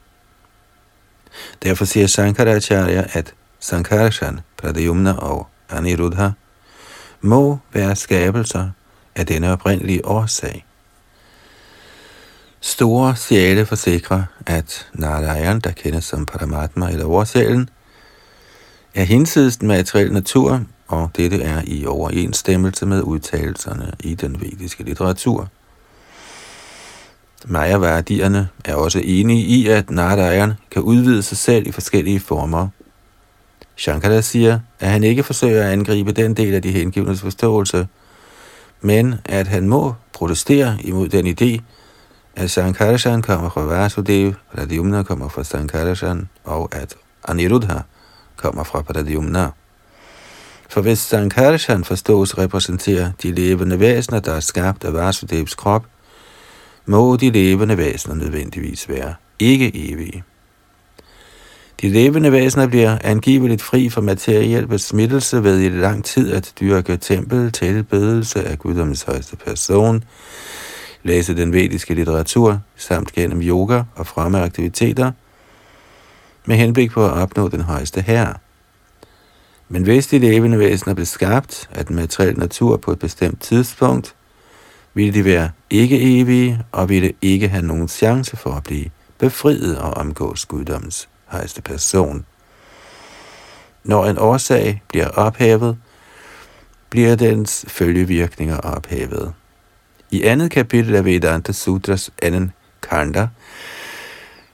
Derfor 1.63 1.85
siger 1.85 2.07
Shankaracharya, 2.07 3.05
at 3.13 3.35
Sankarshan, 3.61 4.41
Pradyumna 4.57 5.13
og 5.13 5.49
Aniruddha 5.69 6.31
må 7.21 7.59
være 7.73 7.97
skabelser 7.97 8.71
af 9.15 9.27
denne 9.27 9.53
oprindelige 9.53 10.07
årsag. 10.07 10.67
Store 12.61 13.17
sjæle 13.17 13.67
forsikrer, 13.67 14.23
at 14.47 14.89
Narayan, 14.93 15.61
der 15.61 15.71
kendes 15.71 16.05
som 16.05 16.27
Paramatma 16.27 16.91
eller 16.91 17.07
årsjælen, 17.07 17.71
er 18.95 19.05
hinsides 19.05 19.57
den 19.57 19.69
materielle 19.69 20.15
natur, 20.15 20.65
og 20.91 21.11
dette 21.17 21.43
er 21.43 21.63
i 21.65 21.87
overensstemmelse 21.87 22.87
med 22.87 23.03
udtalelserne 23.03 23.93
i 24.01 24.15
den 24.15 24.41
vediske 24.41 24.85
litteratur. 24.85 25.49
Mayaværdierne 27.45 28.49
er 28.65 28.75
også 28.75 29.01
enige 29.05 29.43
i, 29.43 29.69
at 29.69 29.91
Narayan 29.91 30.53
kan 30.71 30.83
udvide 30.83 31.23
sig 31.23 31.39
selv 31.39 31.67
i 31.67 31.73
forskellige 31.73 32.21
former. 32.21 32.69
Shankara 33.77 34.21
siger, 34.21 34.61
at 34.81 34.89
han 34.89 35.05
ikke 35.05 35.23
forsøger 35.23 35.63
at 35.63 35.73
angribe 35.73 36.13
den 36.13 36.35
del 36.35 36.55
af 36.55 36.63
de 36.63 36.71
hengivnes 36.71 37.21
forståelse, 37.21 37.89
men 38.81 39.15
at 39.25 39.47
han 39.47 39.69
må 39.69 39.95
protestere 40.13 40.79
imod 40.81 41.09
den 41.09 41.27
idé, 41.27 41.63
at 42.37 42.51
Sankarshan 42.51 43.23
kommer 43.23 43.51
fra 43.51 43.61
Vasudev, 43.61 44.35
Pradyumna 44.55 45.03
kommer 45.03 45.29
fra 45.29 45.45
Sankarshan, 45.45 46.29
og 46.45 46.69
at 46.73 46.95
Aniruddha 47.25 47.79
kommer 48.37 48.65
fra 48.65 48.83
Pradyumna. 48.83 49.49
For 50.71 50.81
hvis 50.81 50.99
Sankarshan 50.99 51.85
forstås 51.85 52.39
repræsenterer 52.39 53.13
de 53.23 53.33
levende 53.33 53.81
væsener, 53.81 54.21
der 54.21 54.33
er 54.33 54.41
skabt 54.41 54.85
af 54.85 54.95
Vasudevs 54.95 55.55
krop, 55.55 55.85
må 56.87 57.17
de 57.17 57.31
levende 57.31 57.77
væsener 57.79 58.15
nødvendigvis 58.15 58.89
være 58.89 59.15
ikke 59.39 59.91
evige. 59.93 60.25
De 61.81 61.89
levende 61.89 62.33
væsener 62.33 62.67
bliver 62.67 62.99
angiveligt 63.05 63.63
fri 63.63 63.89
for 63.89 64.01
materiel 64.01 64.67
besmittelse 64.67 65.45
ved 65.45 65.61
i 65.61 65.69
lang 65.69 66.05
tid 66.05 66.33
at 66.33 66.53
dyrke 66.61 66.97
tempel, 66.97 67.53
tilbedelse 67.53 68.45
af 68.45 68.59
guddommens 68.59 69.03
højeste 69.03 69.37
person, 69.37 70.05
læse 71.03 71.37
den 71.37 71.53
vediske 71.53 71.95
litteratur 71.95 72.61
samt 72.77 73.13
gennem 73.13 73.43
yoga 73.43 73.83
og 73.95 74.07
fremme 74.07 74.41
aktiviteter 74.43 75.13
med 76.45 76.57
henblik 76.57 76.91
på 76.91 77.07
at 77.07 77.13
opnå 77.13 77.49
den 77.49 77.61
højeste 77.61 78.01
herre. 78.01 78.35
Men 79.73 79.83
hvis 79.83 80.07
de 80.07 80.19
levende 80.19 80.59
væsener 80.59 80.95
blev 80.95 81.07
skabt 81.07 81.69
af 81.73 81.87
den 81.87 81.97
materielle 81.97 82.41
natur 82.41 82.77
på 82.77 82.93
et 82.93 82.99
bestemt 82.99 83.41
tidspunkt, 83.41 84.15
ville 84.95 85.15
de 85.15 85.25
være 85.25 85.51
ikke 85.71 86.21
evige 86.21 86.63
og 86.73 86.89
ville 86.89 87.13
ikke 87.23 87.49
have 87.49 87.67
nogen 87.67 87.89
chance 87.89 88.37
for 88.37 88.51
at 88.51 88.63
blive 88.63 88.91
befriet 89.19 89.79
og 89.79 89.91
omgås 89.91 90.47
guddommens 90.47 91.09
højeste 91.25 91.63
person. 91.63 92.25
Når 93.85 94.07
en 94.07 94.19
årsag 94.19 94.83
bliver 94.89 95.09
ophævet, 95.09 95.77
bliver 96.91 97.15
dens 97.15 97.65
følgevirkninger 97.69 98.57
ophævet. 98.57 99.33
I 100.11 100.23
andet 100.23 100.51
kapitel 100.51 100.95
af 100.95 101.05
Vedanta 101.05 101.53
Sutras 101.53 102.11
anden 102.23 102.53
kanda 102.83 103.29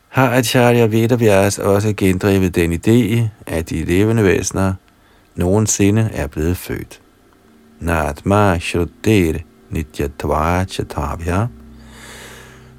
har 0.09 0.31
Acharya 0.31 0.87
Vedavyas 0.87 1.59
også 1.59 1.95
gendrevet 1.97 2.55
den 2.55 2.73
idé, 2.73 3.29
at 3.47 3.71
de 3.71 3.85
levende 3.85 4.25
væsener 4.25 4.75
nogensinde 5.37 6.11
er 6.13 6.27
blevet 6.27 6.57
født. 6.57 7.01
Natma 7.81 8.59
Shruddher 8.59 9.39
Nityatva 9.71 10.65
Chatavya 10.65 11.47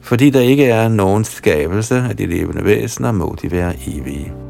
fordi 0.08 0.30
der 0.30 0.40
ikke 0.40 0.66
er 0.66 0.88
nogen 0.88 1.24
skabelse 1.24 1.96
af 1.96 2.18
de 2.18 2.26
levende 2.26 2.66
væsener, 2.66 3.12
må 3.12 3.36
de 3.42 3.52
være 3.52 3.74
evige. 3.88 4.47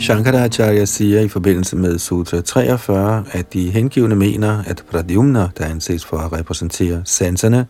Shankaracharya 0.00 0.84
siger 0.84 1.20
i 1.20 1.28
forbindelse 1.28 1.76
med 1.76 1.98
Sutra 1.98 2.40
43, 2.40 3.24
at 3.32 3.52
de 3.52 3.70
hengivne 3.70 4.16
mener, 4.16 4.62
at 4.66 4.84
Pradyumna, 4.90 5.48
der 5.58 5.64
anses 5.64 6.04
for 6.04 6.18
at 6.18 6.32
repræsentere 6.32 7.02
sanserne, 7.04 7.66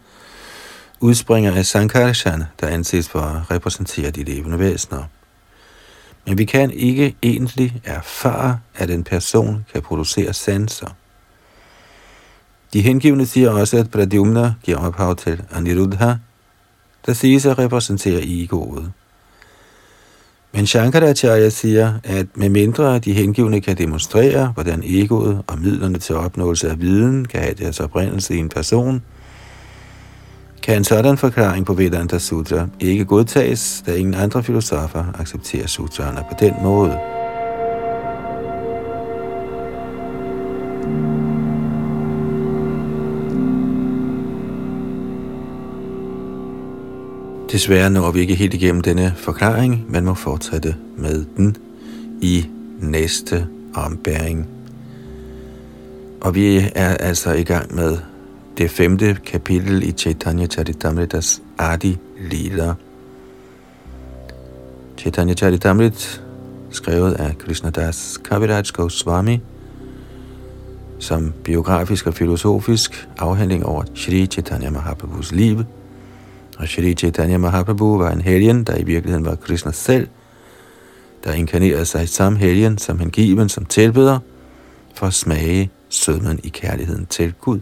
udspringer 1.01 1.55
af 1.55 1.67
Sankarshan, 1.67 2.45
der 2.61 2.67
anses 2.67 3.09
for 3.09 3.21
at 3.21 3.51
repræsentere 3.51 4.11
de 4.11 4.25
levende 4.25 4.59
væsener. 4.59 5.03
Men 6.27 6.39
vi 6.39 6.45
kan 6.45 6.71
ikke 6.71 7.17
egentlig 7.23 7.81
erfare, 7.85 8.59
at 8.75 8.91
en 8.91 9.05
person 9.05 9.67
kan 9.73 9.83
producere 9.83 10.33
sanser. 10.33 10.97
De 12.73 12.83
hengivne 12.83 13.27
siger 13.27 13.51
også, 13.51 13.77
at 13.77 13.91
Pradyumna 13.91 14.55
giver 14.63 14.79
ophav 14.79 15.17
til 15.17 15.43
Aniruddha, 15.53 16.15
der 17.07 17.13
siges 17.13 17.47
at 17.47 17.59
repræsentere 17.59 18.23
egoet. 18.25 18.93
Men 20.57 20.67
Shankaracharya 20.67 21.49
siger, 21.49 21.93
at 22.05 22.27
med 22.35 22.49
mindre 22.49 22.99
de 22.99 23.13
hengivne 23.13 23.61
kan 23.61 23.79
demonstrere, 23.79 24.47
hvordan 24.55 24.83
egoet 24.85 25.43
og 25.47 25.59
midlerne 25.59 25.99
til 25.99 26.15
opnåelse 26.15 26.71
af 26.71 26.81
viden 26.81 27.25
kan 27.25 27.41
have 27.41 27.55
deres 27.55 27.81
oprindelse 27.81 28.35
i 28.35 28.39
en 28.39 28.49
person, 28.49 29.03
kan 30.63 30.77
en 30.77 30.85
sådan 30.85 31.19
forklaring 31.19 31.67
på 31.67 31.75
Vedanta 31.75 32.19
Sutra 32.19 32.67
ikke 32.81 33.05
godtages, 33.05 33.83
da 33.87 33.95
ingen 33.95 34.15
andre 34.15 34.43
filosofer 34.43 35.05
accepterer 35.21 35.67
sutraerne 35.67 36.25
på 36.31 36.37
den 36.41 36.55
måde. 36.63 37.16
Desværre 47.53 47.91
når 47.91 48.11
vi 48.11 48.21
ikke 48.21 48.35
helt 48.35 48.55
igennem 48.55 48.81
denne 48.81 49.13
forklaring, 49.17 49.87
men 49.89 50.05
må 50.05 50.15
fortsætte 50.15 50.77
med 50.97 51.25
den 51.37 51.57
i 52.21 52.47
næste 52.81 53.47
ombæring. 53.75 54.49
Og 56.21 56.35
vi 56.35 56.71
er 56.75 56.89
altså 56.89 57.33
i 57.33 57.43
gang 57.43 57.75
med 57.75 57.99
det 58.59 58.71
femte 58.71 59.19
kapitel 59.27 59.83
i 59.83 59.93
Chaitanya 59.93 60.47
Charitamritas 60.47 61.43
Adi 61.59 61.99
Lila. 62.31 62.75
Chaitanya 64.99 65.35
Charitamrit, 65.35 66.23
skrevet 66.71 67.13
af 67.13 67.39
Krishnadas 67.39 68.19
Kaviraj 68.25 68.63
Goswami, 68.73 69.41
som 70.99 71.33
biografisk 71.45 72.07
og 72.07 72.15
filosofisk 72.15 73.09
afhandling 73.19 73.67
over 73.67 73.83
Sri 73.95 74.27
Chaitanya 74.27 74.71
Mahaprabhus 74.71 75.33
liv. 75.33 75.65
Og 76.57 76.69
Shri 76.69 76.95
Chaitanya 76.95 77.39
Mahaprabhu 77.39 77.99
var 77.99 78.11
en 78.11 78.21
helgen, 78.21 78.65
der 78.65 78.77
i 78.77 78.85
virkeligheden 78.85 79.25
var 79.25 79.35
Krishna 79.35 79.73
selv, 79.73 80.09
der 81.25 81.33
inkarnerede 81.33 81.85
sig 81.85 82.09
som 82.09 82.37
helgen, 82.37 82.79
som 82.79 82.99
hengiven, 82.99 83.49
som 83.49 83.65
tilbeder, 83.65 84.19
for 84.95 85.07
at 85.07 85.15
smage 85.15 85.71
sødmen 85.89 86.41
i 86.43 86.49
kærligheden 86.49 87.07
til 87.07 87.35
Gud 87.41 87.61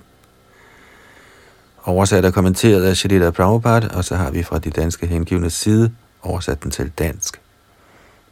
oversat 1.84 2.24
og 2.24 2.34
kommenteret 2.34 2.84
af 2.84 2.96
Shalita 2.96 3.30
Prabhupada, 3.30 3.88
og 3.88 4.04
så 4.04 4.16
har 4.16 4.30
vi 4.30 4.42
fra 4.42 4.58
de 4.58 4.70
danske 4.70 5.06
hengivne 5.06 5.50
side 5.50 5.92
oversat 6.22 6.62
den 6.62 6.70
til 6.70 6.92
dansk. 6.98 7.40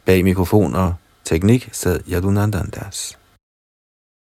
Bag 0.05 0.23
mikrofon 0.23 0.75
og 0.75 0.93
teknik 1.25 1.69
sad 1.71 1.99
Yadunandandas. 2.09 3.17